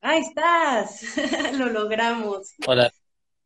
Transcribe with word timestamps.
Ahí 0.00 0.20
estás, 0.20 1.02
lo 1.58 1.66
logramos. 1.68 2.54
Hola. 2.66 2.92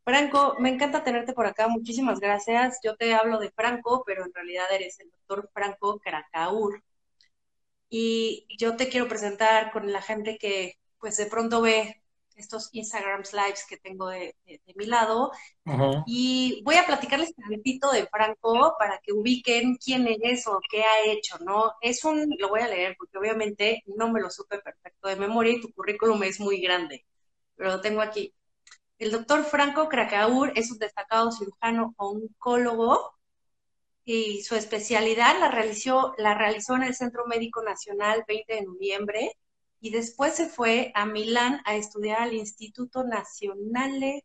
Franco, 0.05 0.57
me 0.59 0.69
encanta 0.69 1.03
tenerte 1.03 1.33
por 1.33 1.47
acá, 1.47 1.69
muchísimas 1.69 2.21
gracias. 2.21 2.81
Yo 2.83 2.97
te 2.97 3.15
hablo 3.15 3.39
de 3.39 3.51
Franco, 3.51 4.03
pero 4.07 4.25
en 4.25 4.35
realidad 4.35 4.67
eres 4.73 5.01
el 5.01 5.11
doctor 5.11 5.51
Franco 5.55 5.99
Caracaur. 5.99 6.83
Y 7.89 8.47
yo 8.59 8.77
te 8.77 8.89
quiero 8.89 9.09
presentar 9.09 9.73
con 9.73 9.91
la 9.91 10.03
gente 10.03 10.39
que 10.39 10.75
pues 10.99 11.17
de 11.17 11.27
pronto 11.27 11.61
ve 11.63 12.00
estos 12.41 12.71
Instagram 12.73 13.23
Lives 13.33 13.65
que 13.69 13.77
tengo 13.77 14.09
de, 14.09 14.35
mi 14.75 14.87
lado. 14.87 15.31
Y 16.07 16.63
voy 16.65 16.77
a 16.77 16.87
platicarles 16.87 17.33
un 17.37 17.57
poquito 17.57 17.93
de 17.93 18.07
Franco 18.07 18.75
para 18.79 18.99
que 18.99 19.13
ubiquen 19.13 19.77
quién 19.77 20.09
es 20.09 20.47
o 20.47 20.61
qué 20.69 20.83
ha 20.83 21.05
hecho, 21.07 21.39
¿no? 21.41 21.73
Es 21.81 22.05
un, 22.05 22.35
lo 22.39 22.49
voy 22.49 22.61
a 22.61 22.69
leer 22.69 22.97
porque 22.99 23.19
obviamente 23.19 23.83
no 23.87 24.11
me 24.11 24.21
lo 24.21 24.31
supe 24.31 24.59
perfecto 24.59 25.09
de 25.09 25.17
memoria 25.17 25.53
y 25.53 25.61
tu 25.61 25.73
currículum 25.73 26.23
es 26.25 26.41
muy 26.41 26.61
grande, 26.61 27.07
pero 27.57 27.71
lo 27.71 27.81
tengo 27.81 28.01
aquí. 28.01 28.35
El 28.99 29.13
doctor 29.13 29.45
Franco 29.45 29.89
Krakaur 29.89 30.53
es 30.57 30.71
un 30.71 30.79
destacado 30.79 31.33
cirujano 31.33 31.95
oncólogo 31.97 33.13
y 34.05 34.43
su 34.43 34.57
especialidad 34.57 35.39
la 35.41 35.51
realizó, 35.51 36.15
la 36.19 36.35
realizó 36.35 36.75
en 36.77 36.83
el 36.83 36.95
Centro 36.95 37.27
Médico 37.27 37.63
Nacional 37.63 38.25
20 38.27 38.55
de 38.55 38.63
noviembre 38.63 39.37
y 39.81 39.91
después 39.91 40.35
se 40.35 40.47
fue 40.47 40.93
a 40.95 41.07
Milán 41.07 41.63
a 41.65 41.75
estudiar 41.75 42.23
al 42.23 42.35
Instituto 42.35 43.03
Nazionale 43.03 44.25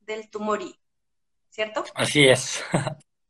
del 0.00 0.28
Tumori, 0.28 0.78
¿cierto? 1.50 1.84
Así 1.94 2.26
es. 2.26 2.62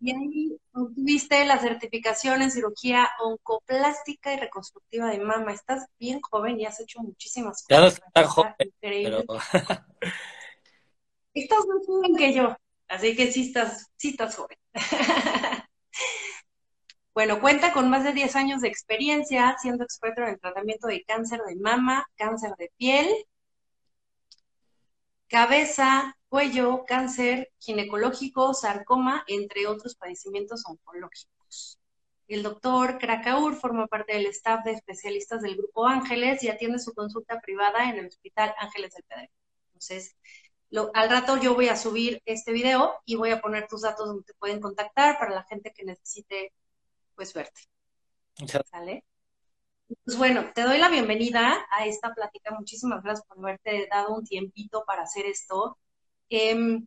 Y 0.00 0.10
ahí 0.10 0.58
obtuviste 0.72 1.44
la 1.44 1.58
certificación 1.58 2.42
en 2.42 2.50
cirugía 2.50 3.08
oncoplástica 3.20 4.34
y 4.34 4.36
reconstructiva 4.36 5.08
de 5.08 5.20
mama. 5.20 5.52
Estás 5.52 5.86
bien 5.98 6.20
joven 6.20 6.58
y 6.58 6.66
has 6.66 6.80
hecho 6.80 7.00
muchísimas 7.00 7.62
cosas. 7.62 8.00
Ya 8.14 8.22
no 8.22 8.28
joven, 8.28 8.54
pero... 8.80 9.22
Estás 11.34 11.66
más 11.66 11.86
joven 11.86 12.16
que 12.16 12.34
yo, 12.34 12.56
así 12.88 13.14
que 13.14 13.30
sí 13.30 13.46
estás, 13.46 13.90
sí 13.96 14.08
estás 14.08 14.34
joven. 14.34 14.58
Bueno, 17.14 17.40
cuenta 17.40 17.72
con 17.72 17.90
más 17.90 18.04
de 18.04 18.12
10 18.14 18.36
años 18.36 18.62
de 18.62 18.68
experiencia 18.68 19.56
siendo 19.60 19.84
experto 19.84 20.22
en 20.22 20.28
el 20.28 20.40
tratamiento 20.40 20.86
de 20.88 21.04
cáncer 21.04 21.40
de 21.46 21.56
mama, 21.56 22.06
cáncer 22.16 22.54
de 22.56 22.72
piel, 22.78 23.06
cabeza, 25.28 26.16
cuello, 26.28 26.84
cáncer 26.86 27.50
ginecológico, 27.58 28.54
sarcoma, 28.54 29.24
entre 29.26 29.66
otros 29.66 29.94
padecimientos 29.94 30.62
oncológicos. 30.66 31.78
El 32.28 32.42
doctor 32.42 32.96
Krakaur 32.98 33.56
forma 33.56 33.88
parte 33.88 34.14
del 34.14 34.26
staff 34.26 34.64
de 34.64 34.72
especialistas 34.72 35.42
del 35.42 35.56
Grupo 35.56 35.86
Ángeles 35.86 36.42
y 36.42 36.48
atiende 36.48 36.78
su 36.78 36.94
consulta 36.94 37.40
privada 37.40 37.90
en 37.90 37.98
el 37.98 38.06
Hospital 38.06 38.54
Ángeles 38.58 38.94
del 38.94 39.04
Pedro. 39.04 39.28
Entonces, 39.66 40.16
al 40.94 41.10
rato 41.10 41.36
yo 41.36 41.54
voy 41.54 41.68
a 41.68 41.76
subir 41.76 42.22
este 42.24 42.52
video 42.52 42.94
y 43.04 43.16
voy 43.16 43.32
a 43.32 43.42
poner 43.42 43.66
tus 43.68 43.82
datos 43.82 44.06
donde 44.06 44.24
te 44.24 44.32
pueden 44.34 44.60
contactar 44.60 45.18
para 45.18 45.34
la 45.34 45.44
gente 45.44 45.74
que 45.74 45.84
necesite 45.84 46.54
pues 47.22 47.34
verte. 47.34 47.60
¿Sale? 48.68 49.04
Pues 50.04 50.18
bueno, 50.18 50.50
te 50.52 50.62
doy 50.62 50.78
la 50.78 50.88
bienvenida 50.88 51.64
a 51.70 51.86
esta 51.86 52.12
plática. 52.12 52.52
Muchísimas 52.52 53.00
gracias 53.04 53.24
por 53.28 53.38
haberte 53.38 53.86
dado 53.88 54.12
un 54.12 54.24
tiempito 54.24 54.82
para 54.84 55.02
hacer 55.02 55.26
esto. 55.26 55.78
Em, 56.28 56.84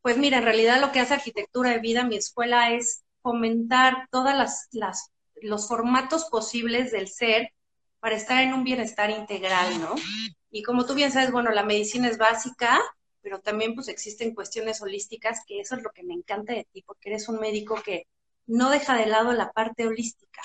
pues 0.00 0.18
mira, 0.18 0.38
en 0.38 0.44
realidad 0.44 0.80
lo 0.80 0.90
que 0.90 0.98
hace 0.98 1.14
Arquitectura 1.14 1.70
de 1.70 1.78
Vida, 1.78 2.02
mi 2.02 2.16
escuela, 2.16 2.72
es 2.72 3.04
fomentar 3.22 4.08
todas 4.10 4.36
las, 4.36 4.66
las 4.72 5.12
los 5.42 5.68
formatos 5.68 6.24
posibles 6.24 6.90
del 6.90 7.06
ser 7.06 7.52
para 8.00 8.16
estar 8.16 8.42
en 8.42 8.54
un 8.54 8.64
bienestar 8.64 9.10
integral, 9.10 9.80
¿no? 9.80 9.94
Y 10.50 10.64
como 10.64 10.86
tú 10.86 10.94
bien 10.94 11.12
sabes, 11.12 11.30
bueno, 11.30 11.52
la 11.52 11.62
medicina 11.62 12.08
es 12.08 12.18
básica, 12.18 12.80
pero 13.20 13.40
también 13.40 13.76
pues 13.76 13.86
existen 13.86 14.34
cuestiones 14.34 14.82
holísticas, 14.82 15.44
que 15.46 15.60
eso 15.60 15.76
es 15.76 15.84
lo 15.84 15.92
que 15.92 16.02
me 16.02 16.14
encanta 16.14 16.52
de 16.52 16.66
ti, 16.72 16.82
porque 16.82 17.10
eres 17.10 17.28
un 17.28 17.38
médico 17.38 17.80
que 17.84 18.08
no 18.52 18.68
deja 18.70 18.96
de 18.96 19.06
lado 19.06 19.32
la 19.32 19.50
parte 19.50 19.86
holística. 19.86 20.42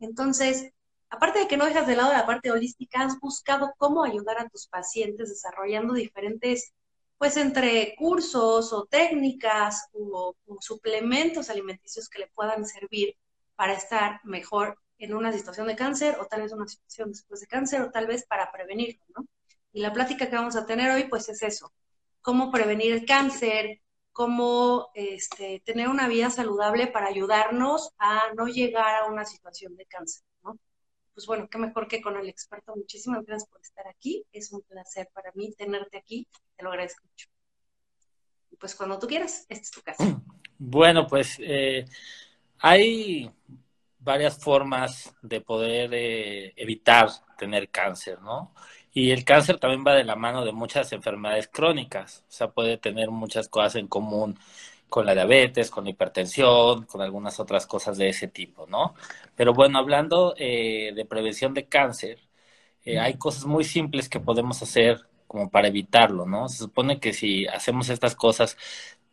Entonces, 0.00 0.72
aparte 1.08 1.38
de 1.38 1.48
que 1.48 1.56
no 1.56 1.64
dejas 1.64 1.86
de 1.86 1.94
lado 1.94 2.12
la 2.12 2.26
parte 2.26 2.50
holística, 2.50 3.02
has 3.02 3.20
buscado 3.20 3.72
cómo 3.78 4.02
ayudar 4.02 4.38
a 4.38 4.48
tus 4.48 4.66
pacientes 4.66 5.28
desarrollando 5.28 5.94
diferentes, 5.94 6.72
pues 7.18 7.36
entre 7.36 7.94
cursos 7.96 8.72
o 8.72 8.86
técnicas 8.86 9.88
o, 9.92 10.34
suplementos 10.60 11.48
alimenticios 11.48 12.08
que 12.08 12.18
le 12.18 12.26
puedan 12.34 12.66
servir 12.66 13.16
para 13.54 13.74
estar 13.74 14.20
mejor 14.24 14.78
en 14.98 15.14
una 15.14 15.32
situación 15.32 15.68
de 15.68 15.76
cáncer 15.76 16.18
o 16.20 16.26
tal 16.26 16.42
vez 16.42 16.52
una 16.52 16.66
situación 16.66 17.10
después 17.10 17.40
de 17.40 17.46
cáncer 17.46 17.80
o 17.82 17.90
tal 17.92 18.08
vez 18.08 18.26
para 18.26 18.50
prevenirlo, 18.50 19.04
¿no? 19.16 19.26
Y 19.72 19.80
la 19.82 19.92
plática 19.92 20.28
que 20.28 20.36
vamos 20.36 20.56
a 20.56 20.66
tener 20.66 20.90
hoy, 20.90 21.04
pues 21.04 21.28
es 21.28 21.42
eso, 21.42 21.72
cómo 22.22 22.50
prevenir 22.50 22.92
el 22.92 23.06
cáncer, 23.06 23.82
cómo 24.16 24.88
este, 24.94 25.60
tener 25.60 25.90
una 25.90 26.08
vida 26.08 26.30
saludable 26.30 26.86
para 26.86 27.08
ayudarnos 27.08 27.90
a 27.98 28.32
no 28.34 28.46
llegar 28.46 29.02
a 29.02 29.12
una 29.12 29.26
situación 29.26 29.76
de 29.76 29.84
cáncer, 29.84 30.22
¿no? 30.42 30.58
Pues 31.12 31.26
bueno, 31.26 31.46
qué 31.50 31.58
mejor 31.58 31.86
que 31.86 32.00
con 32.00 32.16
el 32.16 32.26
experto. 32.26 32.74
Muchísimas 32.74 33.26
gracias 33.26 33.46
por 33.50 33.60
estar 33.60 33.86
aquí. 33.86 34.24
Es 34.32 34.52
un 34.52 34.62
placer 34.62 35.10
para 35.12 35.32
mí 35.34 35.52
tenerte 35.52 35.98
aquí. 35.98 36.26
Te 36.56 36.64
lo 36.64 36.70
agradezco 36.70 37.04
mucho. 37.06 37.28
Pues 38.58 38.74
cuando 38.74 38.98
tú 38.98 39.06
quieras, 39.06 39.44
esta 39.50 39.62
es 39.62 39.70
tu 39.70 39.82
casa. 39.82 40.02
Bueno, 40.58 41.06
pues 41.06 41.36
eh, 41.38 41.84
hay 42.60 43.30
varias 43.98 44.42
formas 44.42 45.14
de 45.20 45.42
poder 45.42 45.90
eh, 45.92 46.54
evitar 46.56 47.10
tener 47.36 47.68
cáncer, 47.68 48.22
¿no? 48.22 48.54
Y 48.96 49.10
el 49.10 49.24
cáncer 49.26 49.58
también 49.58 49.84
va 49.86 49.94
de 49.94 50.04
la 50.04 50.16
mano 50.16 50.42
de 50.44 50.52
muchas 50.52 50.90
enfermedades 50.92 51.48
crónicas, 51.52 52.24
o 52.28 52.32
sea, 52.32 52.48
puede 52.50 52.78
tener 52.78 53.10
muchas 53.10 53.46
cosas 53.48 53.74
en 53.76 53.88
común 53.88 54.38
con 54.88 55.04
la 55.04 55.12
diabetes, 55.14 55.70
con 55.70 55.84
la 55.84 55.90
hipertensión, 55.90 56.84
con 56.86 57.02
algunas 57.02 57.38
otras 57.38 57.66
cosas 57.66 57.98
de 57.98 58.08
ese 58.08 58.28
tipo, 58.28 58.66
¿no? 58.66 58.94
Pero 59.34 59.52
bueno, 59.52 59.78
hablando 59.78 60.34
eh, 60.38 60.92
de 60.94 61.04
prevención 61.04 61.52
de 61.54 61.66
cáncer, 61.68 62.20
eh, 62.84 62.98
hay 62.98 63.18
cosas 63.18 63.44
muy 63.46 63.64
simples 63.64 64.08
que 64.08 64.20
podemos 64.20 64.62
hacer 64.62 65.00
como 65.26 65.50
para 65.50 65.68
evitarlo, 65.68 66.26
¿no? 66.26 66.48
Se 66.48 66.58
supone 66.58 67.00
que 67.00 67.12
si 67.12 67.46
hacemos 67.48 67.90
estas 67.90 68.16
cosas, 68.16 68.56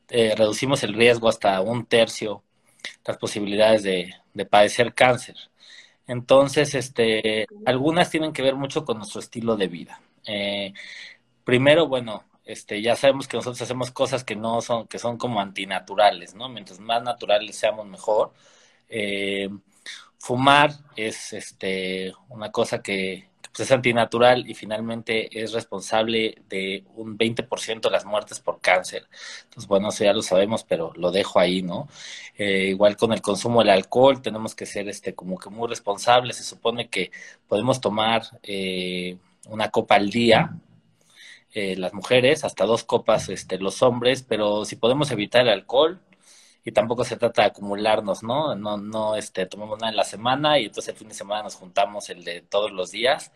eh, 0.10 0.36
reducimos 0.38 0.84
el 0.84 0.94
riesgo 0.94 1.28
hasta 1.30 1.60
un 1.62 1.86
tercio, 1.86 2.44
las 3.06 3.18
posibilidades 3.18 3.84
de, 3.84 4.14
de 4.34 4.46
padecer 4.46 4.94
cáncer. 4.94 5.36
Entonces, 6.08 6.76
este, 6.76 7.48
algunas 7.66 8.10
tienen 8.10 8.34
que 8.34 8.42
ver 8.42 8.56
mucho 8.56 8.86
con 8.86 8.98
nuestro 8.98 9.20
estilo 9.20 9.56
de 9.56 9.68
vida. 9.68 10.02
Eh, 10.28 10.74
primero, 11.44 11.88
bueno, 11.88 12.24
este, 12.46 12.82
ya 12.82 12.96
sabemos 12.96 13.28
que 13.28 13.38
nosotros 13.38 13.62
hacemos 13.62 13.92
cosas 13.92 14.24
que 14.24 14.36
no 14.36 14.62
son, 14.62 14.88
que 14.88 15.00
son 15.00 15.18
como 15.18 15.40
antinaturales, 15.40 16.36
¿no? 16.36 16.50
Mientras 16.50 16.80
más 16.80 17.02
naturales 17.04 17.56
seamos, 17.58 17.88
mejor. 17.88 18.34
Eh, 18.90 19.50
fumar 20.18 20.72
es, 20.96 21.34
este, 21.34 22.14
una 22.30 22.52
cosa 22.52 22.82
que, 22.82 23.30
pues 23.54 23.68
es 23.68 23.72
antinatural 23.72 24.50
y 24.50 24.56
finalmente 24.56 25.30
es 25.40 25.54
responsable 25.54 26.42
de 26.50 26.84
un 26.96 27.18
20% 27.18 27.82
de 27.82 27.90
las 27.92 28.04
muertes 28.04 28.40
por 28.40 28.60
cáncer. 28.60 29.08
Entonces, 29.44 29.68
bueno, 29.68 29.90
eso 29.90 30.04
ya 30.04 30.14
lo 30.14 30.24
sabemos, 30.24 30.64
pero 30.64 30.92
lo 30.96 31.12
dejo 31.12 31.40
ahí, 31.40 31.62
¿no? 31.62 31.88
Eh, 32.36 32.70
igual 32.70 32.98
con 32.98 33.14
el 33.14 33.22
consumo 33.22 33.60
del 33.60 33.70
alcohol, 33.70 34.24
tenemos 34.24 34.56
que 34.56 34.66
ser 34.66 34.90
este, 34.90 35.14
como 35.14 35.38
que 35.38 35.52
muy 35.52 35.68
responsables. 35.68 36.38
Se 36.38 36.44
supone 36.44 36.90
que 36.90 37.12
podemos 37.48 37.80
tomar 37.80 38.24
eh, 38.42 39.18
una 39.48 39.70
copa 39.70 39.96
al 39.96 40.10
día, 40.10 40.58
eh, 41.54 41.76
las 41.76 41.94
mujeres, 41.94 42.44
hasta 42.44 42.66
dos 42.66 42.84
copas 42.84 43.30
este, 43.30 43.60
los 43.60 43.84
hombres, 43.84 44.24
pero 44.24 44.66
si 44.66 44.78
podemos 44.78 45.12
evitar 45.12 45.44
el 45.44 45.50
alcohol, 45.50 46.00
y 46.64 46.72
tampoco 46.72 47.04
se 47.04 47.18
trata 47.18 47.44
de 47.44 47.48
acumularnos, 47.50 48.24
¿no? 48.24 48.56
No, 48.56 48.78
no, 48.78 49.16
este, 49.16 49.46
tomamos 49.48 49.78
una 49.80 49.90
en 49.90 49.96
la 49.98 50.04
semana 50.04 50.60
y 50.60 50.66
entonces 50.66 50.94
el 50.94 50.98
fin 51.00 51.10
de 51.10 51.14
semana 51.16 51.44
nos 51.44 51.56
juntamos 51.56 52.10
el 52.10 52.24
de 52.24 52.42
todos 52.42 52.72
los 52.72 52.92
días. 52.92 53.32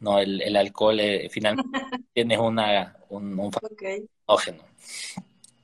No, 0.00 0.18
el, 0.18 0.42
el 0.42 0.56
alcohol 0.56 0.98
eh, 1.00 1.28
finalmente 1.30 1.70
tiene 2.14 2.38
una, 2.38 2.96
un, 3.10 3.38
un 3.38 3.50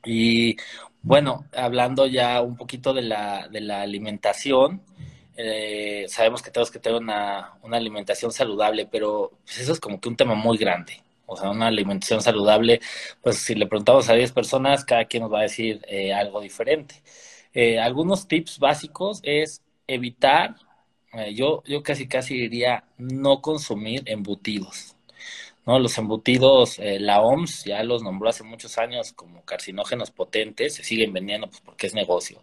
Y 0.05 0.57
bueno, 1.03 1.47
hablando 1.55 2.07
ya 2.07 2.41
un 2.43 2.57
poquito 2.57 2.93
de 2.95 3.03
la, 3.03 3.49
de 3.49 3.61
la 3.61 3.83
alimentación, 3.83 4.83
eh, 5.37 6.07
sabemos 6.09 6.43
que 6.43 6.51
tenemos 6.51 6.71
que 6.71 6.79
tener 6.81 7.01
una, 7.01 7.55
una 7.63 7.77
alimentación 7.77 8.33
saludable, 8.33 8.87
pero 8.91 9.33
pues 9.45 9.59
eso 9.61 9.73
es 9.73 9.81
como 9.81 10.01
que 10.01 10.09
un 10.09 10.17
tema 10.17 10.35
muy 10.35 10.57
grande. 10.59 11.03
O 11.31 11.37
sea, 11.37 11.51
una 11.51 11.67
alimentación 11.69 12.23
saludable, 12.23 12.81
pues 13.23 13.37
si 13.39 13.55
le 13.55 13.67
preguntamos 13.67 14.09
a 14.09 14.15
10 14.15 14.33
personas, 14.33 14.85
cada 14.85 15.05
quien 15.05 15.23
nos 15.25 15.33
va 15.33 15.41
a 15.41 15.43
decir 15.43 15.83
eh, 15.87 16.13
algo 16.15 16.41
diferente. 16.41 17.03
Eh, 17.53 17.79
algunos 17.81 18.27
tips 18.29 18.59
básicos 18.59 19.21
es 19.23 19.63
evitar, 19.87 20.57
eh, 21.13 21.35
yo, 21.35 21.63
yo 21.67 21.83
casi 21.83 22.09
casi 22.09 22.35
diría 22.39 22.85
no 22.97 23.43
consumir 23.43 24.03
embutidos. 24.07 24.97
¿no? 25.67 25.79
Los 25.79 25.99
embutidos, 25.99 26.79
la 26.79 27.21
OMS 27.21 27.65
ya 27.65 27.83
los 27.83 28.03
nombró 28.03 28.31
hace 28.31 28.43
muchos 28.45 28.79
años 28.79 29.13
como 29.13 29.45
carcinógenos 29.45 30.11
potentes, 30.11 30.77
se 30.77 30.85
siguen 30.85 31.13
vendiendo 31.13 31.49
pues, 31.49 31.61
porque 31.61 31.87
es 31.89 31.95
negocio. 31.95 32.43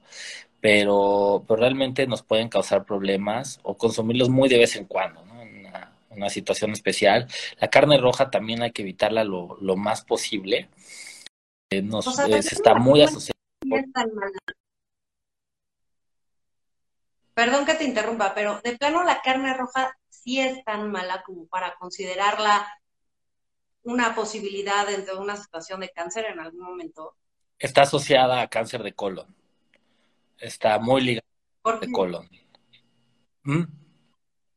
pero, 0.62 1.44
pero 1.48 1.60
realmente 1.62 2.08
nos 2.08 2.24
pueden 2.24 2.50
causar 2.50 2.86
problemas 2.86 3.60
o 3.64 3.78
consumirlos 3.78 4.30
muy 4.30 4.50
de 4.50 4.60
vez 4.60 4.76
en 4.76 4.86
cuando, 4.86 5.26
¿no? 5.26 5.35
Una, 6.16 6.30
situación 6.30 6.72
especial. 6.72 7.28
La 7.60 7.70
carne 7.70 7.98
roja 7.98 8.30
también 8.30 8.62
hay 8.62 8.72
que 8.72 8.82
evitarla 8.82 9.24
lo, 9.24 9.58
lo 9.62 9.76
más 9.76 10.04
posible. 10.04 10.70
Eh, 11.70 11.82
nos, 11.82 12.20
eh, 12.20 12.38
está 12.38 12.76
muy 12.76 13.02
asociada. 13.02 13.36
Perdón 17.34 17.66
que 17.66 17.74
te 17.74 17.84
interrumpa, 17.84 18.34
pero 18.34 18.62
de 18.64 18.78
plano 18.78 19.04
la 19.04 19.22
carne 19.22 19.54
roja 19.54 19.98
sí 20.10 20.40
es 20.40 20.64
tan 20.64 20.90
mala 20.90 21.22
como 21.24 21.48
para 21.48 21.76
considerarla 21.76 22.66
una 23.84 24.16
posibilidad 24.16 24.88
dentro 24.88 25.16
de 25.16 25.22
una 25.22 25.36
situación 25.36 25.82
de 25.82 25.92
cáncer 25.92 26.26
en 26.26 26.40
algún 26.40 26.62
momento. 26.62 27.16
Está 27.60 27.84
asociada 27.84 28.42
a 28.42 28.48
cáncer 28.48 28.84
de 28.84 28.94
colon. 28.94 29.36
Está 30.40 30.80
muy 30.80 31.02
ligada 31.02 31.28
a 31.64 31.92
colon. 31.92 32.28
¿Mm? 33.44 33.64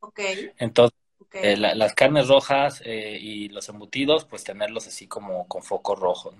Ok. 0.00 0.20
Entonces, 0.56 0.97
eh, 1.32 1.56
las 1.56 1.94
carnes 1.94 2.28
rojas 2.28 2.82
eh, 2.84 3.18
y 3.20 3.48
los 3.48 3.68
embutidos, 3.68 4.24
pues 4.24 4.44
tenerlos 4.44 4.86
así 4.86 5.06
como 5.06 5.46
con 5.46 5.62
foco 5.62 5.94
rojo. 5.94 6.32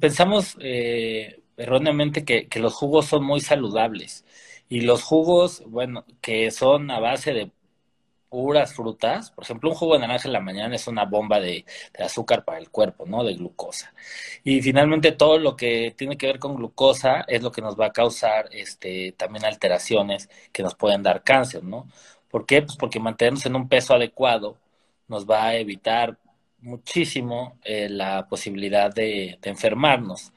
Pensamos 0.00 0.56
eh, 0.60 1.40
erróneamente 1.56 2.24
que, 2.24 2.48
que, 2.48 2.60
los 2.60 2.74
jugos 2.74 3.06
son 3.06 3.24
muy 3.24 3.40
saludables 3.40 4.24
y 4.68 4.82
los 4.82 5.02
jugos, 5.02 5.62
bueno, 5.66 6.04
que 6.20 6.50
son 6.50 6.90
a 6.90 7.00
base 7.00 7.32
de 7.32 7.50
puras 8.28 8.74
frutas, 8.74 9.30
por 9.30 9.44
ejemplo, 9.44 9.70
un 9.70 9.76
jugo 9.76 9.94
de 9.94 10.00
naranja 10.00 10.28
en 10.28 10.32
la 10.32 10.40
mañana 10.40 10.74
es 10.76 10.86
una 10.86 11.04
bomba 11.04 11.40
de, 11.40 11.64
azúcar 11.98 12.44
para 12.44 12.58
el 12.58 12.70
cuerpo, 12.70 13.06
¿no? 13.06 13.24
De 13.24 13.34
glucosa. 13.34 13.94
Y 14.44 14.60
finalmente 14.62 15.12
todo 15.12 15.38
lo 15.38 15.56
que 15.56 15.94
tiene 15.96 16.16
que 16.16 16.26
ver 16.26 16.38
con 16.38 16.56
glucosa 16.56 17.24
es 17.28 17.42
lo 17.42 17.50
que 17.52 17.62
nos 17.62 17.78
va 17.78 17.86
a 17.86 17.92
causar 17.92 18.48
este, 18.52 19.12
también 19.12 19.44
alteraciones 19.44 20.28
que 20.52 20.62
nos 20.62 20.74
pueden 20.74 21.02
dar 21.02 21.22
cáncer, 21.24 21.64
¿no? 21.64 21.88
¿Por 22.30 22.46
qué? 22.46 22.62
Pues 22.62 22.76
porque 22.76 23.00
mantenernos 23.00 23.46
en 23.46 23.56
un 23.56 23.68
peso 23.68 23.94
adecuado 23.94 24.56
nos 25.08 25.28
va 25.28 25.46
a 25.46 25.56
evitar 25.56 26.18
muchísimo 26.60 27.58
eh, 27.64 27.88
la 27.88 28.26
posibilidad 28.28 28.92
de, 28.94 29.38
enfermarnos. 29.42 30.32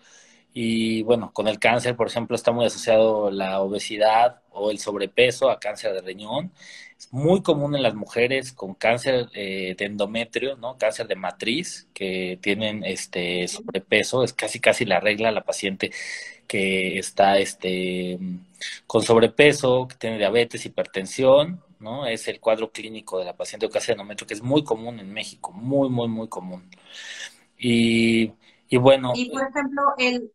Y 0.54 1.04
bueno, 1.04 1.32
con 1.34 1.48
el 1.48 1.60
cáncer, 1.60 1.96
por 1.96 2.08
ejemplo, 2.08 2.36
está 2.36 2.52
muy 2.52 2.66
asociado 2.66 3.32
la 3.32 3.62
obesidad 3.62 4.42
o 4.52 4.70
el 4.72 4.80
sobrepeso 4.80 5.50
a 5.50 5.60
cáncer 5.60 5.94
de 5.94 6.02
riñón. 6.02 6.52
Es 6.98 7.12
muy 7.12 7.42
común 7.42 7.76
en 7.76 7.84
las 7.84 7.96
mujeres 7.96 8.52
con 8.52 8.74
cáncer 8.76 9.30
eh, 9.34 9.76
de 9.78 9.86
endometrio, 9.86 10.58
¿no? 10.58 10.78
Cáncer 10.78 11.08
de 11.08 11.16
matriz, 11.16 11.88
que 11.94 12.38
tienen 12.42 12.84
este 12.84 13.48
sobrepeso, 13.48 14.24
es 14.24 14.34
casi 14.34 14.60
casi 14.60 14.86
la 14.86 15.00
regla 15.00 15.32
la 15.32 15.44
paciente 15.44 15.92
que 16.48 17.00
está 17.00 17.38
este 17.40 18.20
con 18.88 19.04
sobrepeso, 19.04 19.88
que 19.88 19.96
tiene 19.96 20.18
diabetes, 20.18 20.66
hipertensión, 20.66 21.62
¿no? 21.82 22.06
Es 22.08 22.28
el 22.28 22.40
cuadro 22.40 22.72
clínico 22.72 23.20
de 23.20 23.26
la 23.26 23.36
paciente 23.38 23.68
de 23.68 23.92
endometrio 23.94 24.28
que 24.28 24.34
es 24.36 24.44
muy 24.44 24.64
común 24.64 25.00
en 25.00 25.12
México, 25.14 25.52
muy 25.54 25.90
muy 25.90 26.08
muy 26.08 26.30
común. 26.30 26.70
Y, 27.58 28.34
y 28.70 28.78
bueno, 28.78 29.14
y 29.14 29.30
por 29.32 29.48
ejemplo, 29.48 29.82
el 29.98 30.32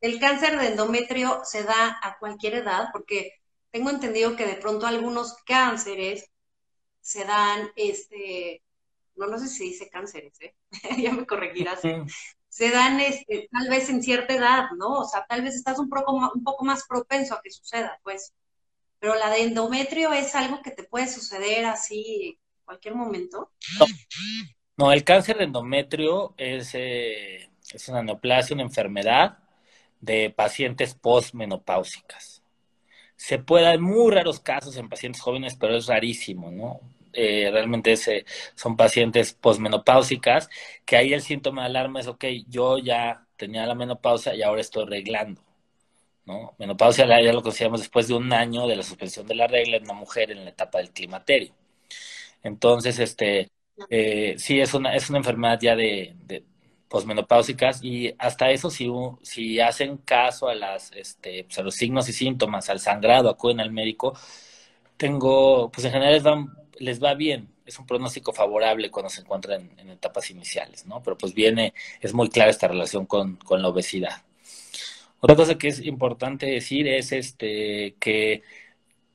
el 0.00 0.20
cáncer 0.20 0.58
de 0.60 0.68
endometrio 0.68 1.40
se 1.44 1.64
da 1.64 1.98
a 2.02 2.18
cualquier 2.20 2.56
edad, 2.56 2.88
porque 2.92 3.32
tengo 3.72 3.90
entendido 3.90 4.36
que 4.36 4.46
de 4.46 4.56
pronto 4.56 4.86
algunos 4.86 5.36
cánceres 5.46 6.30
se 7.00 7.24
dan, 7.24 7.70
este, 7.76 8.62
no, 9.16 9.26
no 9.28 9.38
sé 9.38 9.48
si 9.48 9.64
dice 9.64 9.90
cánceres, 9.90 10.40
¿eh? 10.40 10.54
ya 11.02 11.12
me 11.12 11.26
corregirás, 11.26 11.88
se 12.48 12.70
dan 12.70 13.00
este, 13.00 13.48
tal 13.52 13.68
vez 13.70 13.90
en 13.90 14.02
cierta 14.02 14.34
edad, 14.34 14.66
¿no? 14.78 15.00
O 15.00 15.04
sea, 15.04 15.26
tal 15.28 15.42
vez 15.42 15.54
estás 15.56 15.78
un 15.78 15.88
poco, 15.88 16.12
un 16.34 16.44
poco 16.44 16.64
más 16.64 16.86
propenso 16.88 17.34
a 17.34 17.42
que 17.42 17.50
suceda, 17.50 18.00
pues. 18.04 18.34
Pero 19.00 19.14
la 19.14 19.30
de 19.30 19.42
endometrio 19.42 20.12
es 20.12 20.34
algo 20.34 20.60
que 20.62 20.70
te 20.70 20.84
puede 20.84 21.08
suceder 21.08 21.66
así 21.66 22.38
en 22.58 22.64
cualquier 22.64 22.94
momento. 22.94 23.52
No, 24.76 24.92
el 24.92 25.04
cáncer 25.04 25.38
de 25.38 25.44
endometrio 25.44 26.34
es, 26.36 26.70
eh, 26.74 27.50
es 27.72 27.88
una 27.88 28.02
neoplasia, 28.02 28.54
una 28.54 28.62
enfermedad 28.62 29.38
de 30.00 30.30
pacientes 30.30 30.94
postmenopáusicas. 30.94 32.42
Se 33.16 33.38
puede, 33.38 33.72
en 33.72 33.82
muy 33.82 34.14
raros 34.14 34.38
casos 34.40 34.76
en 34.76 34.88
pacientes 34.88 35.20
jóvenes, 35.20 35.56
pero 35.56 35.76
es 35.76 35.86
rarísimo, 35.86 36.50
¿no? 36.50 36.80
Eh, 37.12 37.48
realmente 37.50 37.96
son 38.54 38.76
pacientes 38.76 39.32
posmenopáusicas, 39.32 40.48
que 40.84 40.96
ahí 40.96 41.12
el 41.12 41.22
síntoma 41.22 41.62
de 41.62 41.68
alarma 41.68 42.00
es, 42.00 42.06
ok, 42.06 42.24
yo 42.46 42.78
ya 42.78 43.26
tenía 43.36 43.66
la 43.66 43.74
menopausia 43.74 44.34
y 44.34 44.42
ahora 44.42 44.60
estoy 44.60 44.84
reglando, 44.84 45.42
¿no? 46.28 46.54
Menopausia 46.58 47.06
ya 47.06 47.32
lo 47.32 47.42
consideramos 47.42 47.80
después 47.80 48.06
de 48.08 48.14
un 48.14 48.32
año 48.32 48.66
de 48.68 48.76
la 48.76 48.82
suspensión 48.82 49.26
de 49.26 49.34
la 49.34 49.46
regla 49.46 49.78
en 49.78 49.84
una 49.84 49.94
mujer 49.94 50.30
en 50.30 50.44
la 50.44 50.50
etapa 50.50 50.78
del 50.78 50.90
climaterio. 50.90 51.54
Entonces, 52.42 52.98
este, 52.98 53.50
eh, 53.90 54.34
sí, 54.38 54.60
es 54.60 54.74
una, 54.74 54.94
es 54.94 55.08
una 55.10 55.18
enfermedad 55.18 55.58
ya 55.60 55.74
de, 55.76 56.14
posmenopáusicas 56.88 57.82
y 57.84 58.14
hasta 58.18 58.50
eso 58.50 58.70
si, 58.70 58.88
si 59.22 59.60
hacen 59.60 59.98
caso 59.98 60.48
a 60.48 60.54
las 60.54 60.90
este, 60.92 61.44
pues, 61.44 61.58
a 61.58 61.62
los 61.62 61.74
signos 61.74 62.08
y 62.08 62.12
síntomas, 62.12 62.70
al 62.70 62.80
sangrado, 62.80 63.30
acuden 63.30 63.60
al 63.60 63.72
médico, 63.72 64.14
tengo, 64.96 65.70
pues 65.70 65.84
en 65.86 65.92
general 65.92 66.14
les 66.14 66.26
va, 66.26 66.46
les 66.78 67.02
va 67.02 67.14
bien, 67.14 67.48
es 67.66 67.78
un 67.78 67.86
pronóstico 67.86 68.32
favorable 68.32 68.90
cuando 68.90 69.10
se 69.10 69.20
encuentran 69.22 69.70
en, 69.78 69.90
etapas 69.90 70.30
iniciales, 70.30 70.86
¿no? 70.86 71.02
Pero 71.02 71.18
pues 71.18 71.34
viene, 71.34 71.74
es 72.00 72.14
muy 72.14 72.30
clara 72.30 72.50
esta 72.50 72.68
relación 72.68 73.06
con, 73.06 73.36
con 73.36 73.62
la 73.62 73.68
obesidad. 73.68 74.22
Otra 75.20 75.36
cosa 75.36 75.58
que 75.58 75.68
es 75.68 75.84
importante 75.84 76.46
decir 76.46 76.86
es 76.88 77.12
este 77.12 77.96
que 78.00 78.42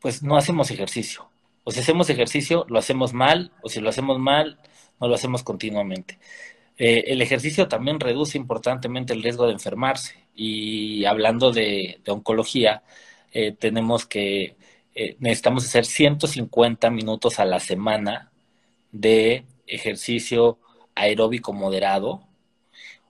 pues 0.02 0.24
no 0.24 0.38
hacemos 0.38 0.70
ejercicio. 0.72 1.30
O 1.64 1.72
si 1.72 1.80
hacemos 1.80 2.10
ejercicio, 2.10 2.66
lo 2.70 2.80
hacemos 2.80 3.14
mal, 3.14 3.54
o 3.62 3.70
si 3.70 3.80
lo 3.80 3.90
hacemos 3.90 4.20
mal, 4.20 4.60
no 5.00 5.08
lo 5.08 5.16
hacemos 5.16 5.44
continuamente. 5.44 6.20
Eh, 6.78 7.06
el 7.08 7.22
ejercicio 7.22 7.68
también 7.68 8.00
reduce 8.00 8.38
importantemente 8.38 9.14
el 9.14 9.24
riesgo 9.24 9.48
de 9.48 9.54
enfermarse. 9.54 10.16
Y 10.36 11.06
hablando 11.06 11.52
de, 11.52 12.02
oncología, 12.08 12.84
eh, 13.32 13.54
tenemos 13.54 14.06
que, 14.06 14.58
eh, 14.96 15.16
necesitamos 15.20 15.66
hacer 15.66 15.86
150 15.86 16.90
minutos 16.90 17.40
a 17.40 17.46
la 17.46 17.60
semana 17.60 18.32
de 18.92 19.46
ejercicio 19.68 20.60
aeróbico 20.96 21.54
moderado 21.54 22.28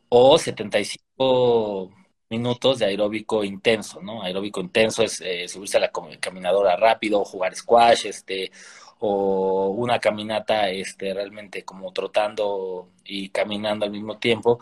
o 0.10 0.38
75 0.38 1.92
minutos 2.34 2.80
de 2.80 2.86
aeróbico 2.86 3.44
intenso, 3.44 4.02
¿no? 4.02 4.24
Aeróbico 4.24 4.62
intenso 4.62 5.04
es 5.04 5.24
subirse 5.48 5.78
a 5.78 5.82
la 5.82 5.92
caminadora 6.20 6.76
rápido, 6.76 7.24
jugar 7.24 7.56
squash, 7.56 8.06
este, 8.08 8.52
o 9.00 9.70
una 9.70 10.00
caminata 10.00 10.70
este, 10.70 11.14
realmente 11.14 11.64
como 11.64 11.92
trotando 11.92 12.90
y 13.06 13.30
caminando 13.30 13.86
al 13.86 13.92
mismo 13.92 14.18
tiempo. 14.18 14.60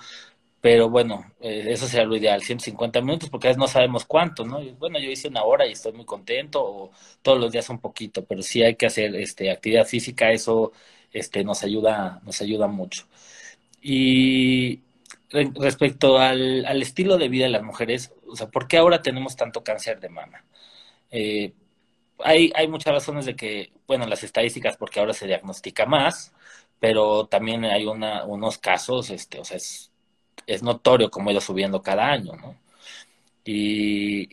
Pero 0.61 0.89
bueno, 0.89 1.31
eh, 1.41 1.65
eso 1.69 1.87
sería 1.87 2.05
lo 2.05 2.15
ideal, 2.15 2.41
150 2.41 3.01
minutos, 3.01 3.29
porque 3.29 3.47
a 3.47 3.49
veces 3.49 3.59
no 3.59 3.67
sabemos 3.67 4.05
cuánto, 4.05 4.45
¿no? 4.45 4.59
bueno, 4.79 4.99
yo 4.99 5.09
hice 5.11 5.27
una 5.27 5.43
hora 5.43 5.67
y 5.67 5.71
estoy 5.73 5.91
muy 5.93 6.05
contento, 6.05 6.63
o 6.63 6.91
todos 7.23 7.39
los 7.39 7.51
días 7.51 7.69
un 7.69 7.79
poquito, 7.79 8.23
pero 8.25 8.41
sí 8.43 8.63
hay 8.63 8.75
que 8.75 8.85
hacer 8.87 9.15
este, 9.15 9.51
actividad 9.51 9.85
física, 9.85 10.31
eso 10.31 10.71
este, 11.11 11.43
nos, 11.43 11.63
ayuda, 11.63 12.21
nos 12.23 12.41
ayuda 12.41 12.67
mucho. 12.67 13.05
Y 13.81 14.81
respecto 15.31 16.17
al, 16.19 16.65
al, 16.65 16.81
estilo 16.81 17.17
de 17.17 17.29
vida 17.29 17.45
de 17.45 17.51
las 17.51 17.63
mujeres, 17.63 18.13
o 18.27 18.35
sea, 18.35 18.47
¿por 18.49 18.67
qué 18.67 18.77
ahora 18.77 19.01
tenemos 19.01 19.35
tanto 19.35 19.63
cáncer 19.63 19.99
de 19.99 20.09
mama? 20.09 20.43
Eh, 21.11 21.53
hay, 22.19 22.51
hay 22.55 22.67
muchas 22.67 22.93
razones 22.93 23.25
de 23.25 23.35
que, 23.35 23.71
bueno, 23.87 24.05
las 24.07 24.23
estadísticas, 24.23 24.77
porque 24.77 24.99
ahora 24.99 25.13
se 25.13 25.27
diagnostica 25.27 25.85
más, 25.85 26.33
pero 26.79 27.27
también 27.27 27.65
hay 27.65 27.85
una, 27.85 28.25
unos 28.25 28.57
casos, 28.57 29.09
este, 29.09 29.39
o 29.39 29.45
sea, 29.45 29.57
es, 29.57 29.91
es 30.47 30.63
notorio 30.63 31.09
cómo 31.11 31.29
ha 31.29 31.33
ido 31.33 31.41
subiendo 31.41 31.81
cada 31.81 32.07
año, 32.11 32.33
¿no? 32.35 32.57
Y 33.45 34.29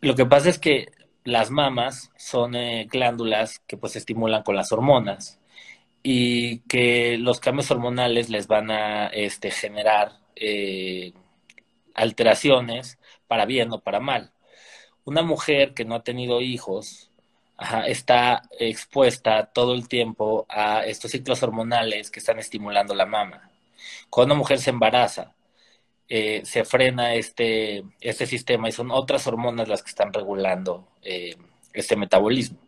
lo 0.00 0.14
que 0.14 0.26
pasa 0.26 0.48
es 0.48 0.58
que 0.58 0.92
las 1.24 1.50
mamas 1.50 2.10
son 2.16 2.54
eh, 2.56 2.86
glándulas 2.90 3.60
que 3.66 3.76
pues 3.76 3.96
estimulan 3.96 4.42
con 4.42 4.56
las 4.56 4.72
hormonas 4.72 5.38
y 6.02 6.60
que 6.60 7.16
los 7.18 7.40
cambios 7.40 7.70
hormonales 7.70 8.30
les 8.30 8.46
van 8.48 8.70
a 8.70 9.06
este, 9.08 9.50
generar 9.50 10.18
eh, 10.36 11.12
alteraciones 11.94 12.98
para 13.28 13.46
bien 13.46 13.72
o 13.72 13.80
para 13.80 14.00
mal 14.00 14.32
una 15.04 15.22
mujer 15.22 15.74
que 15.74 15.84
no 15.84 15.96
ha 15.96 16.04
tenido 16.04 16.40
hijos 16.40 17.10
está 17.86 18.42
expuesta 18.58 19.46
todo 19.46 19.74
el 19.74 19.88
tiempo 19.88 20.46
a 20.48 20.84
estos 20.84 21.10
ciclos 21.12 21.42
hormonales 21.42 22.10
que 22.10 22.18
están 22.20 22.38
estimulando 22.38 22.94
la 22.94 23.06
mama. 23.06 23.50
Cuando 24.10 24.34
una 24.34 24.38
mujer 24.40 24.58
se 24.58 24.70
embaraza, 24.70 25.34
eh, 26.08 26.42
se 26.44 26.64
frena 26.64 27.14
este, 27.14 27.84
este 28.00 28.26
sistema 28.26 28.68
y 28.68 28.72
son 28.72 28.90
otras 28.90 29.26
hormonas 29.26 29.68
las 29.68 29.82
que 29.82 29.90
están 29.90 30.12
regulando 30.12 30.88
eh, 31.02 31.36
este 31.72 31.96
metabolismo. 31.96 32.58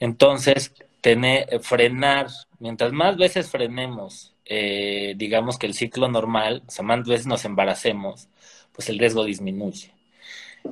Entonces, 0.00 0.72
tener, 1.02 1.60
frenar, 1.60 2.28
mientras 2.60 2.92
más 2.92 3.18
veces 3.18 3.50
frenemos, 3.50 4.32
eh, 4.46 5.14
digamos 5.16 5.58
que 5.58 5.66
el 5.66 5.74
ciclo 5.74 6.08
normal, 6.08 6.62
o 6.66 6.70
sea, 6.70 6.84
más 6.84 7.04
veces 7.04 7.26
nos 7.26 7.44
embaracemos, 7.44 8.28
pues 8.72 8.88
el 8.88 8.98
riesgo 8.98 9.24
disminuye. 9.24 9.92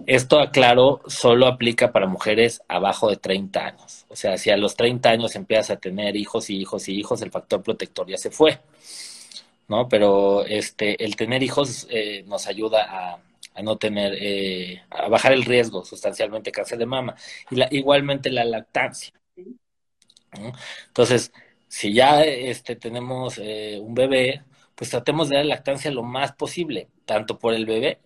Esto, 0.06 0.40
aclaro, 0.40 1.02
solo 1.08 1.46
aplica 1.46 1.92
para 1.92 2.06
mujeres 2.06 2.62
abajo 2.68 3.10
de 3.10 3.16
30 3.16 3.66
años. 3.66 4.06
O 4.08 4.16
sea, 4.16 4.38
si 4.38 4.50
a 4.50 4.56
los 4.56 4.76
30 4.76 5.10
años 5.10 5.34
empiezas 5.34 5.70
a 5.70 5.76
tener 5.76 6.16
hijos 6.16 6.49
y 6.49 6.58
hijos 6.58 6.88
y 6.88 6.94
hijos, 6.94 7.22
el 7.22 7.32
factor 7.32 7.62
protector 7.62 8.08
ya 8.08 8.16
se 8.16 8.30
fue. 8.30 8.60
¿No? 9.68 9.88
Pero 9.88 10.44
este, 10.46 11.04
el 11.04 11.16
tener 11.16 11.42
hijos 11.42 11.87
eh, 11.90 12.25
nos 12.26 12.46
ayuda 12.46 13.18
a, 13.54 13.62
no 13.62 13.76
tener, 13.78 14.14
eh, 14.20 14.82
a 14.90 15.08
bajar 15.08 15.32
el 15.32 15.44
riesgo 15.44 15.84
sustancialmente 15.84 16.52
cáncer 16.52 16.78
de 16.78 16.87
mama. 16.87 17.14
Y 17.50 17.56
la, 17.56 17.68
igualmente 17.70 18.30
la 18.30 18.44
lactancia. 18.44 19.12
Entonces, 20.87 21.32
si 21.68 21.92
ya 21.92 22.22
este, 22.22 22.76
tenemos 22.76 23.38
eh, 23.38 23.78
un 23.80 23.94
bebé, 23.94 24.42
pues 24.75 24.90
tratemos 24.90 25.28
de 25.28 25.37
dar 25.37 25.46
lactancia 25.46 25.90
lo 25.90 26.02
más 26.02 26.32
posible, 26.32 26.88
tanto 27.04 27.38
por 27.38 27.54
el 27.54 27.66
bebé 27.66 27.99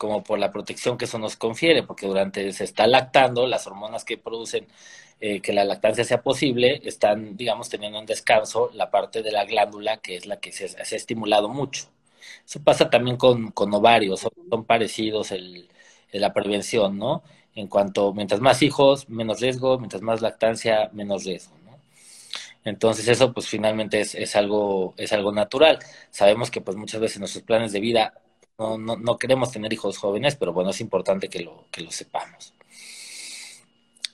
como 0.00 0.22
por 0.24 0.38
la 0.38 0.50
protección 0.52 0.96
que 0.96 1.04
eso 1.04 1.18
nos 1.18 1.36
confiere, 1.36 1.82
porque 1.82 2.06
durante 2.06 2.52
se 2.52 2.64
está 2.64 2.86
lactando, 2.86 3.46
las 3.46 3.66
hormonas 3.66 4.04
que 4.04 4.16
producen 4.16 4.66
eh, 5.20 5.40
que 5.42 5.52
la 5.52 5.64
lactancia 5.64 6.04
sea 6.04 6.22
posible 6.22 6.80
están, 6.84 7.36
digamos, 7.36 7.68
teniendo 7.68 7.98
en 7.98 8.06
descanso 8.06 8.70
la 8.74 8.90
parte 8.90 9.22
de 9.22 9.32
la 9.32 9.44
glándula 9.44 9.98
que 9.98 10.16
es 10.16 10.24
la 10.26 10.40
que 10.40 10.52
se, 10.52 10.64
ha 10.78 10.96
estimulado 10.96 11.50
mucho. 11.50 11.84
Eso 12.46 12.62
pasa 12.62 12.90
también 12.90 13.16
con, 13.18 13.50
con 13.52 13.72
ovarios, 13.74 14.20
son, 14.20 14.64
parecidos 14.64 15.32
el, 15.32 15.68
la 16.12 16.32
prevención, 16.32 16.98
¿no? 16.98 17.22
En 17.54 17.68
cuanto, 17.68 18.14
mientras 18.14 18.40
más 18.40 18.62
hijos, 18.62 19.08
menos 19.10 19.40
riesgo, 19.40 19.78
mientras 19.78 20.02
más 20.02 20.22
lactancia, 20.22 20.90
menos 20.94 21.24
riesgo. 21.24 21.59
Entonces 22.64 23.08
eso 23.08 23.32
pues 23.32 23.48
finalmente 23.48 24.00
es, 24.00 24.14
es, 24.14 24.36
algo, 24.36 24.94
es 24.96 25.12
algo 25.12 25.32
natural. 25.32 25.78
Sabemos 26.10 26.50
que 26.50 26.60
pues 26.60 26.76
muchas 26.76 27.00
veces 27.00 27.18
nuestros 27.18 27.44
planes 27.44 27.72
de 27.72 27.80
vida 27.80 28.14
no, 28.58 28.76
no, 28.76 28.96
no 28.96 29.16
queremos 29.16 29.50
tener 29.50 29.72
hijos 29.72 29.96
jóvenes, 29.96 30.36
pero 30.36 30.52
bueno, 30.52 30.70
es 30.70 30.80
importante 30.80 31.28
que 31.28 31.40
lo, 31.40 31.66
que 31.70 31.80
lo 31.80 31.90
sepamos. 31.90 32.54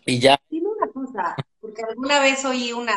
Y 0.05 0.21
ya. 0.21 0.41
Dime 0.49 0.69
una 0.69 0.93
cosa, 0.93 1.35
porque 1.61 1.83
alguna 1.83 2.21
vez 2.21 2.45
oí 2.45 2.73
una, 2.73 2.95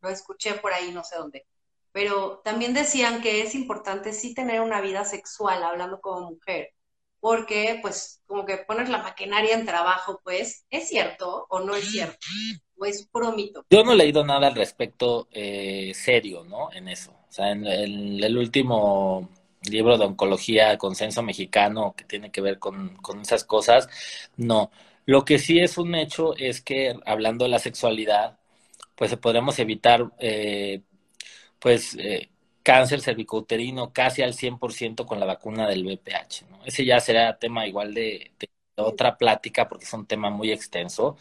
lo 0.00 0.08
escuché 0.08 0.54
por 0.54 0.72
ahí, 0.72 0.90
no 0.90 1.04
sé 1.04 1.16
dónde, 1.16 1.46
pero 1.92 2.40
también 2.44 2.74
decían 2.74 3.22
que 3.22 3.42
es 3.42 3.54
importante 3.54 4.12
sí 4.12 4.34
tener 4.34 4.60
una 4.60 4.80
vida 4.80 5.04
sexual, 5.04 5.62
hablando 5.62 6.00
como 6.00 6.32
mujer, 6.32 6.70
porque 7.20 7.78
pues 7.80 8.20
como 8.26 8.44
que 8.44 8.58
poner 8.58 8.88
la 8.88 9.02
maquinaria 9.02 9.54
en 9.54 9.66
trabajo, 9.66 10.20
pues, 10.24 10.64
¿es 10.70 10.88
cierto 10.88 11.46
o 11.48 11.60
no 11.60 11.76
es 11.76 11.88
cierto? 11.88 12.26
¿O 12.80 12.86
es? 12.86 13.08
Yo 13.68 13.84
no 13.84 13.92
he 13.92 13.96
leído 13.96 14.24
nada 14.24 14.46
al 14.46 14.54
respecto 14.54 15.28
eh, 15.30 15.92
serio, 15.94 16.44
¿no? 16.44 16.72
En 16.72 16.88
eso. 16.88 17.10
O 17.12 17.32
sea, 17.32 17.50
en 17.50 17.66
el 17.66 18.38
último 18.38 19.28
libro 19.68 19.98
de 19.98 20.06
oncología, 20.06 20.78
consenso 20.78 21.22
mexicano, 21.22 21.94
que 21.96 22.04
tiene 22.04 22.30
que 22.30 22.40
ver 22.40 22.58
con, 22.58 22.98
esas 23.22 23.44
cosas. 23.44 23.88
No. 24.36 24.70
Lo 25.06 25.24
que 25.24 25.38
sí 25.38 25.60
es 25.60 25.78
un 25.78 25.94
hecho 25.94 26.34
es 26.36 26.62
que 26.62 26.94
hablando 27.04 27.44
de 27.44 27.50
la 27.50 27.58
sexualidad, 27.58 28.38
pues 28.94 29.14
podremos 29.16 29.58
evitar, 29.58 30.10
eh, 30.18 30.82
pues, 31.58 31.96
eh, 31.98 32.30
cáncer 32.62 33.00
cervicouterino 33.00 33.92
casi 33.92 34.22
al 34.22 34.34
100% 34.34 35.06
con 35.06 35.20
la 35.20 35.26
vacuna 35.26 35.68
del 35.68 35.84
VPH. 35.84 36.46
¿no? 36.50 36.64
Ese 36.64 36.84
ya 36.84 37.00
será 37.00 37.38
tema 37.38 37.66
igual 37.66 37.94
de, 37.94 38.32
otra 38.76 39.16
plática 39.18 39.68
porque 39.68 39.84
es 39.84 39.92
un 39.92 40.06
tema 40.06 40.30
muy 40.30 40.52
extenso, 40.52 41.16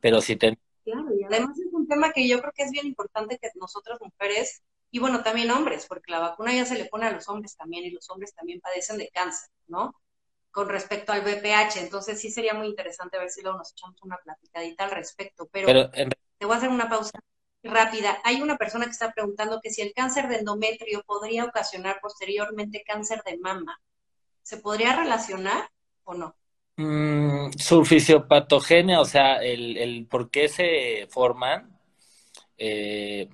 pero 0.00 0.20
si 0.20 0.36
te... 0.36 0.58
Claro, 0.86 1.08
y 1.18 1.24
además 1.24 1.58
es 1.58 1.72
un 1.72 1.88
tema 1.88 2.12
que 2.12 2.28
yo 2.28 2.40
creo 2.40 2.52
que 2.54 2.62
es 2.62 2.70
bien 2.70 2.86
importante 2.86 3.38
que 3.38 3.50
nosotras 3.56 3.98
mujeres 4.00 4.62
y 4.90 5.00
bueno, 5.00 5.22
también 5.22 5.50
hombres, 5.50 5.84
porque 5.86 6.12
la 6.12 6.20
vacuna 6.20 6.54
ya 6.54 6.64
se 6.64 6.78
le 6.78 6.86
pone 6.86 7.06
a 7.06 7.12
los 7.12 7.28
hombres 7.28 7.56
también 7.56 7.84
y 7.84 7.90
los 7.90 8.08
hombres 8.08 8.32
también 8.34 8.60
padecen 8.60 8.98
de 8.98 9.08
cáncer, 9.08 9.50
¿no? 9.66 9.94
Con 10.50 10.68
respecto 10.68 11.12
al 11.12 11.22
VPH. 11.22 11.80
Entonces 11.80 12.20
sí 12.20 12.30
sería 12.30 12.54
muy 12.54 12.68
interesante 12.68 13.18
ver 13.18 13.28
si 13.28 13.42
luego 13.42 13.58
nos 13.58 13.72
echamos 13.72 14.00
una 14.02 14.16
platicadita 14.18 14.84
al 14.84 14.92
respecto. 14.92 15.48
Pero, 15.50 15.90
te 15.90 16.46
voy 16.46 16.54
a 16.54 16.58
hacer 16.58 16.70
una 16.70 16.88
pausa 16.88 17.18
rápida. 17.62 18.18
Hay 18.24 18.40
una 18.40 18.56
persona 18.56 18.84
que 18.84 18.92
está 18.92 19.12
preguntando 19.12 19.60
que 19.60 19.70
si 19.70 19.82
el 19.82 19.92
cáncer 19.92 20.28
de 20.28 20.36
endometrio 20.36 21.02
podría 21.04 21.44
ocasionar 21.44 21.98
posteriormente 22.00 22.84
cáncer 22.86 23.22
de 23.24 23.38
mama. 23.38 23.80
¿Se 24.42 24.58
podría 24.58 24.94
relacionar 24.94 25.68
o 26.04 26.14
no? 26.14 26.36
Mm, 26.78 27.52
su 27.58 27.84
fisiopatogenia, 27.84 29.00
o 29.00 29.04
sea, 29.06 29.36
el, 29.36 29.76
el 29.78 30.06
por 30.06 30.30
qué 30.30 30.48
se 30.48 31.06
forman, 31.10 31.78
eh, 32.58 33.28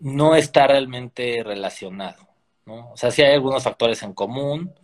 no 0.00 0.34
está 0.34 0.66
realmente 0.66 1.42
relacionado, 1.44 2.28
¿no? 2.66 2.92
O 2.92 2.96
sea, 2.96 3.10
sí 3.10 3.22
hay 3.22 3.34
algunos 3.34 3.64
factores 3.64 4.02
en 4.02 4.12
común, 4.12 4.74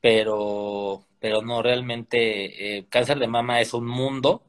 pero, 0.00 1.04
pero 1.20 1.42
no 1.42 1.62
realmente, 1.62 2.78
eh, 2.78 2.86
cáncer 2.88 3.18
de 3.18 3.28
mama 3.28 3.60
es 3.60 3.74
un 3.74 3.86
mundo 3.86 4.42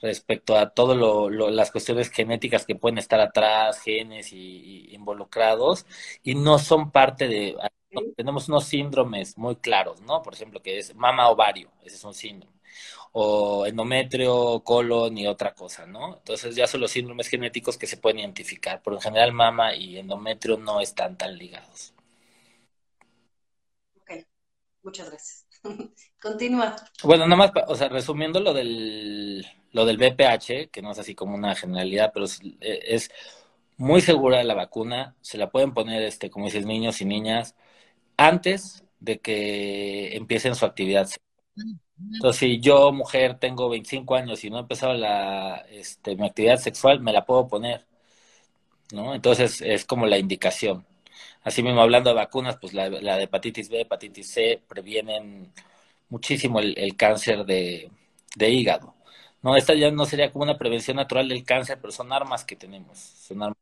respecto 0.00 0.56
a 0.58 0.70
todas 0.70 0.96
lo, 0.98 1.30
las 1.30 1.70
cuestiones 1.70 2.10
genéticas 2.10 2.66
que 2.66 2.74
pueden 2.76 2.98
estar 2.98 3.20
atrás, 3.20 3.80
genes 3.82 4.32
y, 4.32 4.92
involucrados, 4.94 5.86
y 6.24 6.34
no 6.34 6.58
son 6.58 6.90
parte 6.90 7.28
de, 7.28 7.56
tenemos 8.16 8.48
unos 8.48 8.64
síndromes 8.64 9.36
muy 9.38 9.56
claros, 9.56 10.00
¿no? 10.02 10.22
Por 10.22 10.34
ejemplo, 10.34 10.62
que 10.62 10.78
es 10.78 10.94
mama 10.94 11.28
ovario, 11.28 11.70
ese 11.84 11.96
es 11.96 12.04
un 12.04 12.14
síndrome 12.14 12.52
o 13.12 13.66
endometrio, 13.66 14.60
colon 14.64 15.16
y 15.18 15.26
otra 15.26 15.54
cosa, 15.54 15.86
¿no? 15.86 16.16
Entonces 16.16 16.56
ya 16.56 16.66
son 16.66 16.80
los 16.80 16.90
síndromes 16.90 17.28
genéticos 17.28 17.76
que 17.76 17.86
se 17.86 17.98
pueden 17.98 18.20
identificar, 18.20 18.80
pero 18.82 18.96
en 18.96 19.02
general 19.02 19.32
mama 19.32 19.74
y 19.74 19.98
endometrio 19.98 20.56
no 20.56 20.80
están 20.80 21.16
tan 21.18 21.36
ligados. 21.36 21.92
Ok, 23.96 24.10
muchas 24.82 25.10
gracias. 25.10 25.46
Continúa. 26.20 26.76
Bueno, 27.04 27.26
nada 27.26 27.36
más, 27.36 27.52
o 27.68 27.74
sea, 27.74 27.88
resumiendo 27.88 28.40
lo 28.40 28.54
del, 28.54 29.46
lo 29.72 29.84
del 29.84 29.98
BPH, 29.98 30.70
que 30.70 30.82
no 30.82 30.92
es 30.92 30.98
así 30.98 31.14
como 31.14 31.34
una 31.34 31.54
generalidad, 31.54 32.10
pero 32.14 32.24
es, 32.24 32.40
es 32.60 33.10
muy 33.76 34.00
segura 34.00 34.42
la 34.44 34.54
vacuna, 34.54 35.16
se 35.20 35.38
la 35.38 35.50
pueden 35.50 35.74
poner, 35.74 36.02
este, 36.02 36.30
como 36.30 36.46
dices, 36.46 36.64
niños 36.66 37.00
y 37.00 37.04
niñas, 37.04 37.54
antes 38.16 38.84
de 39.00 39.18
que 39.20 40.16
empiecen 40.16 40.54
su 40.54 40.64
actividad 40.64 41.08
entonces, 42.14 42.40
si 42.40 42.60
yo, 42.60 42.92
mujer, 42.92 43.38
tengo 43.38 43.68
25 43.68 44.14
años 44.14 44.42
y 44.44 44.50
no 44.50 44.58
he 44.58 44.60
empezado 44.60 44.94
la, 44.94 45.64
este, 45.70 46.16
mi 46.16 46.26
actividad 46.26 46.58
sexual, 46.58 47.00
me 47.00 47.12
la 47.12 47.24
puedo 47.24 47.46
poner, 47.48 47.86
¿no? 48.92 49.14
Entonces, 49.14 49.60
es 49.62 49.84
como 49.84 50.06
la 50.06 50.18
indicación. 50.18 50.86
Así 51.42 51.62
mismo, 51.62 51.80
hablando 51.82 52.10
de 52.10 52.16
vacunas, 52.16 52.56
pues 52.60 52.74
la, 52.74 52.90
de 52.90 53.22
hepatitis 53.24 53.68
B, 53.68 53.82
hepatitis 53.82 54.30
C, 54.32 54.62
previenen 54.68 55.52
muchísimo 56.08 56.60
el, 56.60 56.96
cáncer 56.96 57.44
de, 57.46 57.90
hígado. 58.38 58.94
No, 59.42 59.56
esta 59.56 59.74
ya 59.74 59.90
no 59.90 60.06
sería 60.06 60.32
como 60.32 60.44
una 60.44 60.58
prevención 60.58 60.96
natural 60.96 61.28
del 61.28 61.44
cáncer, 61.44 61.78
pero 61.80 61.92
son 61.92 62.12
armas 62.12 62.44
que 62.44 62.56
tenemos. 62.56 62.98
Son 62.98 63.42
armas 63.42 63.58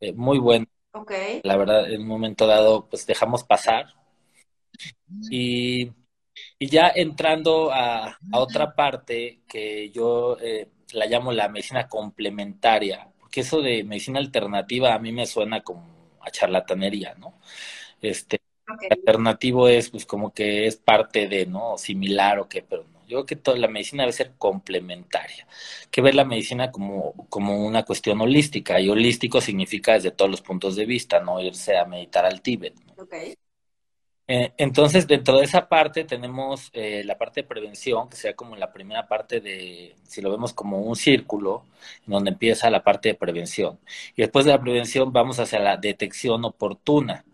eh, 0.00 0.12
muy 0.12 0.38
buenas. 0.38 0.68
Okay. 1.02 1.40
La 1.44 1.56
verdad, 1.56 1.90
en 1.90 2.02
un 2.02 2.08
momento 2.08 2.46
dado, 2.46 2.88
pues 2.88 3.06
dejamos 3.06 3.44
pasar. 3.44 3.86
Y 5.30 5.90
y 6.58 6.68
ya 6.68 6.90
entrando 6.94 7.70
a, 7.72 8.18
otra 8.32 8.74
parte 8.74 9.40
que 9.48 9.90
yo 9.90 10.36
eh, 10.40 10.68
la 10.92 11.06
llamo 11.06 11.32
la 11.32 11.48
medicina 11.48 11.88
complementaria, 11.88 13.08
porque 13.18 13.40
eso 13.40 13.60
de 13.62 13.84
medicina 13.84 14.18
alternativa 14.18 14.94
a 14.94 14.98
mí 14.98 15.12
me 15.12 15.26
suena 15.26 15.62
como 15.62 16.18
a 16.20 16.30
charlatanería, 16.30 17.14
¿no? 17.14 17.38
Este, 18.02 18.40
alternativo 18.90 19.68
es 19.68 19.90
pues 19.90 20.06
como 20.06 20.32
que 20.32 20.66
es 20.66 20.76
parte 20.76 21.28
de, 21.28 21.46
¿no? 21.46 21.78
Similar 21.78 22.40
o 22.40 22.48
qué, 22.48 22.62
pero 22.62 22.84
no. 22.92 22.97
Yo 23.08 23.16
creo 23.16 23.26
que 23.26 23.36
toda 23.36 23.56
la 23.56 23.68
medicina 23.68 24.02
debe 24.02 24.12
ser 24.12 24.34
complementaria, 24.36 25.46
que 25.90 26.02
ver 26.02 26.14
la 26.14 26.24
medicina 26.24 26.70
como, 26.70 27.14
como 27.30 27.66
una 27.66 27.82
cuestión 27.84 28.20
holística, 28.20 28.78
y 28.80 28.90
holístico 28.90 29.40
significa 29.40 29.94
desde 29.94 30.10
todos 30.10 30.30
los 30.30 30.42
puntos 30.42 30.76
de 30.76 30.84
vista, 30.84 31.18
no 31.20 31.40
irse 31.40 31.78
a 31.78 31.86
meditar 31.86 32.26
al 32.26 32.42
Tíbet. 32.42 32.74
¿no? 32.86 32.94
Eh, 34.30 34.52
entonces, 34.58 35.06
dentro 35.06 35.38
de 35.38 35.44
esa 35.44 35.68
parte 35.70 36.04
tenemos 36.04 36.68
eh, 36.74 37.02
la 37.02 37.16
parte 37.16 37.40
de 37.40 37.48
prevención, 37.48 38.10
que 38.10 38.16
sea 38.16 38.36
como 38.36 38.56
la 38.56 38.70
primera 38.70 39.08
parte 39.08 39.40
de, 39.40 39.96
si 40.02 40.20
lo 40.20 40.30
vemos 40.30 40.52
como 40.52 40.80
un 40.82 40.96
círculo, 40.96 41.64
en 42.06 42.12
donde 42.12 42.32
empieza 42.32 42.68
la 42.68 42.82
parte 42.84 43.08
de 43.08 43.14
prevención. 43.14 43.78
Y 44.16 44.22
después 44.22 44.44
de 44.44 44.52
la 44.52 44.60
prevención 44.60 45.14
vamos 45.14 45.38
hacia 45.38 45.60
la 45.60 45.78
detección 45.78 46.44
oportuna. 46.44 47.24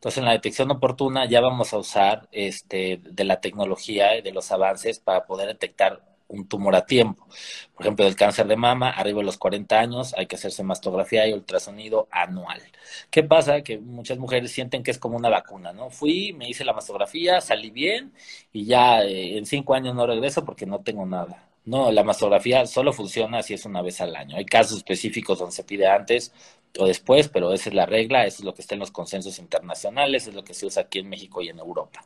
Entonces, 0.00 0.16
en 0.18 0.24
la 0.24 0.32
detección 0.32 0.70
oportuna 0.70 1.26
ya 1.26 1.42
vamos 1.42 1.74
a 1.74 1.76
usar 1.76 2.26
este, 2.32 3.00
de 3.02 3.24
la 3.24 3.38
tecnología 3.42 4.16
y 4.16 4.22
de 4.22 4.32
los 4.32 4.50
avances 4.50 4.98
para 4.98 5.26
poder 5.26 5.48
detectar 5.48 6.00
un 6.28 6.48
tumor 6.48 6.74
a 6.74 6.86
tiempo. 6.86 7.26
Por 7.74 7.84
ejemplo, 7.84 8.06
del 8.06 8.16
cáncer 8.16 8.46
de 8.46 8.56
mama, 8.56 8.88
arriba 8.88 9.18
de 9.18 9.26
los 9.26 9.36
40 9.36 9.78
años, 9.78 10.14
hay 10.16 10.26
que 10.26 10.36
hacerse 10.36 10.62
mastografía 10.62 11.28
y 11.28 11.34
ultrasonido 11.34 12.08
anual. 12.10 12.62
¿Qué 13.10 13.22
pasa? 13.24 13.60
Que 13.60 13.78
muchas 13.78 14.16
mujeres 14.16 14.50
sienten 14.52 14.82
que 14.82 14.90
es 14.90 14.98
como 14.98 15.18
una 15.18 15.28
vacuna, 15.28 15.74
¿no? 15.74 15.90
Fui, 15.90 16.32
me 16.32 16.48
hice 16.48 16.64
la 16.64 16.72
mastografía, 16.72 17.42
salí 17.42 17.68
bien 17.68 18.14
y 18.54 18.64
ya 18.64 19.02
eh, 19.02 19.36
en 19.36 19.44
cinco 19.44 19.74
años 19.74 19.94
no 19.94 20.06
regreso 20.06 20.46
porque 20.46 20.64
no 20.64 20.80
tengo 20.80 21.04
nada. 21.04 21.46
No, 21.66 21.92
la 21.92 22.02
mastografía 22.02 22.64
solo 22.66 22.92
funciona 22.94 23.42
si 23.42 23.52
es 23.52 23.66
una 23.66 23.82
vez 23.82 24.00
al 24.00 24.16
año. 24.16 24.36
Hay 24.36 24.46
casos 24.46 24.78
específicos 24.78 25.38
donde 25.38 25.54
se 25.54 25.64
pide 25.64 25.86
antes 25.86 26.32
o 26.78 26.86
después, 26.86 27.28
pero 27.28 27.52
esa 27.52 27.68
es 27.68 27.74
la 27.74 27.86
regla, 27.86 28.26
eso 28.26 28.38
es 28.38 28.44
lo 28.44 28.54
que 28.54 28.62
está 28.62 28.74
en 28.74 28.80
los 28.80 28.90
consensos 28.90 29.38
internacionales, 29.38 30.26
es 30.26 30.34
lo 30.34 30.44
que 30.44 30.54
se 30.54 30.66
usa 30.66 30.82
aquí 30.82 31.00
en 31.00 31.08
México 31.08 31.42
y 31.42 31.48
en 31.48 31.58
Europa. 31.58 32.04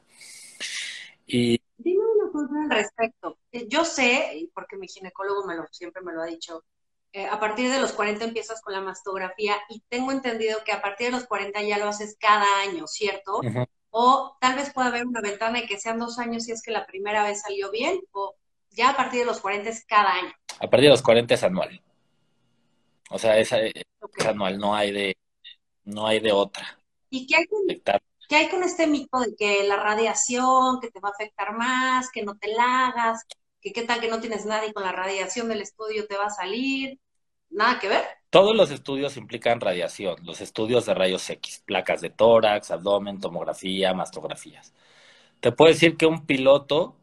Y... 1.26 1.60
Dime 1.76 2.04
una 2.32 2.64
al 2.64 2.70
respecto? 2.70 3.38
Eh, 3.52 3.66
yo 3.68 3.84
sé, 3.84 4.48
porque 4.54 4.76
mi 4.76 4.88
ginecólogo 4.88 5.46
me 5.46 5.54
lo, 5.54 5.66
siempre 5.70 6.02
me 6.02 6.12
lo 6.12 6.22
ha 6.22 6.26
dicho, 6.26 6.64
eh, 7.12 7.26
a 7.26 7.38
partir 7.38 7.70
de 7.70 7.80
los 7.80 7.92
40 7.92 8.24
empiezas 8.24 8.60
con 8.60 8.72
la 8.72 8.80
mastografía 8.80 9.54
y 9.68 9.80
tengo 9.88 10.10
entendido 10.10 10.64
que 10.64 10.72
a 10.72 10.82
partir 10.82 11.06
de 11.06 11.12
los 11.12 11.26
40 11.26 11.62
ya 11.62 11.78
lo 11.78 11.86
haces 11.86 12.16
cada 12.18 12.44
año, 12.62 12.88
¿cierto? 12.88 13.40
O 13.90 14.36
tal 14.40 14.56
vez 14.56 14.72
pueda 14.72 14.88
haber 14.88 15.06
una 15.06 15.20
ventana 15.20 15.60
y 15.60 15.66
que 15.66 15.78
sean 15.78 16.00
dos 16.00 16.18
años 16.18 16.42
si 16.42 16.50
es 16.50 16.60
que 16.60 16.72
la 16.72 16.86
primera 16.86 17.22
vez 17.22 17.42
salió 17.42 17.70
bien, 17.70 18.00
o 18.10 18.34
ya 18.70 18.90
a 18.90 18.96
partir 18.96 19.20
de 19.20 19.26
los 19.26 19.40
40 19.40 19.70
es 19.70 19.84
cada 19.84 20.12
año. 20.12 20.32
A 20.58 20.68
partir 20.68 20.86
de 20.86 20.88
los 20.88 21.02
40 21.02 21.34
es 21.34 21.42
anual. 21.44 21.80
O 23.10 23.18
sea, 23.20 23.38
anual, 24.22 24.58
no 24.58 24.74
hay 24.74 24.92
de, 24.92 25.16
no 25.84 26.06
hay 26.06 26.20
de 26.20 26.32
otra. 26.32 26.78
¿Y 27.10 27.26
qué 27.26 27.36
hay, 27.36 27.46
con, 27.46 27.60
qué 28.28 28.36
hay 28.36 28.48
con 28.48 28.62
este 28.62 28.86
mito 28.86 29.20
de 29.20 29.34
que 29.36 29.66
la 29.66 29.76
radiación, 29.76 30.80
que 30.80 30.90
te 30.90 31.00
va 31.00 31.10
a 31.10 31.12
afectar 31.12 31.56
más, 31.56 32.10
que 32.10 32.22
no 32.22 32.36
te 32.36 32.48
la 32.52 32.88
hagas, 32.88 33.24
que 33.60 33.72
qué 33.72 33.82
tal 33.82 34.00
que 34.00 34.08
no 34.08 34.20
tienes 34.20 34.46
nada 34.46 34.66
y 34.66 34.72
con 34.72 34.82
la 34.82 34.92
radiación 34.92 35.48
del 35.48 35.62
estudio 35.62 36.06
te 36.06 36.16
va 36.16 36.26
a 36.26 36.30
salir? 36.30 36.98
¿Nada 37.50 37.78
que 37.78 37.88
ver? 37.88 38.02
Todos 38.30 38.56
los 38.56 38.70
estudios 38.72 39.16
implican 39.16 39.60
radiación, 39.60 40.16
los 40.24 40.40
estudios 40.40 40.86
de 40.86 40.94
rayos 40.94 41.30
X, 41.30 41.62
placas 41.64 42.00
de 42.00 42.10
tórax, 42.10 42.72
abdomen, 42.72 43.20
tomografía, 43.20 43.94
mastografías. 43.94 44.74
Te 45.40 45.52
puedo 45.52 45.72
decir 45.72 45.96
que 45.96 46.06
un 46.06 46.26
piloto 46.26 46.96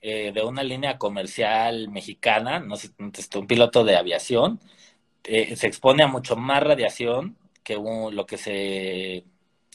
eh, 0.00 0.32
de 0.32 0.42
una 0.42 0.62
línea 0.62 0.98
comercial 0.98 1.88
mexicana, 1.90 2.60
no 2.60 2.76
sé, 2.76 2.90
un 2.98 3.46
piloto 3.46 3.84
de 3.84 3.96
aviación, 3.96 4.60
eh, 5.26 5.56
se 5.56 5.66
expone 5.66 6.02
a 6.02 6.06
mucho 6.08 6.36
más 6.36 6.62
radiación 6.62 7.36
que 7.62 7.74
lo 7.76 8.26
que 8.26 8.36
se 8.38 9.24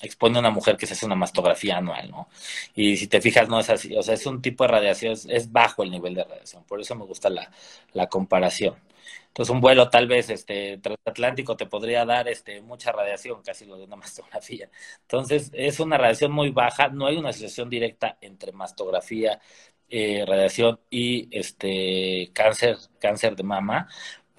expone 0.01 0.39
una 0.39 0.49
mujer 0.49 0.77
que 0.77 0.87
se 0.87 0.93
hace 0.93 1.05
una 1.05 1.15
mastografía 1.15 1.77
anual, 1.77 2.09
¿no? 2.09 2.29
Y 2.75 2.97
si 2.97 3.07
te 3.07 3.21
fijas, 3.21 3.49
no 3.49 3.59
es 3.59 3.69
así, 3.69 3.95
o 3.95 4.01
sea, 4.03 4.15
es 4.15 4.25
un 4.25 4.41
tipo 4.41 4.63
de 4.63 4.69
radiación, 4.69 5.13
es, 5.27 5.51
bajo 5.51 5.83
el 5.83 5.91
nivel 5.91 6.15
de 6.15 6.23
radiación, 6.23 6.63
por 6.65 6.81
eso 6.81 6.95
me 6.95 7.05
gusta 7.05 7.29
la, 7.29 7.51
la 7.93 8.07
comparación. 8.07 8.75
Entonces, 9.27 9.53
un 9.53 9.61
vuelo 9.61 9.89
tal 9.89 10.07
vez 10.07 10.29
este, 10.29 10.77
transatlántico 10.79 11.55
te 11.55 11.65
podría 11.65 12.05
dar 12.05 12.27
este, 12.27 12.61
mucha 12.61 12.91
radiación, 12.91 13.41
casi 13.43 13.65
lo 13.65 13.77
de 13.77 13.85
una 13.85 13.95
mastografía. 13.97 14.69
Entonces, 15.01 15.51
es 15.53 15.79
una 15.79 15.97
radiación 15.97 16.31
muy 16.31 16.49
baja, 16.49 16.89
no 16.89 17.07
hay 17.07 17.17
una 17.17 17.29
asociación 17.29 17.69
directa 17.69 18.17
entre 18.21 18.51
mastografía, 18.51 19.39
eh, 19.89 20.25
radiación 20.25 20.79
y 20.89 21.27
este, 21.37 22.31
cáncer, 22.33 22.77
cáncer 22.99 23.35
de 23.35 23.43
mama, 23.43 23.89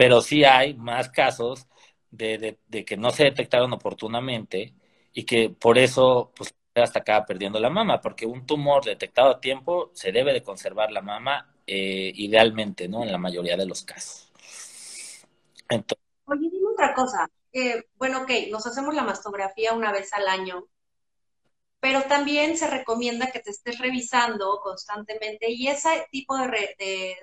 pero 0.03 0.21
sí 0.21 0.43
hay 0.43 0.75
más 0.75 1.11
casos 1.11 1.69
de, 2.11 2.59
que 2.85 2.97
no 2.97 3.13
se 3.13 3.23
detectaron 3.23 3.73
oportunamente 3.73 4.75
y 5.13 5.23
que 5.23 5.49
por 5.49 5.79
eso 5.79 6.33
pues 6.35 6.53
hasta 6.75 6.99
acaba 6.99 7.25
perdiendo 7.25 7.61
la 7.61 7.71
mama, 7.71 8.01
porque 8.01 8.27
un 8.27 8.45
tumor 8.45 8.85
detectado 8.85 9.31
a 9.31 9.41
tiempo 9.41 9.93
se 9.95 10.11
debe 10.11 10.33
de 10.33 10.43
conservar 10.43 10.91
la 10.91 11.03
mama 11.03 11.55
eh, 11.69 12.11
idealmente, 12.17 12.89
¿no? 12.89 13.05
En 13.05 13.13
la 13.13 13.19
mayoría 13.19 13.57
de 13.57 13.65
los 13.65 13.85
casos. 13.85 14.29
Oye, 15.69 16.51
dime 16.51 16.71
otra 16.73 16.95
cosa. 16.95 17.31
Eh, 17.53 17.85
bueno, 17.95 18.23
ok, 18.23 18.31
nos 18.51 18.67
hacemos 18.67 18.97
la 18.97 19.05
mastografía 19.05 19.73
una 19.73 19.93
vez 19.93 20.13
al 20.15 20.27
año, 20.27 20.67
pero 21.79 22.03
también 22.09 22.59
se 22.59 22.67
recomienda 22.67 23.31
que 23.31 23.39
te 23.39 23.51
estés 23.51 23.79
revisando 23.79 24.59
constantemente 24.65 25.49
y 25.49 25.69
ese 25.69 26.09
tipo 26.11 26.37
de, 26.37 26.75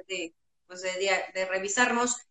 de, 0.07 0.33
pues 0.65 0.81
de, 0.81 1.11
de 1.33 1.45
revisarnos 1.45 2.28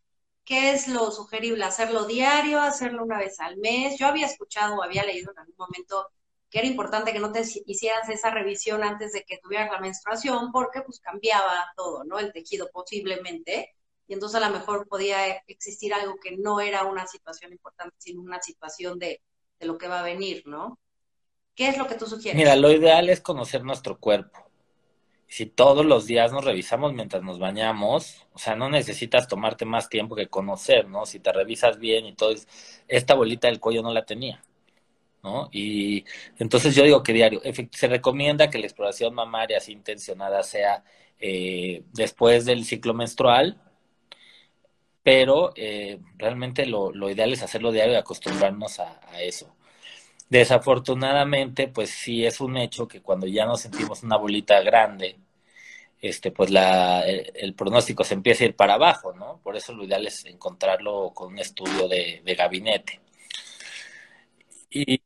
¿Qué 0.49 0.71
es 0.71 0.89
lo 0.89 1.11
sugerible? 1.11 1.63
¿Hacerlo 1.63 2.07
diario? 2.07 2.59
¿Hacerlo 2.59 3.05
una 3.05 3.19
vez 3.19 3.39
al 3.39 3.59
mes? 3.59 3.99
Yo 3.99 4.07
había 4.07 4.25
escuchado 4.25 4.77
o 4.77 4.83
había 4.83 5.05
leído 5.05 5.31
en 5.31 5.41
algún 5.41 5.57
momento 5.59 6.09
que 6.49 6.61
era 6.61 6.67
importante 6.67 7.13
que 7.13 7.19
no 7.19 7.31
te 7.31 7.43
hicieras 7.67 8.09
esa 8.09 8.31
revisión 8.31 8.83
antes 8.83 9.13
de 9.13 9.25
que 9.25 9.37
tuvieras 9.43 9.71
la 9.71 9.79
menstruación 9.79 10.51
porque 10.51 10.81
pues 10.81 11.01
cambiaba 11.01 11.71
todo, 11.77 12.03
¿no? 12.05 12.19
El 12.19 12.33
tejido 12.33 12.71
posiblemente. 12.73 13.75
Y 14.07 14.15
entonces 14.15 14.43
a 14.43 14.49
lo 14.49 14.59
mejor 14.59 14.89
podía 14.89 15.27
existir 15.49 15.93
algo 15.93 16.17
que 16.17 16.39
no 16.39 16.61
era 16.61 16.85
una 16.85 17.07
situación 17.07 17.53
importante, 17.53 17.97
sino 17.99 18.23
una 18.23 18.41
situación 18.41 18.99
de, 18.99 19.21
de 19.61 19.67
lo 19.67 19.77
que 19.77 19.89
va 19.89 20.01
a 20.01 20.03
venir, 20.03 20.45
¿no? 20.47 20.79
¿Qué 21.55 21.69
es 21.69 21.77
lo 21.77 21.87
que 21.87 21.97
tú 21.97 22.07
sugieres? 22.07 22.39
Mira, 22.39 22.57
lo 22.57 22.73
ideal 22.73 23.11
es 23.11 23.21
conocer 23.21 23.63
nuestro 23.65 23.99
cuerpo 23.99 24.48
si 25.29 25.47
todos 25.47 25.85
los 25.87 26.07
días 26.07 26.33
nos 26.33 26.45
revisamos 26.45 26.95
mientras 26.95 27.23
nos 27.23 27.39
bañamos, 27.39 28.27
o 28.33 28.39
sea, 28.39 28.57
no 28.57 28.71
necesitas 28.71 29.29
tomarte 29.29 29.67
más 29.67 29.89
tiempo 29.91 30.17
que 30.17 30.29
conocer, 30.29 30.89
¿no? 30.89 31.07
Si 31.07 31.21
te 31.21 31.33
revisas 31.33 31.79
bien 31.79 32.07
y 32.07 32.15
todo, 32.15 32.35
esta 32.89 33.15
bolita 33.15 33.49
del 33.49 33.61
cuello 33.61 33.83
no 33.83 33.93
la 33.93 34.07
tenía, 34.07 34.43
¿no? 35.23 35.49
Y 35.53 36.05
entonces 36.39 36.75
yo 36.75 36.85
digo 36.85 37.03
que 37.03 37.13
diario, 37.13 37.43
se 37.73 37.89
recomienda 37.89 38.51
que 38.51 38.59
la 38.59 38.67
exploración 38.67 39.15
mamaria 39.15 39.59
así 39.59 39.73
intencionada 39.73 40.43
sea 40.43 40.85
eh, 41.21 41.83
después 41.93 42.47
del 42.47 42.65
ciclo 42.65 42.95
menstrual, 42.95 43.61
pero 45.03 45.53
eh, 45.57 46.01
realmente 46.17 46.67
lo, 46.67 46.93
lo, 46.93 47.11
ideal 47.11 47.33
es 47.33 47.43
hacerlo 47.43 47.73
diario 47.73 47.95
y 47.95 47.97
acostumbrarnos 47.97 48.81
a, 48.81 49.01
a 49.11 49.23
eso. 49.23 49.55
Desafortunadamente, 50.29 51.69
pues 51.69 51.91
sí 51.91 52.27
es 52.27 52.41
un 52.41 52.57
hecho 52.59 52.87
que 52.87 53.01
cuando 53.01 53.27
ya 53.27 53.47
nos 53.47 53.63
sentimos 53.63 54.03
una 54.03 54.17
bolita 54.17 54.61
grande, 54.61 55.17
este, 56.01 56.31
pues 56.31 56.51
la, 56.51 57.03
el, 57.03 57.55
pronóstico 57.55 58.05
se 58.05 58.15
empieza 58.15 58.45
a 58.45 58.49
ir 58.49 58.57
para 58.57 58.75
abajo, 58.75 59.13
¿no? 59.15 59.41
Por 59.43 59.57
eso 59.57 59.73
lo 59.73 59.85
ideal 59.85 60.07
es 60.07 60.25
encontrarlo 60.27 61.13
con 61.15 61.33
un 61.33 61.39
estudio 61.39 61.89
de, 61.89 62.23
gabinete. 62.37 63.01
Y, 64.71 65.01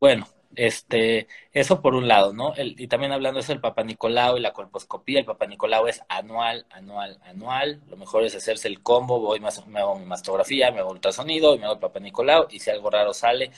bueno, 0.00 0.28
este, 0.58 1.28
eso 1.52 1.80
por 1.80 1.94
un 1.94 2.08
lado, 2.08 2.32
¿no? 2.32 2.52
El, 2.54 2.74
y 2.80 2.88
también 2.88 3.12
hablando 3.12 3.38
de 3.38 3.42
eso 3.44 3.52
del 3.52 3.60
Papa 3.60 3.84
Nicolau 3.84 4.36
y 4.36 4.40
la 4.40 4.52
colposcopía, 4.52 5.20
el 5.20 5.24
Papa 5.24 5.46
Nicolau 5.46 5.86
es 5.86 6.02
anual, 6.08 6.66
anual, 6.70 7.20
anual. 7.24 7.80
Lo 7.88 7.96
mejor 7.96 8.24
es 8.24 8.34
hacerse 8.34 8.66
el 8.66 8.82
combo, 8.82 9.20
voy 9.20 9.38
más, 9.38 9.64
me 9.68 9.78
hago 9.80 9.96
mi 9.98 10.04
mastografía, 10.04 10.72
me 10.72 10.80
hago 10.80 10.90
ultrasonido 10.90 11.54
y 11.54 11.58
me 11.58 11.64
hago 11.66 11.74
el 11.74 11.80
Papa 11.80 12.00
Nicolau, 12.00 12.48
y 12.50 12.58
si 12.58 12.70
algo 12.70 12.90
raro 12.90 13.14
sale, 13.14 13.52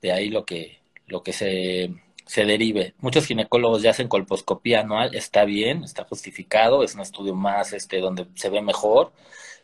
de 0.00 0.12
ahí 0.12 0.28
lo 0.30 0.44
que, 0.44 0.78
lo 1.06 1.22
que 1.22 1.32
se, 1.32 1.90
se 2.26 2.44
derive. 2.44 2.94
Muchos 3.00 3.26
ginecólogos 3.26 3.82
ya 3.82 3.90
hacen 3.90 4.08
colposcopía 4.08 4.80
anual, 4.80 5.14
está 5.16 5.44
bien, 5.44 5.82
está 5.84 6.04
justificado, 6.04 6.84
es 6.84 6.94
un 6.94 7.00
estudio 7.00 7.34
más 7.34 7.72
este 7.72 7.98
donde 8.00 8.26
se 8.36 8.50
ve 8.50 8.62
mejor. 8.62 9.12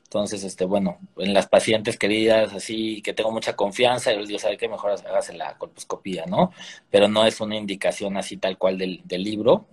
Entonces, 0.07 0.45
este, 0.45 0.65
bueno, 0.65 0.99
en 1.19 1.35
las 1.35 1.49
pacientes 1.49 1.99
queridas, 1.99 2.53
así 2.55 3.03
que 3.03 3.13
tengo 3.13 3.31
mucha 3.33 3.57
confianza, 3.57 4.13
yo 4.13 4.21
les 4.21 4.29
digo, 4.29 4.39
¿sabe 4.41 4.57
qué? 4.57 4.69
Mejor 4.69 4.93
hágase 4.93 5.35
la 5.35 5.59
colposcopía, 5.59 6.27
¿no? 6.27 6.53
Pero 6.91 7.09
no 7.09 7.27
es 7.27 7.41
una 7.41 7.57
indicación 7.57 8.17
así 8.17 8.37
tal 8.37 8.57
cual 8.59 8.79
del, 8.79 9.03
del 9.05 9.23
libro. 9.25 9.67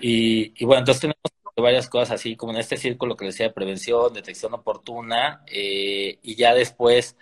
Y, 0.00 0.52
y, 0.60 0.64
bueno, 0.64 0.80
entonces 0.80 1.00
tenemos 1.02 1.20
varias 1.56 1.88
cosas 1.88 2.12
así, 2.12 2.36
como 2.36 2.52
en 2.52 2.58
este 2.58 2.76
círculo 2.76 3.16
que 3.16 3.26
decía 3.26 3.46
de 3.46 3.52
prevención, 3.52 4.12
detección 4.12 4.54
oportuna, 4.54 5.42
eh, 5.46 6.18
y 6.22 6.34
ya 6.36 6.54
después 6.54 7.16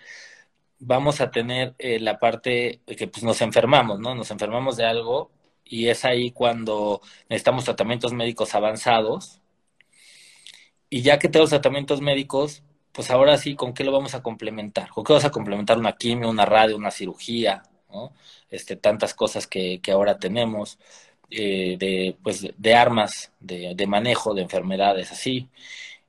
vamos 0.79 1.21
a 1.21 1.31
tener 1.31 1.75
eh, 1.79 1.99
la 1.99 2.19
parte 2.19 2.81
que 2.87 3.07
pues 3.07 3.23
nos 3.23 3.41
enfermamos, 3.41 3.99
¿no? 3.99 4.15
Nos 4.15 4.31
enfermamos 4.31 4.77
de 4.77 4.85
algo 4.85 5.31
y 5.65 5.89
es 5.89 6.05
ahí 6.05 6.31
cuando 6.31 7.01
necesitamos 7.29 7.65
tratamientos 7.65 8.13
médicos 8.13 8.55
avanzados. 8.55 9.40
Y 10.91 11.01
ya 11.01 11.17
que 11.17 11.29
tenemos 11.29 11.49
tratamientos 11.49 12.01
médicos, 12.01 12.63
pues 12.91 13.09
ahora 13.11 13.37
sí, 13.37 13.55
¿con 13.55 13.73
qué 13.73 13.83
lo 13.83 13.91
vamos 13.91 14.13
a 14.13 14.21
complementar? 14.21 14.89
¿Con 14.89 15.03
qué 15.03 15.13
vas 15.13 15.25
a 15.25 15.31
complementar 15.31 15.79
una 15.79 15.93
quimio, 15.97 16.29
una 16.29 16.45
radio, 16.45 16.77
una 16.77 16.91
cirugía? 16.91 17.63
Este, 18.49 18.75
tantas 18.75 19.13
cosas 19.13 19.47
que, 19.47 19.81
que 19.81 19.91
ahora 19.91 20.19
tenemos, 20.19 20.79
eh, 21.29 21.77
de, 21.79 22.17
pues, 22.23 22.45
de 22.57 22.75
armas 22.75 23.31
de, 23.39 23.73
de 23.75 23.87
manejo 23.87 24.33
de 24.33 24.43
enfermedades 24.43 25.11
así. 25.11 25.49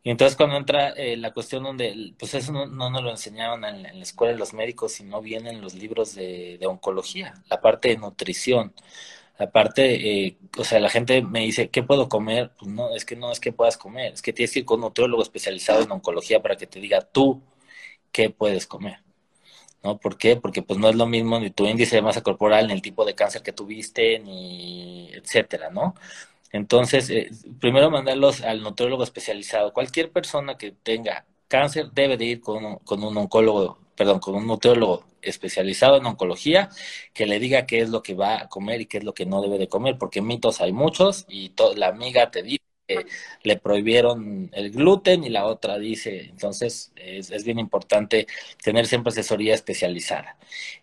Y 0.05 0.11
entonces 0.11 0.37
cuando 0.37 0.57
entra 0.57 0.91
eh, 0.91 1.17
la 1.17 1.33
cuestión 1.33 1.63
donde, 1.63 2.15
pues 2.19 2.35
eso 2.35 2.53
no, 2.53 2.67
no 2.67 2.91
nos 2.91 3.03
lo 3.05 3.11
enseñaron 3.11 3.65
en, 3.65 3.83
la 3.85 4.03
escuela 4.03 4.33
de 4.33 4.39
los 4.39 4.53
médicos, 4.53 4.93
sino 4.93 5.21
viene 5.23 5.51
en 5.51 5.61
los 5.61 5.75
libros 5.75 6.15
de, 6.17 6.59
oncología, 6.67 7.35
la 7.49 7.61
parte 7.61 7.89
de 7.91 7.99
nutrición, 7.99 8.75
la 9.39 9.51
parte, 9.51 10.27
eh, 10.27 10.39
o 10.59 10.65
sea, 10.65 10.79
la 10.81 10.89
gente 10.91 11.23
me 11.23 11.41
dice, 11.41 11.69
¿qué 11.71 11.83
puedo 11.83 12.09
comer? 12.09 12.53
Pues 12.59 12.71
no, 12.71 12.95
es 12.95 13.05
que 13.05 13.17
no 13.17 13.33
es 13.33 13.41
que 13.41 13.53
puedas 13.53 13.77
comer, 13.77 14.13
es 14.13 14.23
que 14.23 14.33
tienes 14.33 14.53
que 14.53 14.61
ir 14.61 14.65
con 14.65 14.77
un 14.81 14.83
nutriólogo 14.83 15.23
especializado 15.23 15.83
en 15.83 15.91
oncología 15.91 16.43
para 16.43 16.57
que 16.57 16.67
te 16.67 16.81
diga 16.81 17.01
tú 17.01 17.43
qué 18.13 18.31
puedes 18.31 18.67
comer. 18.67 19.01
¿No? 19.83 19.99
¿Por 19.99 20.17
qué? 20.17 20.37
Porque 20.37 20.63
pues 20.63 20.79
no 20.79 20.89
es 20.89 20.97
lo 20.97 21.07
mismo 21.07 21.41
ni 21.41 21.51
tu 21.51 21.67
índice 21.67 21.97
de 21.97 22.03
masa 22.03 22.23
corporal, 22.23 22.69
ni 22.69 22.73
el 22.75 22.83
tipo 22.83 23.05
de 23.05 23.15
cáncer 23.15 23.43
que 23.43 23.53
tuviste, 23.53 24.21
ni 24.21 25.11
etcétera, 25.13 25.71
¿no? 25.71 25.95
Entonces, 26.53 27.11
eh, 27.11 27.31
primero 27.61 27.91
mandarlos 27.91 28.43
al 28.43 28.63
nutriólogo 28.63 29.03
especializado. 29.05 29.73
Cualquier 29.73 30.13
persona 30.13 30.57
que 30.57 30.73
tenga 30.73 31.27
cáncer 31.49 31.91
debe 31.93 32.17
de 32.17 32.25
ir 32.27 32.41
con 32.41 32.77
con 32.79 33.03
un 33.05 33.17
oncólogo, 33.17 33.79
perdón, 33.97 34.21
con 34.21 34.37
un 34.37 34.47
nutriólogo 34.47 35.05
especializado 35.23 35.97
en 35.97 36.07
oncología 36.07 36.69
que 37.15 37.27
le 37.27 37.39
diga 37.39 37.67
qué 37.67 37.81
es 37.81 37.91
lo 37.91 38.03
que 38.03 38.15
va 38.15 38.43
a 38.43 38.49
comer 38.49 38.81
y 38.83 38.87
qué 38.87 38.99
es 38.99 39.05
lo 39.05 39.15
que 39.15 39.27
no 39.27 39.41
debe 39.43 39.59
de 39.59 39.69
comer, 39.69 39.99
porque 39.99 40.23
mitos 40.23 40.61
hay 40.61 40.73
muchos 40.73 41.25
y 41.29 41.53
la 41.77 41.89
amiga 41.89 42.31
te 42.31 42.43
dice 42.43 42.65
que 42.87 43.07
le 43.43 43.57
prohibieron 43.59 44.51
el 44.53 44.71
gluten 44.73 45.25
y 45.25 45.31
la 45.31 45.47
otra 45.47 45.79
dice, 45.79 46.27
entonces 46.31 46.93
es, 46.97 47.31
es 47.31 47.45
bien 47.45 47.59
importante 47.59 48.27
tener 48.63 48.87
siempre 48.87 49.11
asesoría 49.11 49.55
especializada. 49.55 50.37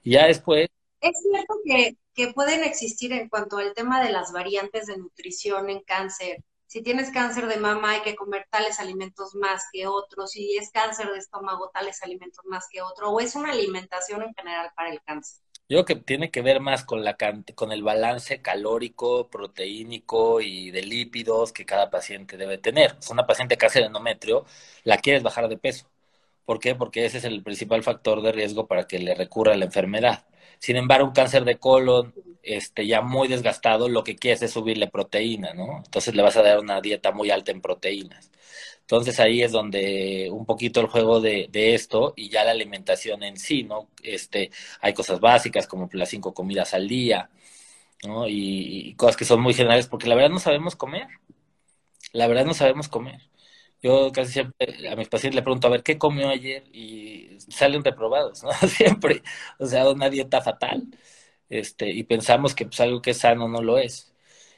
Y 0.04 0.12
ya 0.12 0.28
después... 0.28 0.70
Es 1.02 1.16
cierto 1.22 1.56
que 1.66 1.96
que 2.20 2.34
pueden 2.34 2.66
existir 2.66 3.14
en 3.14 3.30
cuanto 3.30 3.60
al 3.60 3.74
tema 3.74 4.04
de 4.04 4.12
las 4.12 4.34
variantes 4.34 4.88
de 4.88 4.98
nutrición 4.98 5.70
en 5.70 5.80
cáncer. 5.80 6.44
Si 6.70 6.84
tienes 6.84 7.10
cáncer 7.10 7.48
de 7.48 7.58
mama 7.58 7.94
hay 7.94 8.02
que 8.02 8.16
comer 8.16 8.46
tales 8.52 8.80
alimentos 8.80 9.34
más 9.34 9.64
que 9.74 9.88
otros, 9.88 10.30
si 10.30 10.56
es 10.56 10.70
cáncer 10.70 11.12
de 11.12 11.18
estómago 11.18 11.72
tales 11.74 12.04
alimentos 12.04 12.46
más 12.46 12.68
que 12.72 12.84
otro, 12.84 13.10
o 13.10 13.20
es 13.20 13.34
una 13.34 13.54
alimentación 13.54 14.22
en 14.22 14.36
general 14.36 14.72
para 14.76 14.92
el 14.92 15.02
cáncer. 15.02 15.42
Yo 15.68 15.84
creo 15.84 15.86
que 15.86 15.96
tiene 15.96 16.30
que 16.30 16.44
ver 16.44 16.60
más 16.60 16.84
con, 16.84 17.04
la, 17.04 17.18
con 17.56 17.72
el 17.72 17.82
balance 17.82 18.44
calórico, 18.44 19.32
proteínico 19.32 20.42
y 20.42 20.70
de 20.70 20.84
lípidos 20.84 21.54
que 21.54 21.66
cada 21.66 21.90
paciente 21.90 22.38
debe 22.38 22.60
tener. 22.60 22.96
Si 23.00 23.12
una 23.12 23.26
paciente 23.26 23.58
cáncer 23.58 23.82
de 23.82 23.88
endometrio 23.88 24.46
la 24.84 24.98
quieres 25.00 25.24
bajar 25.24 25.50
de 25.50 25.58
peso. 25.58 25.90
¿Por 26.46 26.60
qué? 26.60 26.76
Porque 26.76 27.06
ese 27.06 27.18
es 27.18 27.24
el 27.24 27.42
principal 27.42 27.82
factor 27.82 28.22
de 28.22 28.32
riesgo 28.32 28.68
para 28.68 28.86
que 28.86 29.00
le 29.00 29.16
recurra 29.16 29.56
la 29.58 29.66
enfermedad. 29.66 30.28
Sin 30.60 30.76
embargo, 30.76 31.08
un 31.08 31.14
cáncer 31.14 31.46
de 31.46 31.58
colon 31.58 32.14
este, 32.44 32.88
ya 32.88 33.02
muy 33.02 33.28
desgastado, 33.28 33.90
lo 33.90 34.04
que 34.04 34.16
quieres 34.16 34.42
es 34.42 34.52
subirle 34.52 34.88
proteína, 34.88 35.54
¿no? 35.54 35.78
Entonces 35.86 36.16
le 36.16 36.22
vas 36.24 36.38
a 36.38 36.42
dar 36.44 36.60
una 36.60 36.82
dieta 36.82 37.12
muy 37.12 37.32
alta 37.32 37.52
en 37.52 37.62
proteínas. 37.62 38.32
Entonces 38.82 39.20
ahí 39.20 39.44
es 39.44 39.52
donde 39.52 40.30
un 40.32 40.46
poquito 40.46 40.82
el 40.82 40.88
juego 40.88 41.22
de, 41.22 41.48
esto 41.54 42.14
y 42.16 42.30
ya 42.30 42.44
la 42.44 42.52
alimentación 42.52 43.22
en 43.24 43.38
sí, 43.38 43.64
¿no? 43.64 43.88
Este, 44.02 44.52
hay 44.82 44.94
cosas 44.94 45.20
básicas 45.20 45.68
como 45.68 45.90
las 45.94 46.10
cinco 46.10 46.34
comidas 46.34 46.74
al 46.74 46.88
día, 46.88 47.30
¿no? 48.08 48.28
Y, 48.28 48.96
cosas 48.96 49.18
que 49.18 49.26
son 49.26 49.42
muy 49.42 49.54
generales 49.54 49.88
porque 49.88 50.08
la 50.08 50.16
verdad 50.16 50.32
no 50.32 50.40
sabemos 50.40 50.76
comer. 50.76 51.08
La 52.14 52.28
verdad 52.28 52.46
no 52.46 52.54
sabemos 52.54 52.88
comer. 52.90 53.22
Yo 53.82 54.12
casi 54.12 54.34
siempre 54.34 54.90
a 54.90 54.96
mis 54.96 55.08
pacientes 55.10 55.36
le 55.36 55.42
pregunto, 55.44 55.68
a 55.68 55.72
ver, 55.72 55.84
¿qué 55.84 55.98
comió 55.98 56.30
ayer? 56.30 56.64
Y 56.74 57.38
salen 57.50 57.84
reprobados, 57.84 58.44
¿no? 58.44 58.52
Siempre. 58.68 59.24
O 59.58 59.66
sea, 59.66 59.90
una 59.90 60.10
dieta 60.10 60.42
fatal. 60.42 60.88
Este, 61.50 61.90
y 61.90 62.04
pensamos 62.04 62.56
que 62.56 62.66
pues, 62.66 62.80
algo 62.82 63.02
que 63.02 63.12
es 63.12 63.20
sano 63.20 63.48
no 63.48 63.62
lo 63.62 63.78
es. 63.78 64.14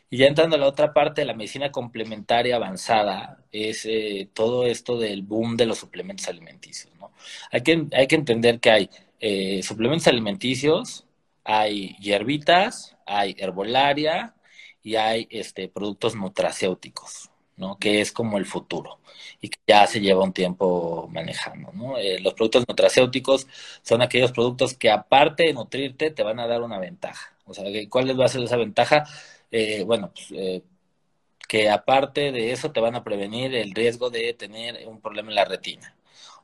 Y 0.10 0.18
ya 0.18 0.28
entrando 0.28 0.58
a 0.58 0.60
la 0.60 0.68
otra 0.68 0.94
parte 0.94 1.22
de 1.22 1.28
la 1.28 1.34
medicina 1.34 1.72
complementaria 1.72 2.58
avanzada, 2.58 3.46
es 3.52 3.86
eh, 3.86 4.30
todo 4.34 4.66
esto 4.68 4.98
del 5.00 5.24
boom 5.24 5.58
de 5.58 5.66
los 5.68 5.80
suplementos 5.80 6.28
alimenticios. 6.28 6.94
¿no? 7.00 7.14
Hay, 7.52 7.62
que, 7.64 7.88
hay 7.94 8.08
que 8.08 8.16
entender 8.16 8.60
que 8.60 8.72
hay 8.72 8.90
eh, 9.22 9.64
suplementos 9.64 10.08
alimenticios, 10.08 11.08
hay 11.46 11.96
hierbitas, 12.00 12.98
hay 13.06 13.36
herbolaria 13.40 14.36
y 14.84 14.96
hay 14.96 15.28
este, 15.32 15.70
productos 15.70 16.16
nutracéuticos, 16.16 17.31
¿no? 17.62 17.78
que 17.78 18.02
es 18.02 18.12
como 18.12 18.38
el 18.38 18.46
futuro 18.46 19.00
y 19.40 19.50
que 19.50 19.60
ya 19.68 19.88
se 19.88 20.02
lleva 20.02 20.24
un 20.24 20.34
tiempo 20.34 21.08
manejando. 21.12 21.72
¿no? 21.74 21.98
Eh, 21.98 22.20
los 22.20 22.34
productos 22.34 22.66
nutracéuticos 22.68 23.48
son 23.84 24.02
aquellos 24.02 24.32
productos 24.32 24.74
que 24.74 24.90
aparte 24.92 25.44
de 25.44 25.54
nutrirte 25.54 26.12
te 26.12 26.24
van 26.24 26.40
a 26.40 26.48
dar 26.48 26.62
una 26.64 26.80
ventaja. 26.80 27.34
O 27.46 27.54
sea, 27.54 27.66
¿cuál 27.90 28.20
va 28.20 28.26
a 28.26 28.30
ser 28.30 28.44
esa 28.44 28.58
ventaja? 28.58 29.06
Eh, 29.52 29.84
bueno, 29.86 30.12
pues, 30.14 30.28
eh, 30.32 30.64
que 31.48 31.70
aparte 31.70 32.32
de 32.32 32.52
eso 32.52 32.72
te 32.72 32.80
van 32.80 32.96
a 32.96 33.04
prevenir 33.04 33.56
el 33.56 33.74
riesgo 33.74 34.10
de 34.10 34.34
tener 34.34 34.88
un 34.88 35.02
problema 35.02 35.30
en 35.30 35.36
la 35.36 35.46
retina 35.46 35.96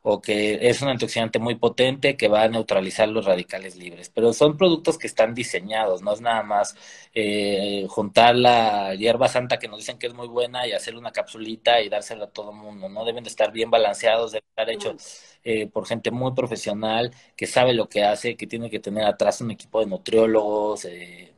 o 0.01 0.21
que 0.21 0.69
es 0.69 0.81
un 0.81 0.89
antioxidante 0.89 1.39
muy 1.39 1.55
potente 1.55 2.15
que 2.17 2.27
va 2.27 2.43
a 2.43 2.47
neutralizar 2.47 3.07
los 3.09 3.25
radicales 3.25 3.75
libres. 3.75 4.09
Pero 4.13 4.33
son 4.33 4.57
productos 4.57 4.97
que 4.97 5.07
están 5.07 5.33
diseñados, 5.33 6.01
no 6.01 6.13
es 6.13 6.21
nada 6.21 6.43
más 6.43 6.75
eh, 7.13 7.85
juntar 7.89 8.35
la 8.35 8.95
hierba 8.95 9.27
santa 9.27 9.57
que 9.59 9.67
nos 9.67 9.79
dicen 9.79 9.97
que 9.99 10.07
es 10.07 10.13
muy 10.13 10.27
buena 10.27 10.67
y 10.67 10.71
hacer 10.73 10.95
una 10.95 11.11
capsulita 11.11 11.81
y 11.81 11.89
dársela 11.89 12.25
a 12.25 12.29
todo 12.29 12.51
el 12.51 12.57
mundo, 12.57 12.89
¿no? 12.89 13.05
Deben 13.05 13.23
de 13.23 13.29
estar 13.29 13.51
bien 13.51 13.69
balanceados, 13.69 14.31
deben 14.31 14.47
estar 14.49 14.69
hechos 14.69 15.37
eh, 15.43 15.67
por 15.67 15.87
gente 15.87 16.11
muy 16.11 16.33
profesional, 16.33 17.13
que 17.35 17.47
sabe 17.47 17.73
lo 17.73 17.87
que 17.89 18.03
hace, 18.03 18.35
que 18.35 18.47
tiene 18.47 18.69
que 18.69 18.79
tener 18.79 19.05
atrás 19.05 19.41
un 19.41 19.51
equipo 19.51 19.79
de 19.79 19.87
nutriólogos, 19.87 20.85
eh, 20.85 21.33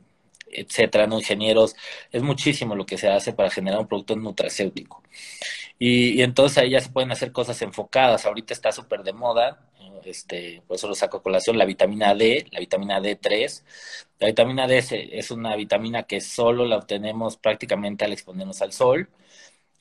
etcétera, 0.50 1.06
¿no? 1.06 1.18
Ingenieros, 1.18 1.74
es 2.10 2.22
muchísimo 2.22 2.74
lo 2.74 2.86
que 2.86 2.98
se 2.98 3.08
hace 3.08 3.32
para 3.32 3.50
generar 3.50 3.80
un 3.80 3.86
producto 3.86 4.16
nutracéutico. 4.16 5.02
Y, 5.82 6.22
entonces 6.22 6.58
ahí 6.58 6.70
ya 6.72 6.80
se 6.80 6.90
pueden 6.90 7.10
hacer 7.10 7.32
cosas 7.32 7.62
enfocadas. 7.62 8.26
Ahorita 8.26 8.52
está 8.54 8.70
súper 8.72 9.02
de 9.02 9.14
moda, 9.14 9.70
este, 10.04 10.62
por 10.66 10.76
eso 10.76 10.88
lo 10.88 10.94
saco 10.94 11.18
a 11.18 11.22
colación, 11.22 11.58
la 11.58 11.64
vitamina 11.64 12.14
D, 12.14 12.46
la 12.52 12.60
vitamina 12.60 13.00
D3. 13.00 13.64
La 14.18 14.28
vitamina 14.28 14.66
D 14.66 14.78
es, 15.12 15.30
una 15.30 15.56
vitamina 15.56 16.02
que 16.04 16.20
solo 16.20 16.66
la 16.66 16.76
obtenemos 16.76 17.38
prácticamente 17.38 18.04
al 18.04 18.12
exponernos 18.12 18.60
al 18.62 18.72
sol. 18.72 19.08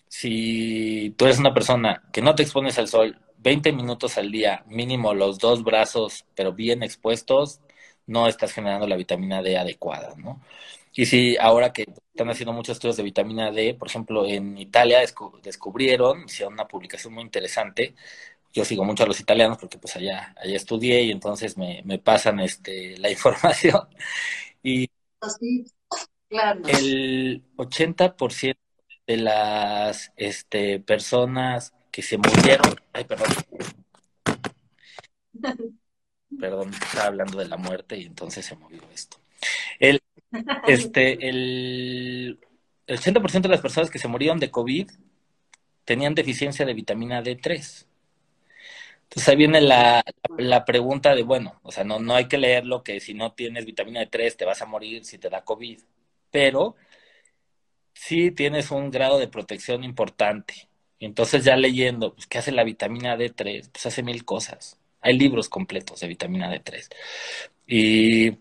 Si 0.07 1.15
tú 1.17 1.25
eres 1.25 1.39
una 1.39 1.53
persona 1.53 2.03
que 2.13 2.21
no 2.21 2.35
te 2.35 2.43
expones 2.43 2.79
al 2.79 2.87
sol 2.87 3.19
20 3.39 3.71
minutos 3.73 4.17
al 4.17 4.31
día, 4.31 4.63
mínimo 4.67 5.13
los 5.13 5.39
dos 5.39 5.63
brazos, 5.63 6.25
pero 6.35 6.53
bien 6.53 6.83
expuestos, 6.83 7.61
no 8.07 8.27
estás 8.27 8.53
generando 8.53 8.87
la 8.87 8.97
vitamina 8.97 9.41
D 9.41 9.57
adecuada, 9.57 10.15
¿no? 10.17 10.41
Y 10.93 11.05
si 11.05 11.37
ahora 11.37 11.71
que 11.71 11.85
están 12.11 12.29
haciendo 12.29 12.53
muchos 12.53 12.73
estudios 12.77 12.97
de 12.97 13.03
vitamina 13.03 13.51
D, 13.51 13.75
por 13.75 13.87
ejemplo, 13.87 14.25
en 14.25 14.57
Italia 14.57 14.99
descubrieron, 15.43 16.25
hicieron 16.25 16.53
una 16.53 16.67
publicación 16.67 17.13
muy 17.13 17.23
interesante, 17.23 17.95
yo 18.53 18.65
sigo 18.65 18.83
mucho 18.83 19.03
a 19.03 19.07
los 19.07 19.19
italianos 19.19 19.57
porque 19.59 19.77
pues 19.77 19.95
allá, 19.95 20.33
allá 20.41 20.55
estudié 20.55 21.03
y 21.03 21.11
entonces 21.11 21.57
me, 21.57 21.81
me 21.85 21.99
pasan 21.99 22.39
este, 22.39 22.97
la 22.97 23.09
información. 23.11 23.87
Y 24.63 24.89
el 26.29 27.43
80% 27.55 28.57
de 29.07 29.17
las 29.17 30.11
este, 30.15 30.79
personas 30.79 31.73
que 31.91 32.01
se 32.01 32.17
murieron, 32.17 32.75
ay, 32.93 33.03
perdón, 33.05 33.27
perdón, 36.39 36.73
estaba 36.73 37.07
hablando 37.07 37.39
de 37.39 37.47
la 37.47 37.57
muerte 37.57 37.97
y 37.97 38.05
entonces 38.05 38.45
se 38.45 38.55
movió 38.55 38.81
esto. 38.93 39.17
El, 39.79 40.01
este, 40.67 41.29
el, 41.29 42.39
el 42.87 42.97
80% 42.97 43.41
de 43.41 43.49
las 43.49 43.61
personas 43.61 43.89
que 43.89 43.99
se 43.99 44.07
murieron 44.07 44.39
de 44.39 44.51
COVID 44.51 44.89
tenían 45.85 46.15
deficiencia 46.15 46.65
de 46.65 46.73
vitamina 46.73 47.23
D3. 47.23 47.87
Entonces 49.03 49.27
ahí 49.29 49.35
viene 49.37 49.59
la, 49.59 50.03
la, 50.37 50.65
pregunta 50.65 51.15
de, 51.15 51.23
bueno, 51.23 51.59
o 51.63 51.71
sea, 51.71 51.83
no, 51.83 51.99
no 51.99 52.13
hay 52.13 52.27
que 52.27 52.37
leerlo 52.37 52.83
que 52.83 52.99
si 52.99 53.15
no 53.15 53.33
tienes 53.33 53.65
vitamina 53.65 54.01
D3 54.01 54.37
te 54.37 54.45
vas 54.45 54.61
a 54.61 54.67
morir 54.67 55.03
si 55.03 55.17
te 55.17 55.29
da 55.29 55.43
COVID, 55.43 55.79
pero 56.29 56.75
sí 57.93 58.31
tienes 58.31 58.71
un 58.71 58.91
grado 58.91 59.19
de 59.19 59.27
protección 59.27 59.83
importante. 59.83 60.69
Entonces 60.99 61.43
ya 61.43 61.55
leyendo, 61.55 62.13
pues, 62.13 62.27
¿qué 62.27 62.37
hace 62.37 62.51
la 62.51 62.63
vitamina 62.63 63.17
D3? 63.17 63.69
Pues 63.71 63.85
hace 63.85 64.03
mil 64.03 64.25
cosas. 64.25 64.79
Hay 65.01 65.17
libros 65.17 65.49
completos 65.49 66.01
de 66.01 66.07
vitamina 66.07 66.51
D3. 66.51 66.89
Y 67.67 68.37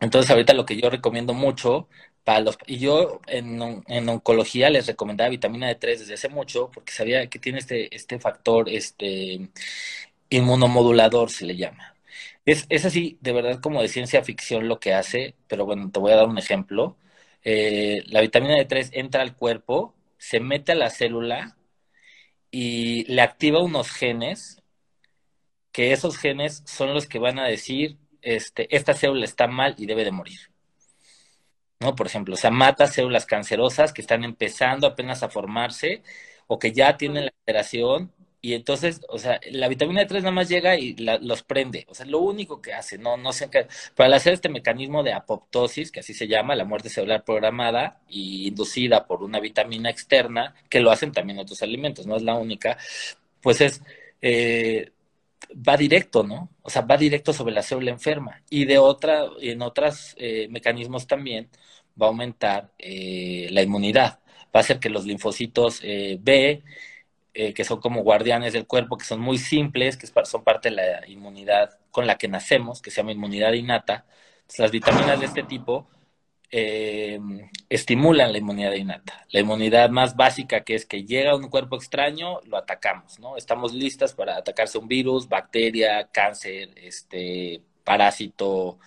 entonces 0.00 0.30
ahorita 0.30 0.54
lo 0.54 0.66
que 0.66 0.80
yo 0.80 0.90
recomiendo 0.90 1.34
mucho 1.34 1.88
para 2.24 2.40
los... 2.40 2.58
Y 2.66 2.78
yo 2.78 3.20
en, 3.26 3.60
en 3.88 4.08
oncología 4.08 4.70
les 4.70 4.86
recomendaba 4.86 5.30
vitamina 5.30 5.68
D3 5.68 6.00
desde 6.00 6.14
hace 6.14 6.28
mucho 6.28 6.70
porque 6.72 6.92
sabía 6.92 7.28
que 7.28 7.38
tiene 7.38 7.58
este, 7.58 7.94
este 7.94 8.18
factor 8.18 8.68
este, 8.68 9.50
inmunomodulador, 10.30 11.30
se 11.30 11.46
le 11.46 11.56
llama. 11.56 11.94
Es, 12.44 12.66
es 12.68 12.84
así, 12.84 13.18
de 13.20 13.32
verdad, 13.32 13.60
como 13.60 13.82
de 13.82 13.88
ciencia 13.88 14.22
ficción 14.24 14.68
lo 14.68 14.80
que 14.80 14.94
hace, 14.94 15.34
pero 15.48 15.64
bueno, 15.66 15.90
te 15.90 16.00
voy 16.00 16.12
a 16.12 16.16
dar 16.16 16.28
un 16.28 16.38
ejemplo. 16.38 16.96
Eh, 17.44 18.02
la 18.08 18.20
vitamina 18.20 18.56
D3 18.56 18.90
entra 18.94 19.22
al 19.22 19.36
cuerpo, 19.36 19.94
se 20.18 20.40
mete 20.40 20.72
a 20.72 20.74
la 20.74 20.90
célula 20.90 21.56
y 22.50 23.04
le 23.12 23.22
activa 23.22 23.62
unos 23.62 23.90
genes 23.90 24.62
que 25.72 25.92
esos 25.92 26.18
genes 26.18 26.62
son 26.66 26.94
los 26.94 27.06
que 27.06 27.18
van 27.18 27.38
a 27.38 27.46
decir, 27.46 27.98
este, 28.22 28.74
esta 28.74 28.94
célula 28.94 29.24
está 29.24 29.46
mal 29.46 29.74
y 29.78 29.86
debe 29.86 30.04
de 30.04 30.12
morir. 30.12 30.40
¿No? 31.80 31.94
Por 31.94 32.06
ejemplo, 32.06 32.34
o 32.34 32.36
sea, 32.36 32.50
mata 32.50 32.86
células 32.86 33.24
cancerosas 33.26 33.92
que 33.92 34.02
están 34.02 34.22
empezando 34.24 34.86
apenas 34.86 35.22
a 35.22 35.30
formarse 35.30 36.02
o 36.46 36.58
que 36.58 36.72
ya 36.72 36.96
tienen 36.96 37.24
la 37.26 37.32
alteración 37.38 38.12
y 38.42 38.54
entonces, 38.54 39.02
o 39.08 39.18
sea, 39.18 39.38
la 39.50 39.68
vitamina 39.68 40.02
D3 40.02 40.20
nada 40.20 40.30
más 40.30 40.48
llega 40.48 40.76
y 40.76 40.96
los 40.96 41.42
prende. 41.42 41.86
O 41.90 41.94
sea, 41.94 42.06
lo 42.06 42.20
único 42.20 42.62
que 42.62 42.72
hace, 42.72 42.96
no, 42.96 43.16
no 43.18 43.32
sé, 43.32 43.50
para 43.94 44.16
hacer 44.16 44.32
este 44.32 44.48
mecanismo 44.48 45.02
de 45.02 45.12
apoptosis, 45.12 45.92
que 45.92 46.00
así 46.00 46.14
se 46.14 46.26
llama, 46.26 46.56
la 46.56 46.64
muerte 46.64 46.88
celular 46.88 47.22
programada 47.24 48.00
y 48.08 48.48
inducida 48.48 49.06
por 49.06 49.22
una 49.22 49.40
vitamina 49.40 49.90
externa, 49.90 50.54
que 50.70 50.80
lo 50.80 50.90
hacen 50.90 51.12
también 51.12 51.38
otros 51.38 51.62
alimentos, 51.62 52.06
no 52.06 52.16
es 52.16 52.22
la 52.22 52.34
única, 52.34 52.78
pues 53.42 53.60
es 53.60 53.82
eh, 54.22 54.90
va 55.56 55.76
directo, 55.76 56.22
¿no? 56.22 56.50
O 56.62 56.70
sea, 56.70 56.82
va 56.82 56.96
directo 56.96 57.32
sobre 57.32 57.54
la 57.54 57.62
célula 57.62 57.90
enferma. 57.90 58.42
Y 58.50 58.64
de 58.64 58.78
otra, 58.78 59.26
en 59.40 59.62
otros 59.62 60.14
eh, 60.18 60.48
mecanismos 60.50 61.06
también 61.06 61.50
va 62.00 62.06
a 62.06 62.08
aumentar 62.10 62.72
eh, 62.78 63.48
la 63.50 63.62
inmunidad. 63.62 64.20
Va 64.54 64.60
a 64.60 64.60
hacer 64.60 64.80
que 64.80 64.90
los 64.90 65.04
linfocitos 65.06 65.80
eh, 65.82 66.18
B, 66.20 66.62
que 67.32 67.64
son 67.64 67.80
como 67.80 68.02
guardianes 68.02 68.52
del 68.52 68.66
cuerpo, 68.66 68.98
que 68.98 69.04
son 69.04 69.20
muy 69.20 69.38
simples, 69.38 69.96
que 69.96 70.06
son 70.06 70.44
parte 70.44 70.68
de 70.68 70.76
la 70.76 71.08
inmunidad 71.08 71.78
con 71.90 72.06
la 72.06 72.18
que 72.18 72.28
nacemos, 72.28 72.82
que 72.82 72.90
se 72.90 72.98
llama 72.98 73.12
inmunidad 73.12 73.52
innata, 73.52 74.04
las 74.58 74.70
vitaminas 74.70 75.20
de 75.20 75.26
este 75.26 75.44
tipo 75.44 75.88
eh, 76.50 77.20
estimulan 77.68 78.32
la 78.32 78.38
inmunidad 78.38 78.72
innata. 78.72 79.24
La 79.30 79.40
inmunidad 79.40 79.90
más 79.90 80.16
básica 80.16 80.62
que 80.62 80.74
es 80.74 80.86
que 80.86 81.04
llega 81.04 81.36
un 81.36 81.48
cuerpo 81.48 81.76
extraño, 81.76 82.40
lo 82.46 82.56
atacamos, 82.56 83.18
¿no? 83.20 83.36
Estamos 83.36 83.72
listas 83.72 84.14
para 84.14 84.36
atacarse 84.36 84.78
un 84.78 84.88
virus, 84.88 85.28
bacteria, 85.28 86.08
cáncer, 86.12 86.70
este, 86.76 87.62
parásito, 87.84 88.78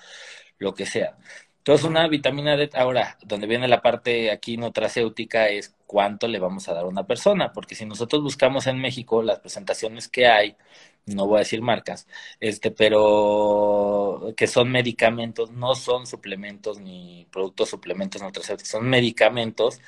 lo 0.57 0.73
que 0.73 0.85
sea. 0.85 1.17
Entonces, 1.59 1.85
una 1.85 2.07
vitamina 2.09 2.57
D, 2.57 2.69
ahora, 2.73 3.17
donde 3.23 3.47
viene 3.47 3.69
la 3.69 3.81
parte 3.81 4.31
aquí 4.31 4.57
nutracéutica 4.57 5.47
es 5.47 5.73
cuánto 5.87 6.27
le 6.27 6.39
vamos 6.39 6.67
a 6.67 6.73
dar 6.73 6.83
a 6.83 6.87
una 6.87 7.07
persona, 7.07 7.53
porque 7.53 7.75
si 7.75 7.85
nosotros 7.85 8.21
buscamos 8.21 8.67
en 8.67 8.79
México 8.79 9.23
las 9.23 9.39
presentaciones 9.39 10.09
que 10.09 10.27
hay, 10.27 10.57
no 11.05 11.27
voy 11.27 11.37
a 11.37 11.39
decir 11.39 11.61
marcas, 11.61 12.07
este, 12.39 12.71
pero 12.71 14.33
que 14.37 14.47
son 14.47 14.71
medicamentos, 14.71 15.51
no 15.51 15.75
son 15.75 16.07
suplementos 16.07 16.79
ni 16.79 17.27
productos 17.31 17.69
suplementos 17.69 18.21
nutracéuticos, 18.21 18.69
son 18.69 18.89
medicamentos, 18.89 19.81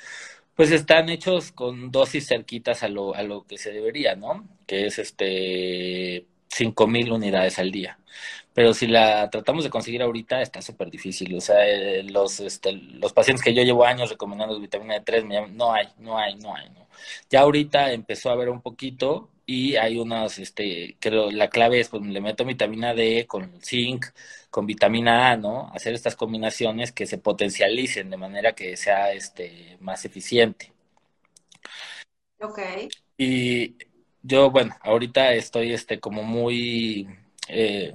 pues 0.54 0.72
están 0.72 1.08
hechos 1.10 1.52
con 1.52 1.90
dosis 1.90 2.26
cerquitas 2.26 2.82
a 2.82 2.88
lo, 2.88 3.14
a 3.14 3.22
lo 3.22 3.46
que 3.46 3.58
se 3.58 3.72
debería, 3.72 4.16
¿no? 4.16 4.48
Que 4.66 4.86
es 4.86 4.98
este 4.98 6.26
mil 6.86 7.12
unidades 7.12 7.58
al 7.58 7.70
día. 7.70 7.98
Pero 8.54 8.72
si 8.72 8.86
la 8.86 9.28
tratamos 9.30 9.64
de 9.64 9.70
conseguir 9.70 10.02
ahorita, 10.02 10.40
está 10.40 10.62
súper 10.62 10.90
difícil. 10.90 11.34
O 11.36 11.40
sea, 11.40 11.66
eh, 11.66 12.02
los, 12.04 12.40
este, 12.40 12.72
los 12.72 13.12
pacientes 13.12 13.44
que 13.44 13.54
yo 13.54 13.62
llevo 13.62 13.84
años 13.84 14.10
recomendando 14.10 14.58
vitamina 14.58 14.96
D3, 14.96 15.24
me 15.24 15.34
llaman, 15.34 15.56
no 15.56 15.72
hay, 15.74 15.88
no 15.98 16.18
hay, 16.18 16.36
no 16.36 16.54
hay. 16.56 16.70
No. 16.70 16.88
Ya 17.30 17.40
ahorita 17.40 17.92
empezó 17.92 18.30
a 18.30 18.32
haber 18.32 18.48
un 18.48 18.62
poquito 18.62 19.28
y 19.46 19.76
hay 19.76 19.98
unas, 19.98 20.38
este, 20.40 20.96
creo, 20.98 21.30
la 21.30 21.48
clave 21.48 21.78
es, 21.78 21.88
pues 21.88 22.02
le 22.02 22.20
meto 22.20 22.44
vitamina 22.44 22.94
D 22.94 23.26
con 23.28 23.62
zinc, 23.62 24.06
con 24.50 24.66
vitamina 24.66 25.30
A, 25.30 25.36
¿no? 25.36 25.70
Hacer 25.72 25.94
estas 25.94 26.16
combinaciones 26.16 26.90
que 26.90 27.06
se 27.06 27.18
potencialicen 27.18 28.10
de 28.10 28.16
manera 28.16 28.54
que 28.54 28.76
sea, 28.76 29.12
este, 29.12 29.76
más 29.80 30.04
eficiente. 30.04 30.72
Ok. 32.40 32.58
Y 33.16 33.76
yo, 34.22 34.50
bueno, 34.50 34.76
ahorita 34.82 35.32
estoy, 35.34 35.72
este, 35.72 36.00
como 36.00 36.24
muy, 36.24 37.08
eh, 37.48 37.94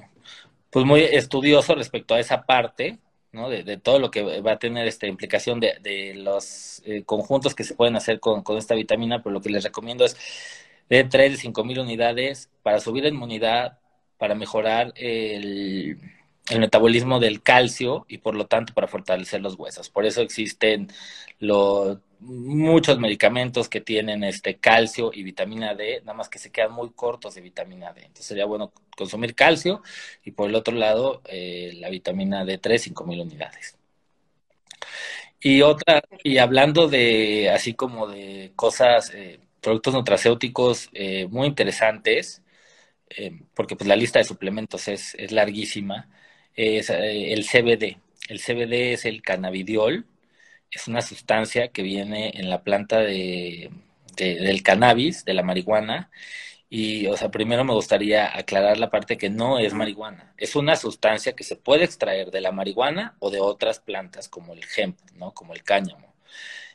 pues 0.69 0.85
muy 0.85 1.01
estudioso 1.01 1.75
respecto 1.75 2.15
a 2.15 2.19
esa 2.21 2.45
parte, 2.45 2.99
¿no? 3.33 3.49
De, 3.49 3.77
todo 3.77 3.99
lo 3.99 4.09
que 4.09 4.41
va 4.41 4.53
a 4.53 4.59
tener 4.59 4.87
esta 4.87 5.07
implicación 5.07 5.59
de, 5.59 5.77
de 5.81 6.13
los 6.15 6.81
eh, 6.85 7.03
conjuntos 7.03 7.55
que 7.55 7.63
se 7.65 7.75
pueden 7.75 7.95
hacer 7.97 8.19
con, 8.21 8.41
con, 8.43 8.57
esta 8.57 8.75
vitamina, 8.75 9.21
pero 9.21 9.33
lo 9.33 9.41
que 9.41 9.49
les 9.49 9.63
recomiendo 9.63 10.05
es 10.05 10.17
de 10.91 11.05
3 11.05 11.31
de 11.31 11.37
5 11.37 11.63
mil 11.63 11.79
unidades 11.79 12.49
para 12.63 12.81
subir 12.81 13.03
la 13.03 13.09
inmunidad, 13.09 13.79
para 14.17 14.35
mejorar 14.35 14.91
el, 14.97 15.97
metabolismo 16.59 17.21
del 17.21 17.41
calcio 17.41 18.05
y 18.09 18.17
por 18.17 18.35
lo 18.35 18.45
tanto 18.45 18.73
para 18.73 18.89
fortalecer 18.89 19.39
los 19.41 19.55
huesos. 19.55 19.89
Por 19.89 20.05
eso 20.05 20.21
existen 20.21 20.89
los 21.39 21.99
muchos 22.19 22.99
medicamentos 22.99 23.69
que 23.69 23.79
tienen 23.79 24.25
este 24.25 24.57
calcio 24.57 25.11
y 25.13 25.23
vitamina 25.23 25.75
D, 25.75 26.01
nada 26.01 26.13
más 26.13 26.27
que 26.27 26.39
se 26.39 26.51
quedan 26.51 26.73
muy 26.73 26.91
cortos 26.91 27.35
de 27.35 27.41
vitamina 27.41 27.93
D. 27.93 28.01
Entonces 28.01 28.25
sería 28.25 28.45
bueno 28.45 28.73
consumir 28.97 29.33
calcio 29.33 29.81
y 30.25 30.31
por 30.31 30.49
el 30.49 30.55
otro 30.55 30.75
lado 30.75 31.21
eh, 31.25 31.71
la 31.75 31.89
vitamina 31.89 32.43
D3, 32.43 32.77
5000 32.79 33.21
unidades. 33.21 33.77
Y 35.39 35.61
otra, 35.61 36.03
y 36.23 36.37
hablando 36.37 36.87
de 36.89 37.49
así 37.49 37.73
como 37.73 38.07
de 38.07 38.51
cosas, 38.55 39.11
eh, 39.15 39.39
productos 39.61 39.93
nutracéuticos 39.93 40.89
eh, 40.93 41.27
muy 41.27 41.47
interesantes, 41.47 42.43
porque 43.55 43.75
pues 43.75 43.87
la 43.87 43.95
lista 43.97 44.19
de 44.19 44.25
suplementos 44.25 44.87
es, 44.87 45.15
larguísima, 45.31 46.09
es 46.55 46.89
el 46.89 47.43
CBD. 47.45 47.97
El 48.29 48.39
CBD 48.39 48.93
es 48.93 49.05
el 49.05 49.21
cannabidiol, 49.21 50.05
es 50.71 50.87
una 50.87 51.01
sustancia 51.01 51.69
que 51.69 51.81
viene 51.83 52.31
en 52.35 52.49
la 52.49 52.63
planta 52.63 52.99
de, 52.99 53.71
del 54.15 54.63
cannabis, 54.63 55.25
de 55.25 55.33
la 55.33 55.43
marihuana. 55.43 56.09
Y, 56.69 57.07
o 57.07 57.17
sea, 57.17 57.29
primero 57.31 57.63
me 57.65 57.73
gustaría 57.73 58.35
aclarar 58.37 58.77
la 58.79 58.89
parte 58.89 59.17
que 59.17 59.29
no 59.29 59.59
es 59.59 59.73
marihuana. 59.73 60.33
Es 60.37 60.55
una 60.55 60.75
sustancia 60.77 61.33
que 61.33 61.43
se 61.43 61.57
puede 61.57 61.83
extraer 61.85 62.31
de 62.31 62.41
la 62.41 62.51
marihuana 62.53 63.15
o 63.19 63.29
de 63.29 63.41
otras 63.41 63.79
plantas 63.81 64.29
como 64.29 64.53
el 64.53 64.61
hemp, 64.77 64.97
¿no? 65.15 65.33
Como 65.33 65.53
el 65.53 65.63
cáñamo. 65.63 66.10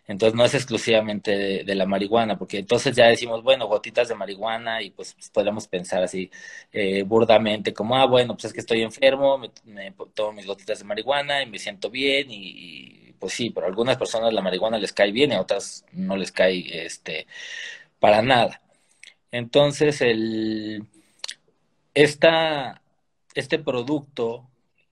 Entonces 0.06 0.36
no 0.36 0.44
es 0.44 0.54
exclusivamente 0.54 1.64
de, 1.64 1.74
la 1.74 1.86
marihuana, 1.86 2.38
porque 2.38 2.58
entonces 2.58 2.94
ya 2.94 3.08
decimos, 3.08 3.42
bueno, 3.42 3.66
gotitas 3.66 4.08
de 4.08 4.14
marihuana 4.14 4.82
y 4.82 4.90
pues, 4.90 5.16
podemos 5.32 5.66
pensar 5.68 6.02
así 6.02 6.30
eh, 6.72 7.02
burdamente, 7.02 7.74
como, 7.74 7.96
ah, 7.96 8.06
bueno, 8.06 8.34
pues 8.34 8.46
es 8.46 8.52
que 8.52 8.60
estoy 8.60 8.82
enfermo, 8.82 9.38
me, 9.64 9.92
tomo 10.14 10.32
mis 10.32 10.46
gotitas 10.46 10.78
de 10.78 10.84
marihuana 10.84 11.42
y 11.42 11.46
me 11.50 11.58
siento 11.58 11.90
bien 11.90 12.28
y 12.30 13.06
pues 13.18 13.32
sí, 13.34 13.50
pero 13.50 13.66
a 13.66 13.68
algunas 13.68 13.96
personas 13.96 14.32
la 14.32 14.42
marihuana 14.42 14.78
les 14.78 14.92
cae 14.92 15.12
bien 15.12 15.32
y 15.32 15.34
a 15.34 15.40
otras 15.40 15.84
no 15.92 16.16
les 16.16 16.32
cae 16.32 16.84
este, 16.86 17.26
para 17.98 18.22
nada. 18.22 18.62
Entonces, 19.32 20.00
el, 20.00 20.86
esta, 21.94 22.82
este 23.34 23.58
producto 23.58 24.48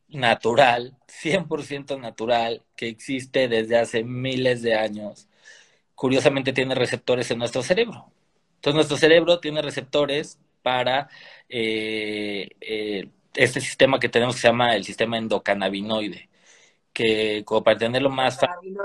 natural, 0.08 0.96
100% 1.08 1.98
natural, 1.98 2.64
que 2.76 2.88
existe 2.88 3.48
desde 3.48 3.78
hace 3.78 4.04
miles 4.04 4.62
de 4.62 4.74
años, 4.74 5.28
curiosamente 5.94 6.52
tiene 6.52 6.74
receptores 6.74 7.30
en 7.30 7.38
nuestro 7.38 7.62
cerebro. 7.62 8.12
Entonces, 8.56 8.76
nuestro 8.76 8.96
cerebro 8.96 9.40
tiene 9.40 9.62
receptores 9.62 10.38
para 10.62 11.08
eh, 11.48 12.48
eh, 12.60 13.10
este 13.34 13.60
sistema 13.60 14.00
que 14.00 14.08
tenemos 14.08 14.36
que 14.36 14.42
se 14.42 14.48
llama 14.48 14.76
el 14.76 14.84
sistema 14.84 15.18
endocannabinoide 15.18 16.30
que 16.94 17.44
como 17.44 17.64
para 17.64 17.74
entenderlo 17.74 18.10
más 18.10 18.40
fácil, 18.40 18.76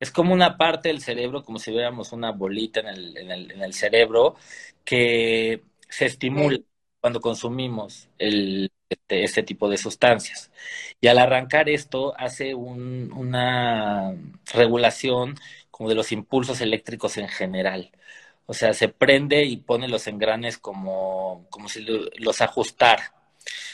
es 0.00 0.10
como 0.12 0.32
una 0.32 0.56
parte 0.56 0.88
del 0.88 1.00
cerebro, 1.00 1.42
como 1.44 1.58
si 1.58 1.70
viéramos 1.72 2.12
una 2.12 2.30
bolita 2.32 2.80
en 2.80 2.88
el, 2.88 3.16
en 3.18 3.30
el, 3.30 3.50
en 3.52 3.62
el 3.62 3.74
cerebro, 3.74 4.36
que 4.84 5.62
se 5.88 6.06
estimula 6.06 6.58
cuando 7.00 7.20
consumimos 7.20 8.08
el, 8.18 8.70
este, 8.88 9.24
este, 9.24 9.42
tipo 9.42 9.68
de 9.68 9.76
sustancias. 9.76 10.50
Y 11.00 11.08
al 11.08 11.18
arrancar 11.18 11.68
esto 11.68 12.14
hace 12.18 12.54
un, 12.54 13.12
una 13.12 14.14
regulación 14.52 15.36
como 15.70 15.88
de 15.88 15.94
los 15.94 16.12
impulsos 16.12 16.60
eléctricos 16.60 17.16
en 17.18 17.28
general. 17.28 17.92
O 18.46 18.54
sea, 18.54 18.72
se 18.72 18.88
prende 18.88 19.44
y 19.44 19.58
pone 19.58 19.88
los 19.88 20.06
engranes 20.06 20.58
como, 20.58 21.46
como 21.50 21.68
si 21.68 21.84
los 22.18 22.40
ajustara. 22.40 23.14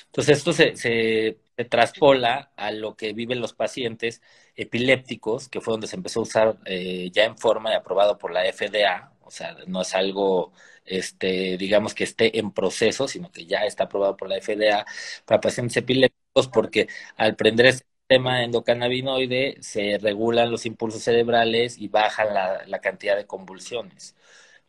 Entonces 0.07 0.39
esto 0.39 0.53
se, 0.53 0.77
se 0.77 1.39
traspola 1.65 2.51
a 2.57 2.71
lo 2.73 2.97
que 2.97 3.13
viven 3.13 3.41
los 3.41 3.55
pacientes 3.55 4.21
epilépticos, 4.57 5.49
que 5.49 5.61
fue 5.61 5.73
donde 5.73 5.87
se 5.87 5.97
empezó 5.97 6.21
a 6.21 6.23
usar 6.25 6.57
eh, 6.67 7.11
ya 7.13 7.25
en 7.25 7.39
forma 7.39 7.73
y 7.73 7.75
aprobado 7.75 8.19
por 8.19 8.33
la 8.33 8.43
FDA, 8.53 9.13
o 9.27 9.31
sea, 9.31 9.57
no 9.67 9.83
es 9.83 9.95
algo, 9.95 10.53
este, 10.85 11.57
digamos 11.57 11.95
que 11.95 12.05
esté 12.05 12.39
en 12.39 12.53
proceso, 12.53 13.09
sino 13.09 13.31
que 13.31 13.47
ya 13.47 13.61
está 13.65 13.85
aprobado 13.85 14.17
por 14.17 14.29
la 14.29 14.41
FDA 14.41 14.85
para 15.25 15.41
pacientes 15.41 15.77
epilépticos, 15.77 16.49
porque 16.49 16.89
al 17.17 17.37
prender 17.37 17.67
este 17.67 17.87
sistema 18.01 18.45
endocannabinoide 18.45 19.57
se 19.61 19.99
regulan 19.99 20.51
los 20.51 20.67
impulsos 20.67 21.03
cerebrales 21.03 21.79
y 21.79 21.89
bajan 21.89 22.35
la, 22.35 22.65
la 22.67 22.81
cantidad 22.81 23.17
de 23.17 23.27
convulsiones. 23.27 24.15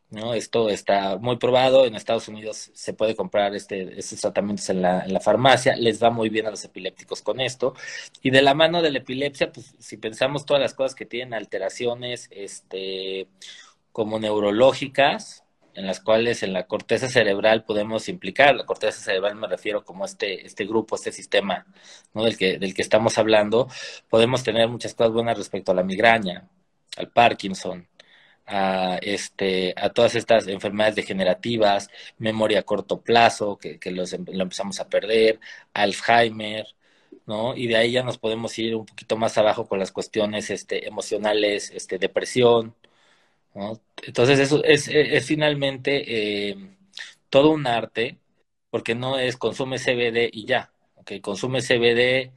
¿no? 0.09 0.33
Esto 0.33 0.69
está 0.69 1.17
muy 1.17 1.37
probado, 1.37 1.85
en 1.85 1.95
Estados 1.95 2.27
Unidos 2.27 2.71
se 2.73 2.93
puede 2.93 3.15
comprar 3.15 3.55
este, 3.55 3.99
estos 3.99 4.21
tratamientos 4.21 4.69
en 4.69 4.81
la, 4.81 5.03
en 5.03 5.13
la, 5.13 5.19
farmacia, 5.19 5.75
les 5.75 6.01
va 6.01 6.09
muy 6.11 6.29
bien 6.29 6.47
a 6.47 6.51
los 6.51 6.63
epilépticos 6.63 7.21
con 7.21 7.39
esto, 7.39 7.73
y 8.21 8.29
de 8.29 8.41
la 8.41 8.53
mano 8.53 8.81
de 8.81 8.91
la 8.91 8.99
epilepsia, 8.99 9.51
pues 9.51 9.75
si 9.79 9.97
pensamos 9.97 10.45
todas 10.45 10.61
las 10.61 10.73
cosas 10.73 10.95
que 10.95 11.05
tienen 11.05 11.33
alteraciones 11.33 12.27
este, 12.31 13.27
como 13.95 14.19
neurológicas, 14.19 15.45
en 15.73 15.87
las 15.87 16.01
cuales 16.01 16.43
en 16.43 16.51
la 16.51 16.67
corteza 16.67 17.07
cerebral 17.07 17.63
podemos 17.63 18.09
implicar, 18.09 18.53
la 18.53 18.65
corteza 18.65 18.99
cerebral 18.99 19.35
me 19.35 19.47
refiero 19.47 19.85
como 19.85 20.03
este, 20.03 20.45
este 20.45 20.65
grupo, 20.65 20.97
este 20.97 21.13
sistema 21.13 21.65
¿no? 22.13 22.25
del, 22.25 22.37
que, 22.37 22.57
del 22.57 22.73
que 22.73 22.81
estamos 22.81 23.17
hablando, 23.17 23.69
podemos 24.09 24.43
tener 24.43 24.67
muchas 24.67 24.95
cosas 24.95 25.13
buenas 25.13 25.37
respecto 25.37 25.71
a 25.71 25.75
la 25.75 25.83
migraña, 25.83 26.49
al 26.97 27.09
Parkinson, 27.09 27.87
a, 28.45 28.97
este, 29.01 29.73
a 29.77 29.89
todas 29.91 30.15
estas 30.15 30.45
enfermedades 30.49 30.95
degenerativas, 30.95 31.89
memoria 32.17 32.59
a 32.59 32.63
corto 32.63 32.99
plazo, 33.01 33.57
que, 33.57 33.79
que 33.79 33.91
los, 33.91 34.11
em, 34.11 34.25
lo 34.29 34.43
empezamos 34.43 34.81
a 34.81 34.89
perder, 34.89 35.39
Alzheimer, 35.73 36.67
¿no? 37.25 37.55
Y 37.55 37.67
de 37.67 37.77
ahí 37.77 37.93
ya 37.93 38.03
nos 38.03 38.17
podemos 38.17 38.57
ir 38.59 38.75
un 38.75 38.85
poquito 38.85 39.15
más 39.15 39.37
abajo 39.37 39.67
con 39.67 39.79
las 39.79 39.93
cuestiones 39.93 40.49
este, 40.49 40.85
emocionales, 40.87 41.71
este, 41.71 41.97
depresión, 41.97 42.75
¿no? 43.55 43.81
Entonces 44.03 44.39
eso 44.39 44.63
es, 44.63 44.87
es, 44.87 45.25
finalmente 45.25 46.49
eh, 46.49 46.57
todo 47.29 47.51
un 47.51 47.67
arte, 47.67 48.17
porque 48.69 48.95
no 48.95 49.17
es 49.19 49.37
consume 49.37 49.79
CBD 49.79 50.29
y 50.31 50.45
ya, 50.45 50.71
¿ok? 50.95 51.13
Consume 51.21 51.61
CBD 51.61 52.33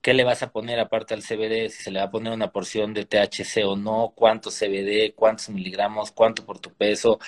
qué 0.00 0.14
le 0.14 0.24
vas 0.24 0.42
a 0.42 0.50
poner 0.52 0.78
aparte 0.80 1.14
al 1.14 1.22
CBD, 1.22 1.68
si 1.70 1.82
se 1.82 1.90
le 1.90 1.98
va 2.00 2.06
a 2.06 2.10
poner 2.10 2.32
una 2.32 2.52
porción 2.52 2.94
de 2.94 3.04
THC 3.04 3.64
o 3.66 3.76
no, 3.76 4.12
cuánto 4.14 4.50
CBD, 4.50 5.14
cuántos 5.14 5.48
miligramos, 5.50 6.12
cuánto 6.12 6.44
por 6.44 6.58
tu 6.60 6.72
peso. 6.72 7.18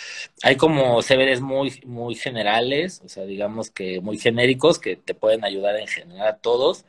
Hay 0.43 0.57
como 0.57 1.03
CBDs 1.03 1.41
muy, 1.41 1.81
muy 1.87 2.15
generales, 2.15 3.03
o 3.05 3.09
sea, 3.09 3.25
digamos 3.25 3.71
que 3.71 4.01
muy 4.01 4.19
genéricos 4.19 4.79
que 4.79 4.97
te 4.97 5.15
pueden 5.15 5.45
ayudar 5.45 5.77
en 5.77 5.89
general 5.89 6.29
a 6.29 6.37
todos, 6.39 6.85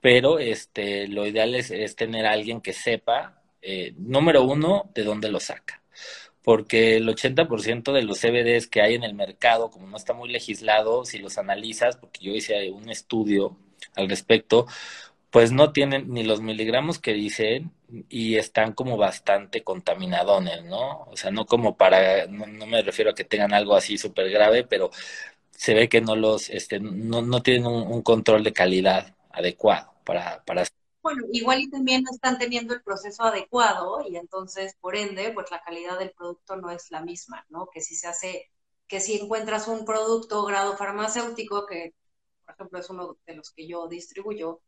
pero 0.00 0.38
este, 0.38 1.08
lo 1.08 1.26
ideal 1.26 1.54
es, 1.54 1.96
tener 1.96 2.26
a 2.26 2.32
alguien 2.32 2.60
que 2.60 2.72
sepa, 2.72 3.42
eh, 3.62 3.94
número 3.98 4.44
uno, 4.44 4.90
de 4.94 5.04
dónde 5.04 5.30
lo 5.30 5.40
saca 5.40 5.77
porque 6.48 6.96
el 6.96 7.06
80% 7.06 7.92
de 7.92 8.00
los 8.00 8.20
CBDs 8.20 8.68
que 8.68 8.80
hay 8.80 8.94
en 8.94 9.04
el 9.04 9.12
mercado, 9.12 9.70
como 9.70 9.86
no 9.86 9.98
está 9.98 10.14
muy 10.14 10.30
legislado, 10.30 11.04
si 11.04 11.18
los 11.18 11.36
analizas, 11.36 11.98
porque 11.98 12.24
yo 12.24 12.32
hice 12.32 12.70
un 12.70 12.88
estudio 12.88 13.58
al 13.96 14.08
respecto, 14.08 14.66
pues 15.30 15.52
no 15.52 15.72
tienen 15.72 16.10
ni 16.10 16.24
los 16.24 16.40
miligramos 16.40 16.98
que 16.98 17.12
dicen 17.12 17.72
y 18.08 18.36
están 18.36 18.72
como 18.72 18.96
bastante 18.96 19.62
contaminadones, 19.62 20.64
¿no? 20.64 21.02
O 21.10 21.16
sea, 21.18 21.30
no 21.30 21.44
como 21.44 21.76
para, 21.76 22.26
no, 22.28 22.66
me 22.66 22.80
refiero 22.80 23.10
a 23.10 23.14
que 23.14 23.24
tengan 23.24 23.52
algo 23.52 23.76
así 23.76 23.98
súper 23.98 24.30
grave, 24.30 24.64
pero 24.64 24.90
se 25.50 25.74
ve 25.74 25.90
que 25.90 26.00
no 26.00 26.16
los, 26.16 26.48
este, 26.48 26.80
no, 26.80 27.20
no 27.20 27.42
tienen 27.42 27.66
un, 27.66 28.00
control 28.00 28.42
de 28.42 28.54
calidad 28.54 29.14
adecuado 29.32 29.92
para, 30.02 30.42
para 30.46 30.64
bueno, 31.08 31.26
igual 31.32 31.60
y 31.60 31.70
también 31.70 32.02
no 32.02 32.10
están 32.10 32.36
teniendo 32.36 32.74
el 32.74 32.82
proceso 32.82 33.22
adecuado 33.22 34.02
y 34.06 34.16
entonces, 34.16 34.76
por 34.78 34.94
ende, 34.94 35.32
pues 35.32 35.50
la 35.50 35.62
calidad 35.62 35.98
del 35.98 36.10
producto 36.10 36.56
no 36.56 36.70
es 36.70 36.90
la 36.90 37.00
misma, 37.00 37.46
¿no? 37.48 37.66
Que 37.72 37.80
si 37.80 37.94
se 37.94 38.08
hace, 38.08 38.50
que 38.86 39.00
si 39.00 39.18
encuentras 39.18 39.68
un 39.68 39.86
producto 39.86 40.44
grado 40.44 40.76
farmacéutico, 40.76 41.64
que 41.64 41.94
por 42.44 42.54
ejemplo 42.54 42.78
es 42.78 42.90
uno 42.90 43.16
de 43.26 43.34
los 43.36 43.52
que 43.52 43.66
yo 43.66 43.88
distribuyo, 43.88 44.60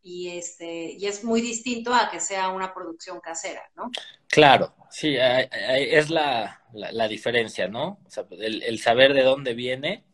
y 0.00 0.28
este 0.28 0.92
y 0.92 1.06
es 1.06 1.24
muy 1.24 1.40
distinto 1.40 1.92
a 1.92 2.08
que 2.08 2.20
sea 2.20 2.50
una 2.50 2.72
producción 2.72 3.18
casera, 3.20 3.68
¿no? 3.74 3.90
Claro, 4.28 4.72
sí, 4.90 5.16
es 5.18 6.08
la, 6.08 6.62
la, 6.72 7.08
diferencia, 7.08 7.66
¿no? 7.66 7.98
El, 8.38 8.78
saber 8.78 9.12
de 9.12 9.24
dónde 9.24 9.54
viene 9.54 10.04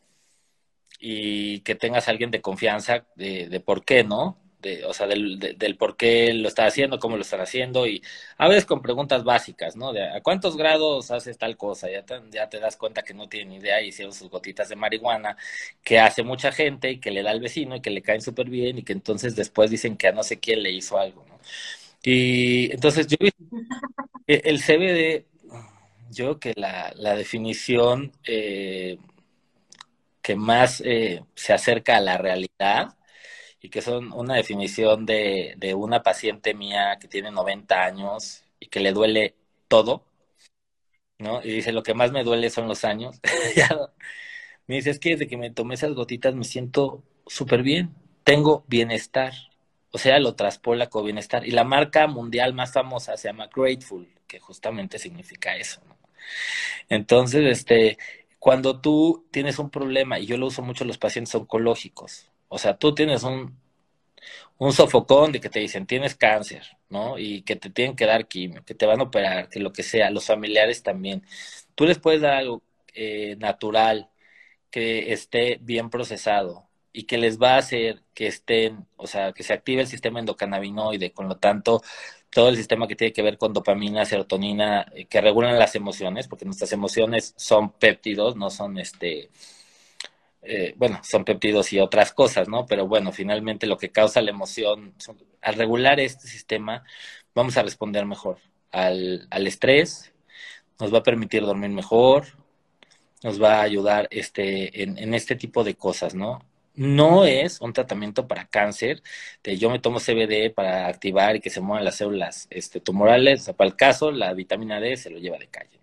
y 0.99 1.61
que 1.61 1.75
tengas 1.75 2.09
alguien 2.09 2.31
de 2.31 2.41
confianza 2.41 3.07
de, 3.15 3.51
de 3.51 3.61
por 3.61 3.85
qué, 3.85 4.05
¿no? 4.05 4.39
O 4.87 4.93
sea, 4.93 5.07
del, 5.07 5.39
del 5.39 5.77
por 5.77 5.97
qué 5.97 6.33
lo 6.35 6.49
está 6.49 6.67
haciendo, 6.67 6.99
cómo 6.99 7.17
lo 7.17 7.23
están 7.23 7.41
haciendo 7.41 7.87
y 7.87 8.03
a 8.39 8.49
veces 8.49 8.67
con 8.67 8.83
preguntas 8.83 9.25
básicas, 9.25 9.77
¿no? 9.77 9.93
De 9.93 10.03
a 10.09 10.23
cuántos 10.23 10.57
grados 10.57 11.11
haces 11.11 11.39
tal 11.39 11.57
cosa, 11.57 11.89
ya 11.91 12.05
te, 12.05 12.61
das 12.61 12.77
cuenta 12.77 13.03
que 13.03 13.15
no 13.15 13.29
tienen 13.29 13.55
idea 13.55 13.83
y 13.83 13.89
hicieron 13.89 14.13
sus 14.15 14.31
gotitas 14.31 14.69
de 14.69 14.77
marihuana 14.77 15.37
que 15.83 15.99
hace 15.99 16.23
mucha 16.23 16.53
gente 16.53 16.91
y 16.91 17.01
que 17.01 17.11
le 17.11 17.23
da 17.23 17.31
al 17.31 17.41
vecino 17.41 17.77
y 17.77 17.81
que 17.81 17.91
le 17.91 18.03
caen 18.03 18.21
súper 18.23 18.49
bien 18.49 18.79
y 18.79 18.83
que 18.83 18.93
entonces 18.93 19.37
después 19.37 19.71
dicen 19.71 19.97
que 19.97 20.09
a 20.09 20.13
no 20.13 20.23
sé 20.23 20.39
quién 20.41 20.63
le 20.63 20.71
hizo 20.73 20.99
algo, 20.99 21.25
¿no? 21.29 21.39
Y 22.03 22.73
entonces 22.73 23.07
yo 23.09 23.17
el 24.27 24.61
CBD, 24.61 25.25
yo 26.11 26.39
que 26.39 26.53
la, 26.57 26.93
la 26.97 27.15
definición 27.15 28.13
eh, 28.27 28.99
que 30.27 30.35
más 30.35 30.83
eh, 30.85 31.23
se 31.37 31.53
acerca 31.53 31.97
a 31.97 32.01
la 32.01 32.19
realidad 32.19 32.96
y 33.67 33.69
que 33.69 33.83
son 33.83 34.13
una 34.13 34.37
definición 34.37 35.07
de, 35.07 35.55
de 35.59 35.75
una 35.75 36.05
paciente 36.05 36.55
mía 36.55 36.99
que 37.01 37.09
tiene 37.09 37.33
90 37.33 37.85
años 37.85 38.45
y 38.61 38.69
que 38.69 38.79
le 38.79 38.93
duele 38.93 39.35
todo, 39.67 40.05
¿no? 41.19 41.43
Y 41.43 41.51
dice, 41.51 41.73
lo 41.73 41.83
que 41.83 41.95
más 41.95 42.13
me 42.13 42.25
duele 42.25 42.51
son 42.51 42.69
los 42.69 42.85
años. 42.85 43.21
me 44.67 44.77
dice, 44.77 44.91
es 44.91 44.99
que 44.99 45.11
desde 45.11 45.29
que 45.29 45.37
me 45.37 45.51
tomé 45.51 45.75
esas 45.75 45.95
gotitas 45.95 46.35
me 46.35 46.45
siento 46.45 47.03
súper 47.27 47.63
bien, 47.63 47.95
tengo 48.25 48.65
bienestar. 48.69 49.33
O 49.93 49.99
sea, 49.99 50.19
lo 50.21 50.35
traspola 50.35 50.89
con 50.89 51.05
bienestar. 51.05 51.47
Y 51.47 51.53
la 51.53 51.65
marca 51.65 52.07
mundial 52.07 52.55
más 52.55 52.73
famosa 52.73 53.17
se 53.17 53.29
llama 53.29 53.49
Grateful, 53.55 54.09
que 54.27 54.41
justamente 54.41 54.99
significa 54.99 55.57
eso. 55.57 55.81
Entonces, 56.89 57.45
este, 57.47 57.99
cuando 58.39 58.81
tú 58.81 59.27
tienes 59.31 59.59
un 59.59 59.71
problema, 59.71 60.19
y 60.19 60.27
yo 60.27 60.37
lo 60.37 60.47
uso 60.47 60.63
mucho 60.63 60.85
en 60.85 60.89
los 60.89 60.99
pacientes 60.99 61.35
oncológicos, 61.35 62.31
o 62.49 62.59
sea, 62.59 62.77
tú 62.79 62.95
tienes 62.95 63.23
un, 63.23 63.59
un 64.59 64.73
sofocón 64.73 65.33
de 65.33 65.41
que 65.41 65.51
te 65.51 65.61
dicen 65.61 65.87
tienes 65.87 66.15
cáncer, 66.17 66.65
¿no? 66.89 67.19
Y 67.19 67.43
que 67.43 67.57
te 67.57 67.71
tienen 67.71 67.97
que 67.97 68.07
dar 68.07 68.29
quimio, 68.29 68.65
que 68.65 68.75
te 68.75 68.87
van 68.87 69.01
a 69.01 69.05
operar, 69.05 69.49
que 69.49 69.61
lo 69.61 69.73
que 69.73 69.83
sea, 69.83 70.11
los 70.11 70.27
familiares 70.27 70.83
también. 70.83 71.23
Tú 71.75 71.87
les 71.87 71.99
puedes 71.99 72.21
dar 72.23 72.35
algo 72.35 72.63
eh, 72.95 73.37
natural, 73.39 74.11
que 74.71 75.13
esté 75.13 75.59
bien 75.63 75.91
procesado 75.91 76.69
y 76.93 77.05
que 77.05 77.19
les 77.19 77.41
va 77.41 77.55
a 77.55 77.59
hacer 77.59 78.03
que 78.15 78.27
estén, 78.27 78.87
o 78.97 79.07
sea, 79.07 79.33
que 79.33 79.43
se 79.43 79.53
active 79.53 79.83
el 79.83 79.89
sistema 79.89 80.21
endocannabinoide, 80.21 81.13
con 81.13 81.29
lo 81.29 81.37
tanto, 81.39 81.83
todo 82.31 82.49
el 82.51 82.57
sistema 82.57 82.87
que 82.89 82.97
tiene 82.97 83.13
que 83.13 83.23
ver 83.23 83.39
con 83.39 83.53
dopamina, 83.53 84.05
serotonina, 84.05 84.87
eh, 84.95 85.07
que 85.07 85.21
regulan 85.21 85.59
las 85.59 85.75
emociones, 85.77 86.29
porque 86.29 86.45
nuestras 86.45 86.73
emociones 86.73 87.35
son 87.37 87.73
péptidos, 87.73 88.37
no 88.37 88.51
son 88.51 88.79
este 88.79 89.31
eh, 90.47 90.75
bueno, 90.77 91.01
son 91.03 91.25
péptidos 91.25 91.73
y 91.73 91.81
otras 91.81 92.13
cosas, 92.13 92.49
¿no? 92.49 92.67
Pero 92.67 92.87
bueno, 92.87 93.13
finalmente 93.13 93.67
lo 93.67 93.79
que 93.79 93.91
causa 93.93 94.21
la 94.23 94.31
emoción, 94.31 94.95
al 95.43 95.55
regular 95.55 96.01
este 96.01 96.29
sistema, 96.29 96.85
vamos 97.35 97.57
a 97.57 97.63
responder 97.63 98.07
mejor 98.07 98.39
al, 98.73 99.27
al 99.31 99.47
estrés, 99.47 100.13
nos 100.81 100.93
va 100.93 100.99
a 100.99 101.03
permitir 101.03 101.43
dormir 101.43 101.71
mejor, 101.71 102.27
nos 103.23 103.43
va 103.43 103.61
a 103.61 103.63
ayudar 103.63 104.09
este, 104.11 104.83
en, 104.83 104.99
en, 104.99 105.15
este 105.15 105.37
tipo 105.37 105.65
de 105.65 105.75
cosas, 105.75 106.15
¿no? 106.15 106.41
No 106.75 107.25
es 107.25 107.61
un 107.61 107.73
tratamiento 107.73 108.29
para 108.29 108.47
cáncer, 108.47 109.03
yo 109.45 109.71
me 109.71 109.79
tomo 109.79 109.99
CBD 110.01 110.53
para 110.55 110.89
activar 110.89 111.37
y 111.37 111.41
que 111.41 111.51
se 111.51 111.61
muevan 111.61 111.85
las 111.85 111.97
células 111.97 112.47
este, 112.51 112.81
tumorales, 112.81 113.43
o 113.43 113.45
sea, 113.47 113.55
para 113.57 113.71
el 113.71 113.77
caso, 113.77 114.11
la 114.13 114.35
vitamina 114.35 114.81
D 114.81 114.97
se 114.97 115.11
lo 115.11 115.19
lleva 115.19 115.39
de 115.39 115.49
calle. 115.49 115.81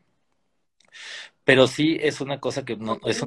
Pero 1.43 1.67
sí 1.67 1.97
es 2.01 2.21
una 2.21 2.39
cosa 2.39 2.63
que 2.65 2.75
no, 2.77 2.99
es, 3.05 3.23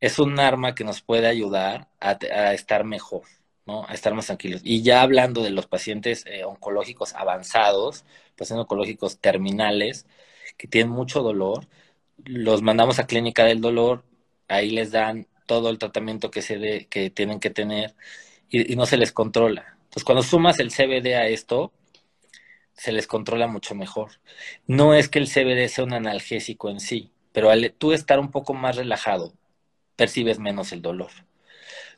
es 0.00 0.18
un 0.18 0.38
arma 0.40 0.74
que 0.74 0.84
nos 0.84 1.00
puede 1.02 1.26
ayudar 1.26 1.88
a, 2.00 2.12
estar 2.52 2.84
mejor, 2.84 3.22
¿no? 3.66 3.86
A 3.88 3.94
estar 3.94 4.14
más 4.14 4.26
tranquilos. 4.26 4.60
Y 4.64 4.82
ya 4.82 5.02
hablando 5.02 5.42
de 5.42 5.50
los 5.50 5.66
pacientes 5.66 6.24
eh, 6.26 6.44
oncológicos 6.44 7.14
avanzados, 7.14 8.04
pacientes 8.36 8.62
oncológicos 8.62 9.18
terminales, 9.18 10.06
que 10.56 10.68
tienen 10.68 10.92
mucho 10.92 11.22
dolor, 11.22 11.66
los 12.24 12.62
mandamos 12.62 12.98
a 12.98 13.06
clínica 13.06 13.44
del 13.44 13.60
dolor, 13.60 14.04
ahí 14.48 14.70
les 14.70 14.92
dan 14.92 15.26
todo 15.46 15.70
el 15.70 15.78
tratamiento 15.78 16.30
que 16.30 16.42
se 16.42 16.58
de, 16.58 16.86
que 16.86 17.10
tienen 17.10 17.40
que 17.40 17.50
tener 17.50 17.94
y, 18.48 18.72
y 18.72 18.76
no 18.76 18.86
se 18.86 18.96
les 18.96 19.12
controla. 19.12 19.76
Entonces, 19.84 20.04
cuando 20.04 20.22
sumas 20.22 20.58
el 20.60 20.70
CBD 20.70 21.14
a 21.16 21.28
esto, 21.28 21.72
se 22.74 22.92
les 22.92 23.06
controla 23.06 23.46
mucho 23.46 23.74
mejor. 23.74 24.12
No 24.66 24.94
es 24.94 25.08
que 25.08 25.18
el 25.18 25.28
CBD 25.28 25.68
sea 25.68 25.84
un 25.84 25.94
analgésico 25.94 26.70
en 26.70 26.80
sí, 26.80 27.12
pero 27.32 27.50
al 27.50 27.72
tú 27.78 27.92
estar 27.92 28.18
un 28.18 28.30
poco 28.30 28.54
más 28.54 28.76
relajado, 28.76 29.34
percibes 29.96 30.38
menos 30.38 30.72
el 30.72 30.82
dolor. 30.82 31.10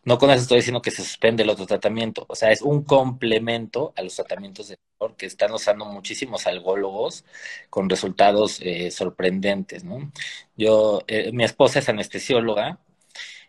No 0.04 0.18
con 0.18 0.30
eso 0.30 0.42
estoy 0.42 0.59
diciendo 0.59 0.82
que 0.82 0.92
se 0.92 1.02
suspende 1.02 1.42
el 1.42 1.50
otro 1.50 1.66
tratamiento, 1.66 2.26
o 2.28 2.37
sea, 2.37 2.52
es 2.52 2.62
un 2.62 2.85
complemento 2.85 3.92
a 3.96 4.02
los 4.02 4.14
tratamientos 4.14 4.68
de 4.68 4.78
dolor 5.00 5.16
que 5.16 5.26
están 5.26 5.52
usando 5.52 5.85
muchísimos 5.85 6.46
algólogos 6.46 7.24
con 7.70 7.90
resultados 7.90 8.61
eh, 8.62 8.92
sorprendentes, 8.92 9.82
¿no? 9.85 10.12
Yo, 10.56 11.00
eh, 11.09 11.32
mi 11.32 11.42
esposa 11.44 11.80
es 11.80 11.88
anestesióloga 11.88 12.78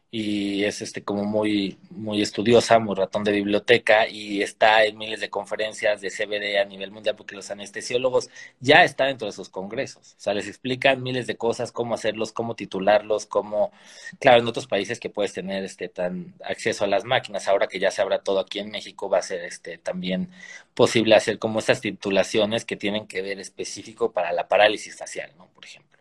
y 0.09 0.63
es 0.63 0.81
este 0.81 1.03
como 1.03 1.25
muy 1.25 1.77
muy 1.89 2.21
estudiosa, 2.21 2.79
muy 2.79 2.95
ratón 2.95 3.23
de 3.25 3.33
biblioteca 3.33 4.07
y 4.07 4.41
está 4.41 4.85
en 4.85 4.97
miles 4.97 5.19
de 5.19 5.29
conferencias 5.29 5.99
de 6.01 6.09
CBD 6.09 6.59
a 6.59 6.65
nivel 6.65 6.91
mundial 6.91 7.15
porque 7.17 7.35
los 7.35 7.51
anestesiólogos 7.51 8.29
ya 8.59 8.83
están 8.83 9.07
dentro 9.09 9.27
de 9.27 9.33
sus 9.33 9.49
congresos, 9.49 10.13
o 10.17 10.19
sea, 10.19 10.33
les 10.33 10.47
explican 10.47 11.03
miles 11.03 11.27
de 11.27 11.35
cosas, 11.37 11.71
cómo 11.71 11.93
hacerlos, 11.95 12.31
cómo 12.31 12.55
titularlos, 12.55 13.25
cómo 13.25 13.71
claro, 14.19 14.39
en 14.41 14.47
otros 14.47 14.67
países 14.67 14.99
que 14.99 15.09
puedes 15.09 15.33
tener 15.33 15.63
este 15.63 15.89
tan 15.89 16.35
acceso 16.43 16.85
a 16.85 16.87
las 16.87 17.03
máquinas, 17.03 17.47
ahora 17.47 17.67
que 17.67 17.79
ya 17.79 17.91
se 17.91 18.01
abra 18.01 18.19
todo 18.23 18.39
aquí 18.39 18.59
en 18.59 18.71
México 18.71 19.09
va 19.09 19.19
a 19.19 19.21
ser 19.21 19.43
este 19.43 19.77
también 19.77 20.29
posible 20.73 21.15
hacer 21.15 21.39
como 21.39 21.59
estas 21.59 21.81
titulaciones 21.81 22.65
que 22.65 22.77
tienen 22.77 23.07
que 23.07 23.21
ver 23.21 23.39
específico 23.39 24.11
para 24.11 24.31
la 24.31 24.47
parálisis 24.47 24.95
facial, 24.95 25.31
¿no? 25.37 25.47
Por 25.47 25.65
ejemplo. 25.65 25.99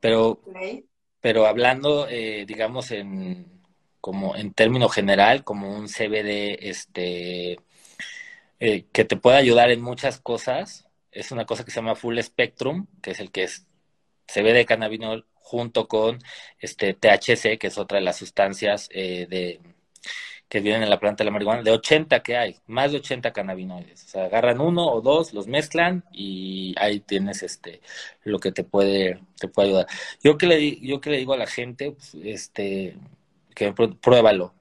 pero 0.00 0.40
pero 1.20 1.46
hablando, 1.46 2.08
eh, 2.08 2.44
digamos, 2.46 2.90
en, 2.90 3.46
como 4.00 4.36
en 4.36 4.52
término 4.54 4.88
general, 4.88 5.44
como 5.44 5.74
un 5.76 5.88
CBD 5.88 6.68
este, 6.68 7.58
eh, 8.60 8.86
que 8.92 9.04
te 9.04 9.16
puede 9.16 9.38
ayudar 9.38 9.70
en 9.70 9.82
muchas 9.82 10.20
cosas, 10.20 10.88
es 11.12 11.32
una 11.32 11.46
cosa 11.46 11.64
que 11.64 11.70
se 11.70 11.76
llama 11.76 11.96
Full 11.96 12.18
Spectrum, 12.20 12.86
que 13.02 13.12
es 13.12 13.20
el 13.20 13.30
que 13.30 13.44
es 13.44 13.66
CBD 14.26 14.66
cannabinol 14.66 15.26
junto 15.34 15.88
con 15.88 16.18
este 16.58 16.94
THC, 16.94 17.58
que 17.58 17.68
es 17.68 17.78
otra 17.78 17.98
de 17.98 18.04
las 18.04 18.16
sustancias 18.16 18.88
eh, 18.92 19.26
de 19.28 19.60
que 20.48 20.60
vienen 20.60 20.82
en 20.82 20.90
la 20.90 20.98
planta 21.00 21.22
de 21.22 21.26
la 21.26 21.30
marihuana, 21.32 21.62
de 21.62 21.70
80 21.72 22.22
que 22.22 22.36
hay, 22.36 22.56
más 22.66 22.92
de 22.92 22.98
80 22.98 23.32
cannabinoides. 23.32 24.04
O 24.04 24.08
sea, 24.08 24.24
agarran 24.24 24.60
uno 24.60 24.86
o 24.86 25.00
dos, 25.02 25.32
los 25.34 25.46
mezclan 25.46 26.04
y 26.12 26.74
ahí 26.78 27.00
tienes 27.00 27.42
este 27.42 27.80
lo 28.24 28.38
que 28.40 28.52
te 28.52 28.64
puede 28.64 29.20
te 29.38 29.48
puede 29.48 29.68
ayudar. 29.68 29.86
Yo 30.22 30.38
que 30.38 30.46
le 30.46 30.80
yo 30.80 31.00
que 31.00 31.10
le 31.10 31.18
digo 31.18 31.34
a 31.34 31.36
la 31.38 31.46
gente, 31.46 31.92
pues, 31.92 32.14
este 32.24 32.96
que 33.54 33.72
pruébalo. 33.72 34.54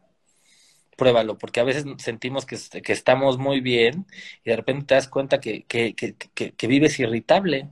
Pruébalo, 0.97 1.37
porque 1.37 1.59
a 1.59 1.63
veces 1.63 1.85
sentimos 1.99 2.45
que, 2.45 2.57
que 2.81 2.91
estamos 2.93 3.37
muy 3.37 3.61
bien 3.61 4.07
y 4.43 4.49
de 4.49 4.55
repente 4.55 4.85
te 4.87 4.95
das 4.95 5.07
cuenta 5.07 5.39
que, 5.39 5.63
que, 5.65 5.93
que, 5.93 6.15
que 6.15 6.67
vives 6.67 6.99
irritable. 6.99 7.69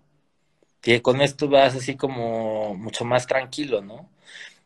Y 0.83 0.99
con 1.01 1.21
esto 1.21 1.49
vas 1.49 1.75
así 1.75 1.95
como 1.97 2.75
mucho 2.75 3.05
más 3.05 3.25
tranquilo, 3.27 3.81
¿no? 3.81 4.11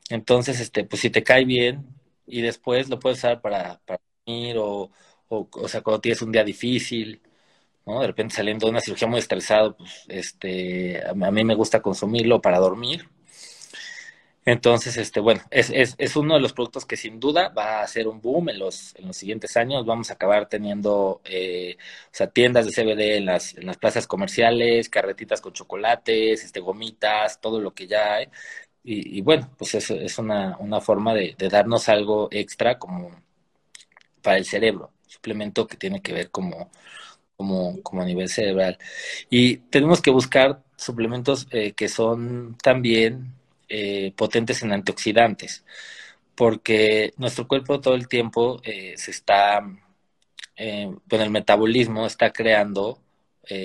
Entonces, 0.10 0.60
este, 0.60 0.84
pues 0.86 1.02
si 1.02 1.10
te 1.10 1.24
cae 1.24 1.46
bien, 1.46 1.88
y 2.30 2.42
después 2.42 2.90
lo 2.90 3.00
puedes 3.00 3.20
usar 3.20 3.42
para, 3.42 3.80
para 3.86 4.02
dormir 4.26 4.58
o, 4.58 4.92
o, 5.30 5.50
o, 5.52 5.68
sea, 5.68 5.82
cuando 5.82 6.02
tienes 6.02 6.22
un 6.22 6.32
día 6.32 6.44
difícil, 6.44 7.22
¿no? 7.86 8.02
De 8.02 8.08
repente 8.08 8.36
saliendo 8.36 8.68
de 8.68 8.72
una 8.72 8.82
cirugía 8.82 9.08
muy 9.08 9.20
estresado, 9.20 9.78
pues, 9.78 10.06
este, 10.10 11.06
a, 11.06 11.14
mí 11.14 11.44
me 11.44 11.56
gusta 11.56 11.82
consumirlo 11.82 12.42
para 12.42 12.60
dormir. 12.60 13.10
Entonces, 14.46 14.98
este, 14.98 15.20
bueno, 15.20 15.42
es, 15.52 15.70
es, 15.70 15.96
es, 16.00 16.16
uno 16.16 16.34
de 16.34 16.40
los 16.40 16.54
productos 16.54 16.86
que 16.86 16.98
sin 16.98 17.20
duda 17.20 17.50
va 17.50 17.82
a 17.82 17.88
ser 17.88 18.08
un 18.08 18.20
boom 18.20 18.50
en 18.50 18.58
los, 18.60 18.96
en 18.96 19.08
los 19.08 19.16
siguientes 19.18 19.56
años. 19.58 19.86
Vamos 19.86 20.10
a 20.10 20.14
acabar 20.16 20.50
teniendo 20.50 21.22
eh, 21.26 21.78
o 22.06 22.10
sea, 22.12 22.28
tiendas 22.32 22.66
de 22.66 22.72
CBD 22.72 23.18
en 23.18 23.26
las, 23.26 23.56
en 23.56 23.68
las 23.68 23.78
plazas 23.78 24.08
comerciales, 24.08 24.90
carretitas 24.90 25.42
con 25.42 25.54
chocolates, 25.54 26.44
este, 26.44 26.62
gomitas, 26.62 27.40
todo 27.42 27.60
lo 27.62 27.74
que 27.76 27.88
ya 27.88 28.16
hay. 28.16 28.30
Y, 28.84 29.18
y 29.20 29.22
bueno, 29.22 29.50
pues 29.58 29.76
eso 29.76 29.96
es 29.96 30.18
una, 30.20 30.58
una 30.60 30.82
forma 30.82 31.14
de, 31.14 31.36
darnos 31.50 31.90
algo 31.90 32.30
extra 32.32 32.80
como 32.80 33.12
para 34.22 34.38
el 34.38 34.46
cerebro, 34.46 34.92
suplemento 35.08 35.68
que 35.68 35.78
tiene 35.78 36.02
que 36.02 36.14
ver 36.14 36.32
como, 36.32 36.70
como, 37.38 37.82
como 37.84 38.02
a 38.02 38.06
nivel 38.06 38.30
cerebral. 38.30 38.78
Y 39.30 39.58
tenemos 39.58 40.02
que 40.02 40.12
buscar 40.12 40.64
suplementos 40.78 41.48
eh, 41.52 41.74
que 41.74 41.90
son 41.90 42.58
también 42.62 43.34
eh, 43.70 44.14
potentes 44.16 44.64
en 44.64 44.74
antioxidantes, 44.74 45.66
porque 46.36 47.14
nuestro 47.18 47.48
cuerpo 47.48 47.82
todo 47.82 47.96
el 47.96 48.08
tiempo 48.08 48.62
eh, 48.64 48.96
se 48.98 49.12
está, 49.12 49.62
con 51.10 51.22
el 51.22 51.30
metabolismo 51.30 52.06
está 52.06 52.32
creando, 52.34 53.00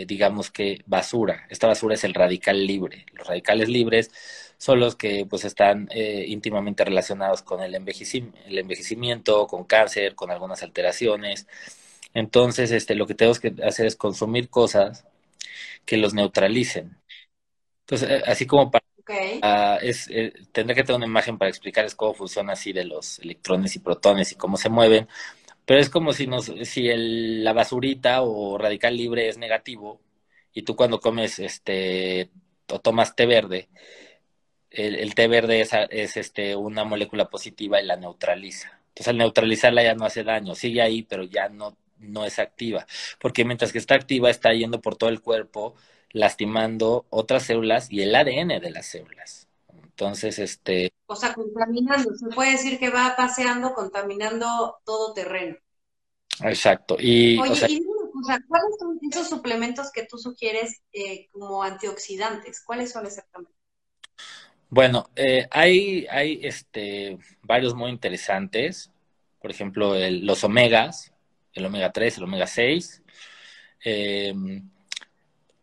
digamos 0.07 0.51
que 0.51 0.83
basura. 0.87 1.47
Esta 1.51 1.67
basura 1.67 1.95
es 1.95 2.05
el 2.05 2.15
radical 2.15 2.67
libre. 2.67 3.05
Los 3.13 3.27
radicales 3.27 3.69
libres 3.69 4.11
son 4.59 4.81
los 4.81 4.97
que 4.97 5.27
pues 5.27 5.45
están 5.45 5.89
eh, 5.93 6.25
íntimamente 6.29 6.85
relacionados 6.85 7.43
con 7.43 7.63
el, 7.63 7.75
envejeci 7.75 8.31
el 8.47 8.59
envejecimiento, 8.59 9.47
con 9.47 9.65
cáncer, 9.65 10.15
con 10.15 10.31
algunas 10.31 10.63
alteraciones. 10.63 11.47
Entonces, 12.15 12.71
este, 12.73 12.95
lo 12.95 13.07
que 13.07 13.15
tenemos 13.15 13.41
que 13.41 13.55
hacer 13.65 13.87
es 13.87 13.97
consumir 13.97 14.49
cosas 14.51 15.07
que 15.87 15.97
los 15.99 16.15
neutralicen. 16.15 16.99
Entonces, 17.83 18.23
así 18.27 18.47
como 18.47 18.71
para 18.71 18.85
Okay. 19.05 19.39
Uh, 19.43 19.77
es, 19.83 20.09
eh, 20.09 20.33
tendré 20.51 20.75
que 20.75 20.83
tener 20.83 20.97
una 20.97 21.05
imagen 21.07 21.37
para 21.37 21.51
explicarles 21.51 21.95
cómo 21.95 22.15
funciona 22.15 22.55
así 22.55 22.73
de 22.73 22.85
los 22.87 23.19
electrones 23.19 23.77
y 23.77 23.81
protones 23.81 24.33
y 24.33 24.37
cómo 24.37 24.57
se 24.57 24.71
mueven, 24.71 25.09
pero 25.67 25.81
es 25.81 25.91
como 25.91 26.13
si, 26.15 26.27
nos, 26.27 26.47
si 26.65 26.89
el, 26.89 27.45
la 27.45 27.53
basurita 27.53 28.23
o 28.23 28.59
radical 28.59 28.97
libre 28.97 29.29
es 29.29 29.39
negativo 29.39 30.01
y 30.55 30.63
tú 30.63 30.75
cuando 30.77 31.01
comes 31.01 31.39
este 31.39 32.31
o 32.69 32.81
tomas 32.81 33.15
té 33.15 33.27
verde, 33.27 33.69
el, 34.75 34.97
el 34.97 35.15
té 35.15 35.29
verde 35.29 35.61
es, 35.61 35.71
es, 35.91 36.17
este, 36.17 36.57
una 36.57 36.85
molécula 36.85 37.29
positiva 37.29 37.81
y 37.81 37.87
la 37.87 37.97
neutraliza. 37.97 38.81
Entonces 38.89 39.09
al 39.09 39.19
neutralizarla 39.19 39.83
ya 39.83 39.95
no 39.95 40.05
hace 40.05 40.25
daño, 40.25 40.55
sigue 40.55 40.83
ahí, 40.83 41.03
pero 41.03 41.25
ya 41.25 41.49
no, 41.49 41.77
no 41.99 42.25
es 42.25 42.39
activa, 42.39 42.87
porque 43.21 43.45
mientras 43.45 43.73
que 43.73 43.79
está 43.79 43.95
activa 43.95 44.31
está 44.31 44.53
yendo 44.53 44.81
por 44.81 44.97
todo 44.97 45.11
el 45.11 45.21
cuerpo 45.21 45.75
lastimando 46.11 47.07
otras 47.11 47.43
células 47.45 47.91
y 47.91 48.03
el 48.03 48.15
ADN 48.15 48.61
de 48.61 48.71
las 48.71 48.87
células. 48.87 49.49
Entonces, 49.69 50.39
este... 50.39 50.93
O 51.07 51.17
sea, 51.17 51.35
contaminando, 51.35 52.15
se 52.15 52.29
puede 52.29 52.53
decir 52.53 52.79
que 52.79 52.91
va 52.91 53.15
paseando, 53.17 53.75
contaminando 53.75 54.79
todo 54.85 55.13
terreno. 55.13 55.57
Exacto. 56.41 56.97
Y, 56.99 57.39
Oye, 57.39 57.51
o 57.51 57.55
sea, 57.55 57.69
y 57.69 57.81
o 58.25 58.27
sea, 58.27 58.41
¿cuáles 58.49 58.79
son 58.79 58.99
esos 59.11 59.29
suplementos 59.29 59.91
que 59.93 60.07
tú 60.07 60.19
sugieres 60.19 60.83
eh, 60.93 61.29
como 61.33 61.63
antioxidantes? 61.63 62.63
¿Cuáles 62.65 62.93
son 62.93 63.07
exactamente? 63.07 63.53
Bueno, 64.71 65.11
eh, 65.17 65.47
hay, 65.51 66.07
hay 66.11 66.41
este, 66.43 67.19
varios 67.43 67.75
muy 67.75 67.91
interesantes. 67.91 68.91
Por 69.41 69.51
ejemplo, 69.51 69.95
los 70.11 70.43
omegas, 70.45 71.13
el 71.53 71.67
omega 71.67 71.93
3, 71.93 72.19
el 72.19 72.25
omega 72.25 72.47
6. 72.47 73.03
Eh, 73.85 74.35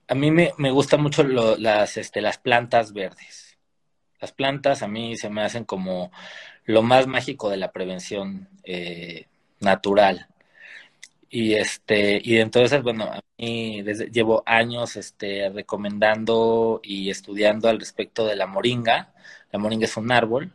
a 0.08 0.16
mí 0.16 0.30
me, 0.30 0.52
me 0.58 0.72
gustan 0.72 1.02
mucho 1.02 1.24
las, 1.24 1.98
este, 1.98 2.22
las 2.22 2.38
plantas 2.38 2.94
verdes. 2.94 3.58
Las 4.20 4.34
plantas 4.34 4.84
a 4.84 4.88
mí 4.88 5.16
se 5.16 5.30
me 5.30 5.42
hacen 5.42 5.64
como 5.64 6.12
lo 6.66 6.84
más 6.84 7.08
mágico 7.08 7.50
de 7.50 7.58
la 7.58 7.72
prevención 7.72 8.50
eh, 8.64 9.28
natural. 9.62 10.28
Y 11.34 11.54
este, 11.56 12.22
y 12.24 12.38
entonces, 12.40 12.84
bueno, 12.84 13.06
a 13.06 13.22
mí 13.38 13.82
desde, 13.84 14.12
llevo 14.12 14.44
años 14.46 14.98
este, 14.98 15.50
recomendando 15.50 16.82
y 16.84 17.10
estudiando 17.10 17.70
al 17.70 17.80
respecto 17.80 18.26
de 18.26 18.36
la 18.36 18.48
moringa. 18.48 19.14
La 19.52 19.60
moringa 19.60 19.86
es 19.86 19.96
un 19.98 20.12
árbol, 20.12 20.54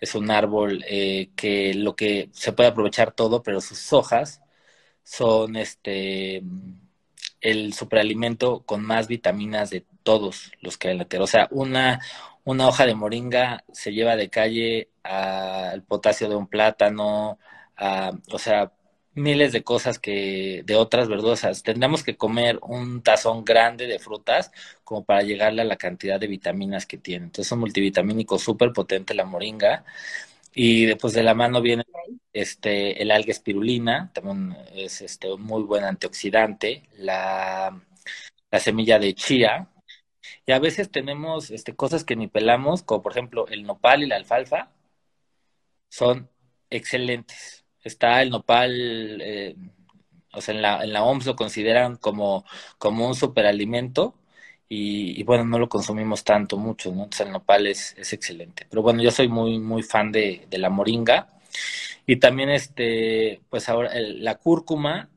es 0.00 0.14
un 0.14 0.30
árbol 0.30 0.82
eh, 0.88 1.30
que 1.36 1.74
lo 1.74 1.94
que 1.96 2.30
se 2.32 2.52
puede 2.52 2.70
aprovechar 2.70 3.12
todo, 3.12 3.42
pero 3.42 3.60
sus 3.60 3.92
hojas 3.92 4.42
son 5.04 5.56
este 5.56 6.42
el 7.40 7.72
superalimento 7.74 8.62
con 8.64 8.82
más 8.82 9.08
vitaminas 9.08 9.70
de 9.70 9.84
todos 10.02 10.52
los 10.60 10.78
que 10.78 10.88
hay 10.88 10.92
en 10.92 10.98
la 10.98 11.04
tierra. 11.06 11.24
O 11.24 11.26
sea, 11.28 11.48
una, 11.50 12.00
una 12.44 12.68
hoja 12.68 12.86
de 12.86 12.94
moringa 12.94 13.64
se 13.72 13.92
lleva 13.92 14.16
de 14.16 14.30
calle 14.30 14.90
al 15.02 15.82
potasio 15.82 16.28
de 16.28 16.36
un 16.36 16.46
plátano, 16.46 17.38
a, 17.76 18.12
o 18.30 18.38
sea, 18.38 18.72
miles 19.14 19.52
de 19.52 19.62
cosas 19.64 19.98
que 19.98 20.62
de 20.64 20.76
otras 20.76 21.08
verdosas. 21.08 21.62
Tendríamos 21.62 22.02
que 22.02 22.16
comer 22.16 22.58
un 22.62 23.02
tazón 23.02 23.44
grande 23.44 23.86
de 23.86 23.98
frutas 23.98 24.50
como 24.84 25.04
para 25.04 25.22
llegarle 25.22 25.62
a 25.62 25.64
la 25.64 25.76
cantidad 25.76 26.20
de 26.20 26.26
vitaminas 26.28 26.86
que 26.86 26.98
tiene. 26.98 27.26
Entonces, 27.26 27.46
es 27.48 27.52
un 27.52 27.60
multivitamínico 27.60 28.38
súper 28.38 28.72
potente 28.72 29.14
la 29.14 29.24
moringa. 29.24 29.84
Y 30.54 30.86
después 30.86 31.12
de 31.14 31.22
la 31.24 31.34
mano 31.34 31.60
viene 31.62 31.84
este, 32.32 33.02
el 33.02 33.10
alga 33.10 33.32
espirulina, 33.32 34.10
también 34.14 34.56
es 34.74 35.00
este, 35.02 35.32
un 35.32 35.42
muy 35.42 35.62
buen 35.64 35.84
antioxidante, 35.84 36.84
la, 36.96 37.80
la 38.50 38.60
semilla 38.60 38.98
de 38.98 39.14
chía, 39.14 39.68
y 40.46 40.52
a 40.52 40.58
veces 40.58 40.90
tenemos 40.90 41.50
este, 41.50 41.74
cosas 41.76 42.04
que 42.04 42.16
ni 42.16 42.28
pelamos, 42.28 42.82
como 42.82 43.02
por 43.02 43.12
ejemplo 43.12 43.46
el 43.48 43.64
nopal 43.64 44.02
y 44.02 44.06
la 44.06 44.16
alfalfa, 44.16 44.70
son 45.88 46.28
excelentes. 46.70 47.63
Está 47.84 48.22
el 48.22 48.30
nopal, 48.30 49.20
eh, 49.22 49.56
o 50.32 50.40
sea, 50.40 50.54
en 50.54 50.62
la, 50.62 50.82
en 50.84 50.92
la 50.92 51.04
OMS 51.04 51.26
lo 51.26 51.36
consideran 51.36 51.96
como, 51.96 52.44
como 52.78 53.06
un 53.08 53.14
superalimento, 53.14 54.14
y, 54.68 55.22
bueno, 55.24 55.44
no 55.44 55.58
lo 55.60 55.68
consumimos 55.68 56.24
tanto, 56.24 56.56
mucho, 56.56 56.90
¿no? 56.90 57.04
Entonces 57.04 57.26
el 57.26 57.32
nopal 57.32 57.66
es, 57.68 57.94
es 57.96 58.12
excelente. 58.12 58.66
Pero 58.68 58.82
bueno, 58.82 59.02
yo 59.02 59.10
soy 59.12 59.28
muy, 59.28 59.58
muy 59.60 59.82
fan 59.84 60.10
de, 60.10 60.46
de 60.50 60.58
la 60.58 60.70
moringa. 60.70 61.28
Y 62.06 62.16
también, 62.16 62.50
este, 62.50 63.40
pues 63.50 63.68
ahora, 63.68 63.92
el, 63.94 64.24
la 64.24 64.36
cúrcuma 64.36 65.10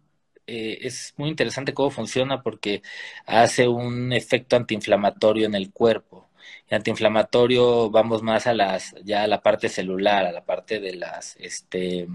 eh, 0.47 0.79
es 0.81 1.13
muy 1.17 1.29
interesante 1.29 1.73
cómo 1.73 1.89
funciona 1.91 2.41
porque 2.43 2.81
hace 3.25 3.67
un 3.67 4.13
efecto 4.13 4.55
antiinflamatorio 4.55 5.45
en 5.45 5.55
el 5.55 5.71
cuerpo. 5.71 6.29
Y 6.69 6.75
antiinflamatorio 6.75 7.89
vamos 7.89 8.23
más 8.23 8.47
a 8.47 8.53
las, 8.53 8.95
ya 9.03 9.23
a 9.23 9.27
la 9.27 9.41
parte 9.41 9.69
celular, 9.69 10.25
a 10.25 10.31
la 10.31 10.45
parte 10.45 10.79
de 10.79 10.95
las, 10.95 11.35
este, 11.37 12.07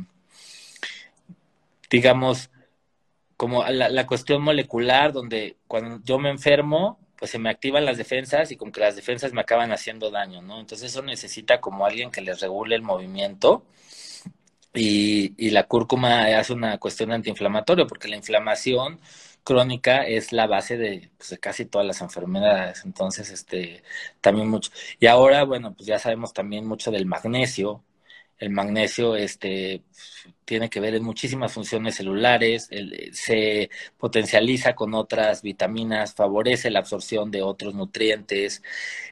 digamos, 1.93 2.51
como 3.37 3.65
la, 3.65 4.07
cuestión 4.07 4.43
molecular, 4.43 5.13
donde 5.13 5.59
cuando 5.69 6.01
yo 6.05 6.19
me 6.19 6.31
enfermo, 6.31 6.99
pues 7.19 7.31
se 7.31 7.39
me 7.39 7.51
activan 7.51 7.85
las 7.85 7.99
defensas 7.99 8.51
y 8.51 8.57
como 8.57 8.73
que 8.73 8.81
las 8.81 8.97
defensas 8.97 9.33
me 9.33 9.43
acaban 9.43 9.73
haciendo 9.73 10.11
daño, 10.11 10.41
¿no? 10.43 10.59
Entonces 10.59 10.91
eso 10.91 11.03
necesita 11.03 11.61
como 11.61 11.85
alguien 11.85 12.11
que 12.11 12.23
les 12.23 12.41
regule 12.41 12.75
el 12.77 12.83
movimiento 12.83 13.65
y, 14.75 15.35
y 15.37 15.51
la 15.51 15.65
cúrcuma 15.65 16.25
hace 16.39 16.55
una 16.55 16.79
cuestión 16.79 17.13
antiinflamatoria 17.13 17.87
porque 17.87 18.09
la 18.09 18.17
inflamación 18.17 18.99
crónica 19.45 20.07
es 20.07 20.33
la 20.33 20.47
base 20.47 20.79
de, 20.79 21.11
pues, 21.19 21.31
de 21.31 21.39
casi 21.39 21.67
todas 21.67 21.87
las 21.87 22.01
enfermedades, 22.01 22.85
entonces 22.85 23.31
este 23.31 23.83
también 24.21 24.49
mucho. 24.49 24.71
Y 24.99 25.07
ahora, 25.07 25.45
bueno, 25.45 25.75
pues 25.75 25.87
ya 25.87 25.99
sabemos 25.99 26.33
también 26.33 26.67
mucho 26.67 26.91
del 26.91 27.07
magnesio, 27.07 27.85
el 28.43 28.51
magnesio 28.51 29.15
este, 29.15 29.85
tiene 30.45 30.69
que 30.69 30.81
ver 30.81 30.97
en 30.97 31.05
muchísimas 31.05 31.53
funciones 31.53 31.95
celulares, 31.95 32.67
el, 32.73 33.15
se 33.15 33.71
potencializa 33.97 34.75
con 34.75 34.95
otras 34.95 35.43
vitaminas, 35.43 36.15
favorece 36.15 36.69
la 36.69 36.81
absorción 36.81 37.31
de 37.31 37.41
otros 37.43 37.73
nutrientes. 37.77 38.61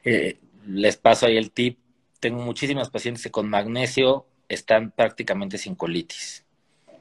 Eh, 0.03 0.37
les 0.67 0.97
paso 0.97 1.27
ahí 1.27 1.37
el 1.37 1.51
tip. 1.51 1.79
Tengo 2.19 2.41
muchísimas 2.41 2.89
pacientes 2.89 3.23
que 3.23 3.31
con 3.31 3.49
magnesio 3.49 4.25
están 4.49 4.91
prácticamente 4.91 5.57
sin 5.57 5.75
colitis, 5.75 6.43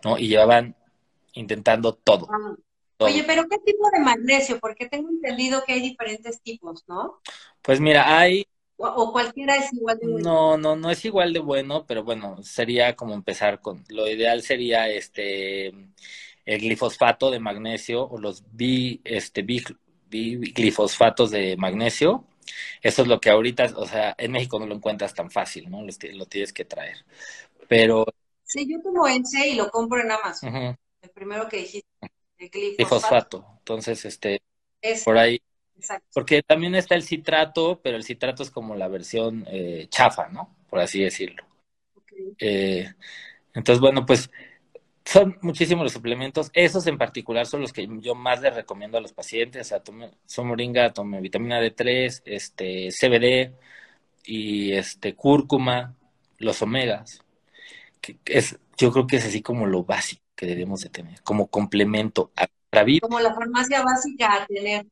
¿no? 0.05 0.17
Y 0.17 0.29
llevaban 0.29 0.77
intentando 1.33 1.95
todo. 1.95 2.29
Ah. 2.31 2.55
todo. 2.97 3.09
Oye, 3.09 3.25
pero 3.27 3.49
¿qué 3.49 3.59
tipo 3.59 3.91
de 3.91 3.99
magnesio? 3.99 4.61
Porque 4.61 4.87
tengo 4.89 5.09
entendido 5.09 5.65
que 5.67 5.73
hay 5.73 5.81
diferentes 5.81 6.41
tipos, 6.43 6.85
¿no? 6.87 7.21
Pues 7.61 7.81
mira, 7.81 8.17
hay 8.17 8.47
o 8.89 9.13
cualquiera 9.13 9.57
es 9.57 9.73
igual 9.73 9.99
de 9.99 10.09
bueno. 10.09 10.31
No, 10.31 10.57
no, 10.57 10.77
no 10.77 10.91
es 10.91 11.05
igual 11.05 11.33
de 11.33 11.41
bueno, 11.41 11.85
pero 11.87 12.03
bueno, 12.03 12.43
sería 12.43 12.97
como 12.97 13.15
empezar 13.15 13.61
con, 13.61 13.85
lo 13.89 14.09
ideal 14.09 14.43
sería 14.43 14.89
este 14.89 15.73
el 16.47 16.61
glifosfato 16.61 17.31
de 17.31 17.39
magnesio 17.39 18.03
o 18.09 18.19
los 18.19 18.43
bi, 18.53 19.01
este, 19.05 19.43
bi, 19.43 19.63
glifosfatos 20.11 21.31
de 21.31 21.57
magnesio. 21.57 22.25
Eso 22.83 23.03
es 23.03 23.09
lo 23.09 23.21
que 23.21 23.31
ahorita, 23.31 23.73
o 23.77 23.87
sea, 23.87 24.15
en 24.19 24.33
México 24.33 24.59
no 24.59 24.67
lo 24.67 24.75
encuentras 24.75 25.15
tan 25.15 25.31
fácil, 25.31 25.71
¿no? 25.71 25.83
Lo, 25.83 25.93
lo 26.15 26.27
tienes 26.27 26.53
que 26.53 26.65
traer. 26.65 27.05
Pero. 27.69 28.05
Sí, 28.43 28.67
yo 28.69 28.83
tomo 28.83 29.07
ese 29.07 29.51
y 29.51 29.55
lo 29.55 29.71
compro 29.71 30.01
en 30.01 30.11
Amazon. 30.11 30.53
Uh 30.53 30.59
-huh. 30.59 30.77
El 31.03 31.11
primero 31.11 31.49
que 31.49 31.59
dijiste, 31.59 31.89
el 32.39 32.49
glifosfato. 32.49 32.77
glifosfato. 32.77 33.47
Entonces, 33.59 34.05
este, 34.05 34.43
es, 34.83 35.05
por 35.05 35.19
ahí 35.19 35.41
Porque 36.13 36.43
también 36.43 36.75
está 36.75 36.95
el 36.95 37.03
citrato, 37.03 37.81
pero 37.83 37.97
el 37.97 38.05
citrato 38.05 38.43
es 38.43 38.51
como 38.51 38.75
la 38.75 38.89
versión 38.89 39.45
eh, 39.49 39.87
chafa, 39.89 40.29
¿no? 40.29 40.57
Por 40.69 40.81
así 40.81 41.03
decirlo. 41.03 41.45
Eh, 42.39 42.89
entonces, 43.55 43.81
bueno, 43.81 44.07
pues 44.07 44.31
son 45.05 45.39
muchísimos 45.43 45.83
los 45.83 45.93
suplementos. 45.93 46.51
Esos 46.53 46.87
en 46.87 46.99
particular 46.99 47.47
son 47.47 47.63
los 47.63 47.73
que 47.73 47.89
yo 48.01 48.15
más 48.15 48.41
les 48.41 48.55
recomiendo 48.55 48.99
a 48.99 49.01
los 49.01 49.13
pacientes. 49.13 49.67
O 49.67 49.69
sea, 49.69 49.83
tome, 49.83 50.11
moringa, 50.39 50.93
tome 50.93 51.21
vitamina 51.21 51.61
D3, 51.61 52.23
este, 52.25 52.89
CBD 52.91 53.55
y 54.25 54.73
este, 54.73 55.15
cúrcuma, 55.15 55.97
los 56.39 56.63
omegas. 56.63 57.25
Que 58.01 58.19
es, 58.27 58.59
yo 58.77 58.93
creo 58.93 59.07
que 59.07 59.17
es 59.17 59.27
así 59.27 59.43
como 59.43 59.67
lo 59.67 59.85
básico 59.85 60.23
que 60.37 60.47
debemos 60.47 60.81
de 60.81 60.89
tener, 60.89 61.23
como 61.23 61.49
complemento 61.49 62.33
a 62.37 62.47
la 62.73 62.85
vida. 62.85 63.01
Como 63.03 63.21
la 63.21 63.35
farmacia 63.35 63.83
básica 63.83 64.43
a 64.43 64.47
tener. 64.47 64.87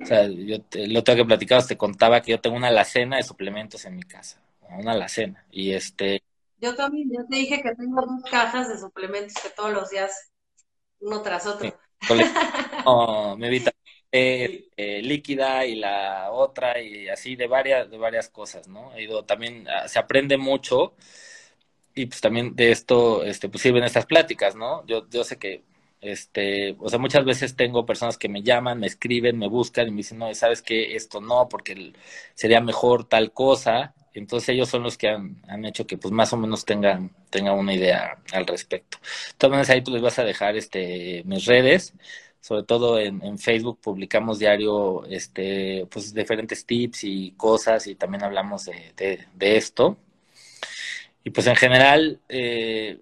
O 0.00 0.06
sea, 0.06 0.26
yo 0.26 0.60
te, 0.62 0.88
lo 0.88 1.04
tengo 1.04 1.18
que 1.18 1.24
platicar, 1.24 1.66
te 1.66 1.76
contaba 1.76 2.20
que 2.20 2.32
yo 2.32 2.40
tengo 2.40 2.56
una 2.56 2.68
alacena 2.68 3.16
de 3.16 3.22
suplementos 3.22 3.84
en 3.84 3.96
mi 3.96 4.02
casa, 4.02 4.40
una 4.70 4.92
alacena. 4.92 5.46
Y 5.50 5.72
este, 5.72 6.22
yo 6.58 6.74
también, 6.74 7.10
yo 7.12 7.26
te 7.28 7.36
dije 7.36 7.62
que 7.62 7.74
tengo 7.74 8.00
dos 8.00 8.30
cajas 8.30 8.68
de 8.68 8.78
suplementos 8.78 9.34
que 9.42 9.50
todos 9.50 9.72
los 9.72 9.90
días, 9.90 10.30
uno 11.00 11.22
tras 11.22 11.46
otro. 11.46 11.76
mi 13.38 13.48
vitamina 13.48 13.74
eh, 14.12 15.02
líquida 15.02 15.66
y 15.66 15.74
la 15.74 16.30
otra 16.30 16.80
y 16.80 17.08
así 17.08 17.36
de 17.36 17.46
varias, 17.48 17.90
de 17.90 17.98
varias 17.98 18.28
cosas, 18.28 18.68
¿no? 18.68 18.94
He 18.94 19.02
ido 19.02 19.24
también, 19.24 19.66
ah, 19.68 19.88
se 19.88 19.98
aprende 19.98 20.36
mucho 20.36 20.94
y 21.94 22.06
pues 22.06 22.20
también 22.20 22.54
de 22.54 22.70
esto, 22.70 23.24
este, 23.24 23.48
pues 23.48 23.62
sirven 23.62 23.84
estas 23.84 24.06
pláticas, 24.06 24.54
¿no? 24.56 24.86
Yo, 24.86 25.08
yo 25.10 25.24
sé 25.24 25.38
que 25.38 25.64
este, 26.04 26.76
o 26.80 26.88
sea, 26.90 26.98
muchas 26.98 27.24
veces 27.24 27.56
tengo 27.56 27.86
personas 27.86 28.18
que 28.18 28.28
me 28.28 28.42
llaman, 28.42 28.78
me 28.80 28.86
escriben, 28.86 29.38
me 29.38 29.48
buscan 29.48 29.88
y 29.88 29.90
me 29.90 29.98
dicen, 29.98 30.18
no, 30.18 30.32
¿sabes 30.34 30.60
qué? 30.62 30.94
Esto 30.96 31.20
no, 31.20 31.48
porque 31.48 31.94
sería 32.34 32.60
mejor 32.60 33.08
tal 33.08 33.32
cosa. 33.32 33.94
Entonces 34.12 34.50
ellos 34.50 34.68
son 34.68 34.82
los 34.82 34.98
que 34.98 35.08
han, 35.08 35.64
hecho 35.64 35.86
que 35.86 35.96
pues 35.98 36.12
más 36.12 36.32
o 36.32 36.36
menos 36.36 36.64
tengan, 36.64 37.10
tengan 37.30 37.58
una 37.58 37.74
idea 37.74 38.18
al 38.32 38.46
respecto. 38.46 38.98
De 39.40 39.48
maneras 39.48 39.70
ahí 39.70 39.82
tú 39.82 39.92
les 39.92 40.02
vas 40.02 40.18
a 40.18 40.24
dejar 40.24 40.56
este 40.56 41.22
mis 41.24 41.46
redes, 41.46 41.94
sobre 42.40 42.64
todo 42.64 42.98
en, 42.98 43.22
en, 43.24 43.38
Facebook 43.38 43.80
publicamos 43.80 44.38
diario 44.38 45.04
este 45.06 45.86
pues 45.90 46.14
diferentes 46.14 46.66
tips 46.66 47.04
y 47.04 47.32
cosas 47.32 47.86
y 47.86 47.94
también 47.96 48.24
hablamos 48.24 48.66
de, 48.66 49.26
de, 49.34 49.56
esto. 49.56 49.96
Y 51.24 51.30
pues 51.30 51.46
en 51.46 51.56
general 51.56 52.20
eh, 52.28 52.98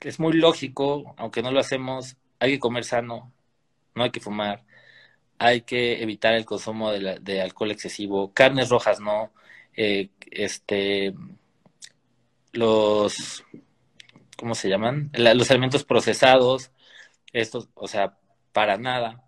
es 0.00 0.20
muy 0.20 0.34
lógico, 0.34 1.14
aunque 1.16 1.42
no 1.42 1.50
lo 1.50 1.60
hacemos, 1.60 2.16
hay 2.40 2.52
que 2.52 2.58
comer 2.58 2.84
sano, 2.84 3.32
no 3.94 4.04
hay 4.04 4.10
que 4.10 4.20
fumar, 4.20 4.64
hay 5.38 5.62
que 5.62 6.02
evitar 6.02 6.34
el 6.34 6.44
consumo 6.44 6.92
de, 6.92 7.18
de 7.20 7.42
alcohol 7.42 7.70
excesivo, 7.70 8.32
carnes 8.32 8.70
rojas 8.70 9.00
no, 9.00 9.32
eh, 9.76 10.10
este, 10.30 11.14
los, 12.52 13.44
¿cómo 14.36 14.54
se 14.54 14.68
llaman? 14.68 15.10
los 15.14 15.50
alimentos 15.50 15.84
procesados, 15.84 16.70
estos, 17.32 17.68
o 17.74 17.88
sea, 17.88 18.18
para 18.52 18.76
nada. 18.76 19.24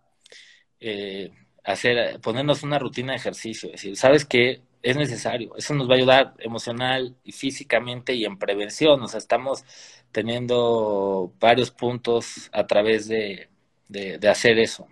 Eh, 0.81 1.31
hacer, 1.65 2.21
ponernos 2.21 2.63
una 2.63 2.79
rutina 2.79 3.13
de 3.13 3.19
ejercicio, 3.19 3.69
es 3.69 3.75
decir, 3.75 3.97
¿sabes 3.97 4.25
qué? 4.25 4.63
Es 4.83 4.97
necesario, 4.97 5.55
eso 5.57 5.75
nos 5.75 5.89
va 5.91 5.95
a 5.95 5.97
ayudar 5.99 6.35
emocional 6.39 7.17
y 7.23 7.33
físicamente 7.33 8.15
y 8.15 8.25
en 8.25 8.39
prevención, 8.39 9.03
o 9.03 9.09
sea, 9.09 9.19
estamos 9.19 9.63
teniendo 10.11 11.35
varios 11.39 11.71
puntos 11.71 12.49
a 12.53 12.67
través 12.67 13.07
de, 13.09 13.51
de 13.89 14.29
hacer 14.29 14.59
eso. 14.59 14.89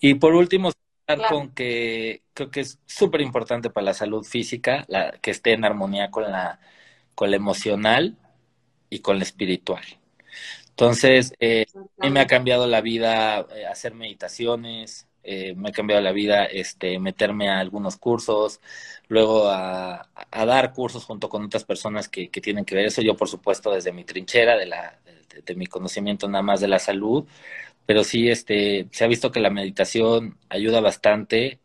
Y 0.00 0.14
por 0.14 0.34
último, 0.34 0.70
con 1.28 1.50
que 1.54 2.22
creo 2.34 2.50
que 2.50 2.60
es 2.60 2.80
súper 2.86 3.20
importante 3.20 3.70
para 3.70 3.86
la 3.86 3.94
salud 3.94 4.24
física, 4.24 4.84
la, 4.88 5.12
que 5.20 5.30
esté 5.30 5.52
en 5.52 5.64
armonía 5.64 6.10
con 6.10 6.24
la, 6.24 6.60
con 7.14 7.30
la 7.30 7.36
emocional 7.36 8.16
y 8.90 9.00
con 9.00 9.18
la 9.18 9.24
espiritual. 9.24 9.84
Entonces, 10.70 11.34
eh, 11.40 11.66
a 12.00 12.06
mí 12.06 12.12
me 12.12 12.20
ha 12.20 12.26
cambiado 12.26 12.66
la 12.66 12.80
vida 12.80 13.46
eh, 13.54 13.66
hacer 13.66 13.94
meditaciones, 13.94 15.08
eh, 15.24 15.54
me 15.56 15.70
ha 15.70 15.72
cambiado 15.72 16.02
la 16.02 16.12
vida 16.12 16.44
este, 16.44 16.98
meterme 16.98 17.48
a 17.48 17.58
algunos 17.58 17.96
cursos, 17.96 18.60
luego 19.08 19.48
a, 19.48 20.08
dar 20.32 20.72
cursos 20.72 21.04
junto 21.04 21.28
con 21.28 21.44
otras 21.44 21.64
personas 21.64 22.08
que, 22.08 22.28
que, 22.30 22.40
tienen 22.40 22.64
que 22.64 22.74
ver 22.74 22.86
eso. 22.86 23.02
Yo, 23.02 23.16
por 23.16 23.28
supuesto, 23.28 23.72
desde 23.72 23.92
mi 23.92 24.04
trinchera, 24.04 24.56
de, 24.56 24.66
la, 24.66 24.98
de 25.44 25.54
mi 25.54 25.66
conocimiento 25.66 26.28
nada 26.28 26.42
más 26.42 26.60
de 26.60 26.68
la 26.68 26.78
salud, 26.78 27.26
pero 27.86 28.04
sí 28.04 28.28
este, 28.28 28.88
se 28.92 29.04
ha 29.04 29.08
visto 29.08 29.32
que 29.32 29.40
la 29.40 29.50
meditación 29.50 30.38
ayuda 30.48 30.80
bastante 30.80 31.60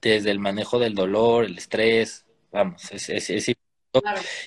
desde 0.00 0.30
el 0.30 0.38
manejo 0.38 0.78
del 0.78 0.94
dolor, 0.94 1.44
el 1.46 1.58
estrés, 1.58 2.26
vamos, 2.52 2.90
es, 2.92 3.08
es, 3.10 3.30
es 3.30 3.54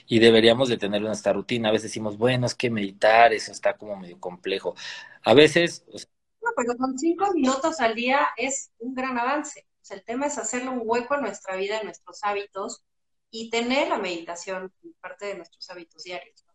y 0.05 0.19
deberíamos 0.19 0.69
de 0.69 0.77
tener 0.77 1.01
nuestra 1.01 1.33
rutina. 1.33 1.69
A 1.69 1.71
veces 1.71 1.91
decimos, 1.91 2.17
bueno, 2.17 2.45
es 2.45 2.55
que 2.55 2.69
meditar, 2.69 3.33
eso 3.33 3.51
está 3.51 3.73
como 3.77 3.95
medio 3.95 4.19
complejo. 4.19 4.75
A 5.23 5.33
veces... 5.33 5.85
no, 6.47 6.53
pero 6.55 6.77
con 6.77 6.97
cinco 6.97 7.33
minutos 7.33 7.79
al 7.79 7.95
día 7.95 8.29
es 8.37 8.71
un 8.79 8.93
gran 8.93 9.17
avance. 9.17 9.65
O 9.81 9.85
sea, 9.85 9.97
el 9.97 10.03
tema 10.03 10.27
es 10.27 10.37
hacerle 10.37 10.69
un 10.69 10.81
hueco 10.83 11.13
a 11.15 11.21
nuestra 11.21 11.55
vida, 11.55 11.79
a 11.79 11.83
nuestros 11.83 12.19
hábitos 12.23 12.83
y 13.31 13.49
tener 13.49 13.89
la 13.89 13.97
meditación 13.97 14.71
parte 15.01 15.25
de 15.27 15.35
nuestros 15.35 15.69
hábitos 15.69 16.03
diarios. 16.03 16.45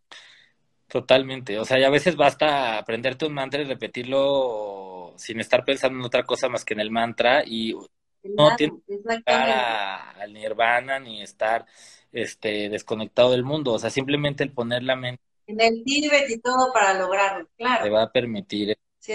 Totalmente, 0.88 1.58
o 1.58 1.64
sea, 1.64 1.78
y 1.78 1.84
a 1.84 1.90
veces 1.90 2.16
basta 2.16 2.76
aprenderte 2.76 3.24
un 3.24 3.32
mantra 3.32 3.62
y 3.62 3.64
repetirlo 3.64 5.14
sin 5.16 5.40
estar 5.40 5.64
pensando 5.64 5.98
en 5.98 6.04
otra 6.04 6.24
cosa 6.24 6.50
más 6.50 6.66
que 6.66 6.74
en 6.74 6.80
el 6.80 6.90
mantra 6.90 7.42
y 7.46 7.74
no 8.22 8.54
tienes 8.56 8.82
que 8.86 9.14
estar 9.14 10.14
al 10.20 10.32
nirvana 10.34 10.98
ni 10.98 11.22
estar 11.22 11.64
este 12.12 12.68
desconectado 12.68 13.30
del 13.30 13.42
mundo, 13.42 13.72
o 13.72 13.78
sea, 13.78 13.88
simplemente 13.88 14.44
el 14.44 14.52
poner 14.52 14.82
la 14.82 14.96
mente 14.96 15.22
en 15.46 15.60
el 15.60 15.84
Tíbet 15.84 16.30
y 16.30 16.40
todo 16.40 16.72
para 16.72 16.94
lograrlo, 16.94 17.48
claro. 17.56 17.84
Te 17.84 17.90
va 17.90 18.02
a 18.02 18.12
permitir, 18.12 18.76
sí, 18.98 19.12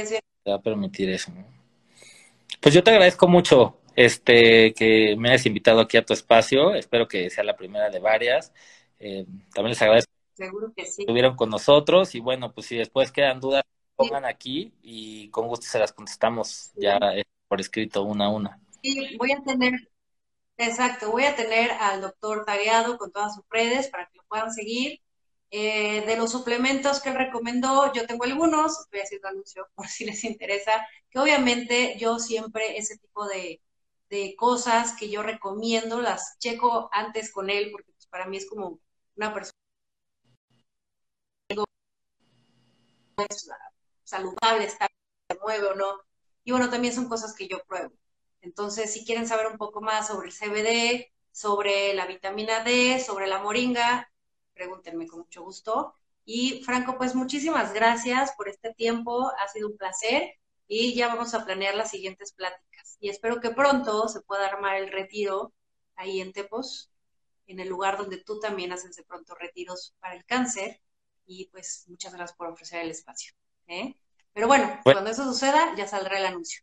te 0.48 0.52
va 0.52 0.58
a 0.60 0.62
permitir 0.62 1.10
eso. 1.10 1.30
Pues 2.62 2.74
yo 2.74 2.82
te 2.82 2.92
agradezco 2.92 3.28
mucho 3.28 3.82
este 3.98 4.74
que 4.74 5.18
me 5.18 5.28
hayas 5.28 5.46
invitado 5.46 5.82
aquí 5.82 5.98
a 5.98 6.06
tu 6.06 6.14
espacio, 6.14 6.74
espero 6.74 7.06
que 7.06 7.30
sea 7.30 7.44
la 7.44 7.58
primera 7.58 7.90
de 7.90 8.00
varias. 8.00 8.54
Eh, 8.98 9.26
también 9.54 9.72
les 9.72 9.82
agradezco 9.82 10.14
Seguro 10.36 10.72
que 10.74 10.86
sí. 10.86 11.02
Estuvieron 11.02 11.36
con 11.36 11.50
nosotros 11.50 12.16
y 12.16 12.22
bueno, 12.22 12.54
pues 12.54 12.68
si 12.68 12.78
después 12.78 13.12
quedan 13.12 13.42
dudas, 13.42 13.64
pongan 13.98 14.24
aquí 14.24 14.72
y 14.82 15.28
con 15.32 15.50
gusto 15.50 15.66
se 15.66 15.80
las 15.80 15.92
contestamos 15.92 16.72
ya 16.76 16.98
eh, 17.14 17.26
por 17.50 17.60
escrito 17.60 18.04
una 18.04 18.28
a 18.28 18.30
una. 18.30 18.62
Sí, 18.82 19.18
voy 19.18 19.34
a 19.34 19.44
tener, 19.44 19.74
exacto, 20.56 21.12
voy 21.12 21.26
a 21.26 21.36
tener 21.36 21.72
al 21.72 22.00
doctor 22.00 22.46
tagueado 22.46 22.98
con 22.98 23.12
todas 23.12 23.36
sus 23.36 23.44
redes 23.50 23.90
para 23.90 24.06
que 24.06 24.18
lo 24.18 24.24
puedan 24.30 24.54
seguir. 24.54 25.02
Eh, 25.50 26.06
de 26.06 26.18
los 26.18 26.32
suplementos 26.32 27.00
que 27.02 27.10
él 27.10 27.16
recomendó, 27.16 27.94
yo 27.94 28.06
tengo 28.06 28.26
algunos, 28.26 28.88
voy 28.92 29.00
a 29.00 29.04
un 29.20 29.26
anuncio 29.28 29.68
por 29.76 29.88
si 29.88 30.06
les 30.06 30.24
interesa, 30.26 30.86
que 31.10 31.20
obviamente 31.20 31.98
yo 31.98 32.20
siempre 32.20 32.78
ese 32.78 32.98
tipo 32.98 33.26
de, 33.28 33.62
de 34.10 34.36
cosas 34.36 34.96
que 34.98 35.10
yo 35.10 35.24
recomiendo 35.24 36.02
las 36.02 36.38
checo 36.40 36.90
antes 36.92 37.32
con 37.32 37.50
él, 37.50 37.70
porque 37.72 37.92
pues, 37.94 38.08
para 38.08 38.28
mí 38.28 38.38
es 38.38 38.50
como 38.50 38.80
una 39.16 39.34
persona 39.34 39.54
saludable, 44.04 44.66
está, 44.66 44.88
se 45.30 45.38
mueve 45.40 45.68
o 45.68 45.76
no. 45.76 46.02
Y 46.44 46.52
bueno, 46.52 46.70
también 46.70 46.94
son 46.94 47.10
cosas 47.10 47.36
que 47.36 47.48
yo 47.48 47.64
pruebo. 47.66 47.94
Entonces, 48.42 48.94
si 48.94 49.06
quieren 49.06 49.28
saber 49.28 49.48
un 49.48 49.58
poco 49.58 49.82
más 49.82 50.08
sobre 50.08 50.28
el 50.30 50.34
CBD, 50.34 51.12
sobre 51.32 51.94
la 51.94 52.06
vitamina 52.08 52.64
D, 52.64 53.00
sobre 53.00 53.28
la 53.28 53.40
moringa, 53.42 54.10
pregúntenme 54.58 55.08
con 55.08 55.20
mucho 55.20 55.44
gusto. 55.44 55.94
Y 56.26 56.62
Franco, 56.66 56.98
pues 56.98 57.16
muchísimas 57.16 57.74
gracias 57.74 58.34
por 58.36 58.50
este 58.50 58.74
tiempo, 58.74 59.32
ha 59.40 59.48
sido 59.48 59.70
un 59.70 59.78
placer 59.78 60.34
y 60.68 60.94
ya 60.94 61.08
vamos 61.08 61.34
a 61.34 61.46
planear 61.46 61.76
las 61.76 61.92
siguientes 61.92 62.34
pláticas. 62.34 62.98
Y 63.00 63.10
espero 63.10 63.40
que 63.40 63.52
pronto 63.52 64.10
se 64.10 64.22
pueda 64.22 64.48
armar 64.48 64.76
el 64.76 64.92
retiro 64.92 65.54
ahí 65.96 66.20
en 66.20 66.34
Tepos, 66.34 66.92
en 67.46 67.62
el 67.62 67.70
lugar 67.70 67.98
donde 67.98 68.18
tú 68.18 68.40
también 68.40 68.74
haces 68.74 68.98
de 68.98 69.04
pronto 69.04 69.36
retiros 69.36 69.94
para 70.02 70.16
el 70.16 70.26
cáncer 70.26 70.82
y 71.26 71.48
pues 71.52 71.86
muchas 71.88 72.14
gracias 72.14 72.36
por 72.38 72.48
ofrecer 72.48 72.82
el 72.82 72.92
espacio. 72.92 73.34
¿eh? 73.68 73.96
Pero 74.34 74.48
bueno, 74.48 74.80
cuando 74.84 75.10
eso 75.10 75.24
suceda, 75.24 75.74
ya 75.76 75.88
saldrá 75.88 76.20
el 76.20 76.26
anuncio. 76.26 76.62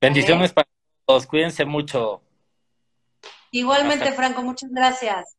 Bendiciones 0.00 0.52
para 0.52 0.68
todos, 1.06 1.26
cuídense 1.26 1.64
mucho. 1.64 2.20
Igualmente, 3.52 4.12
Franco, 4.12 4.42
muchas 4.42 4.70
gracias. 4.70 5.36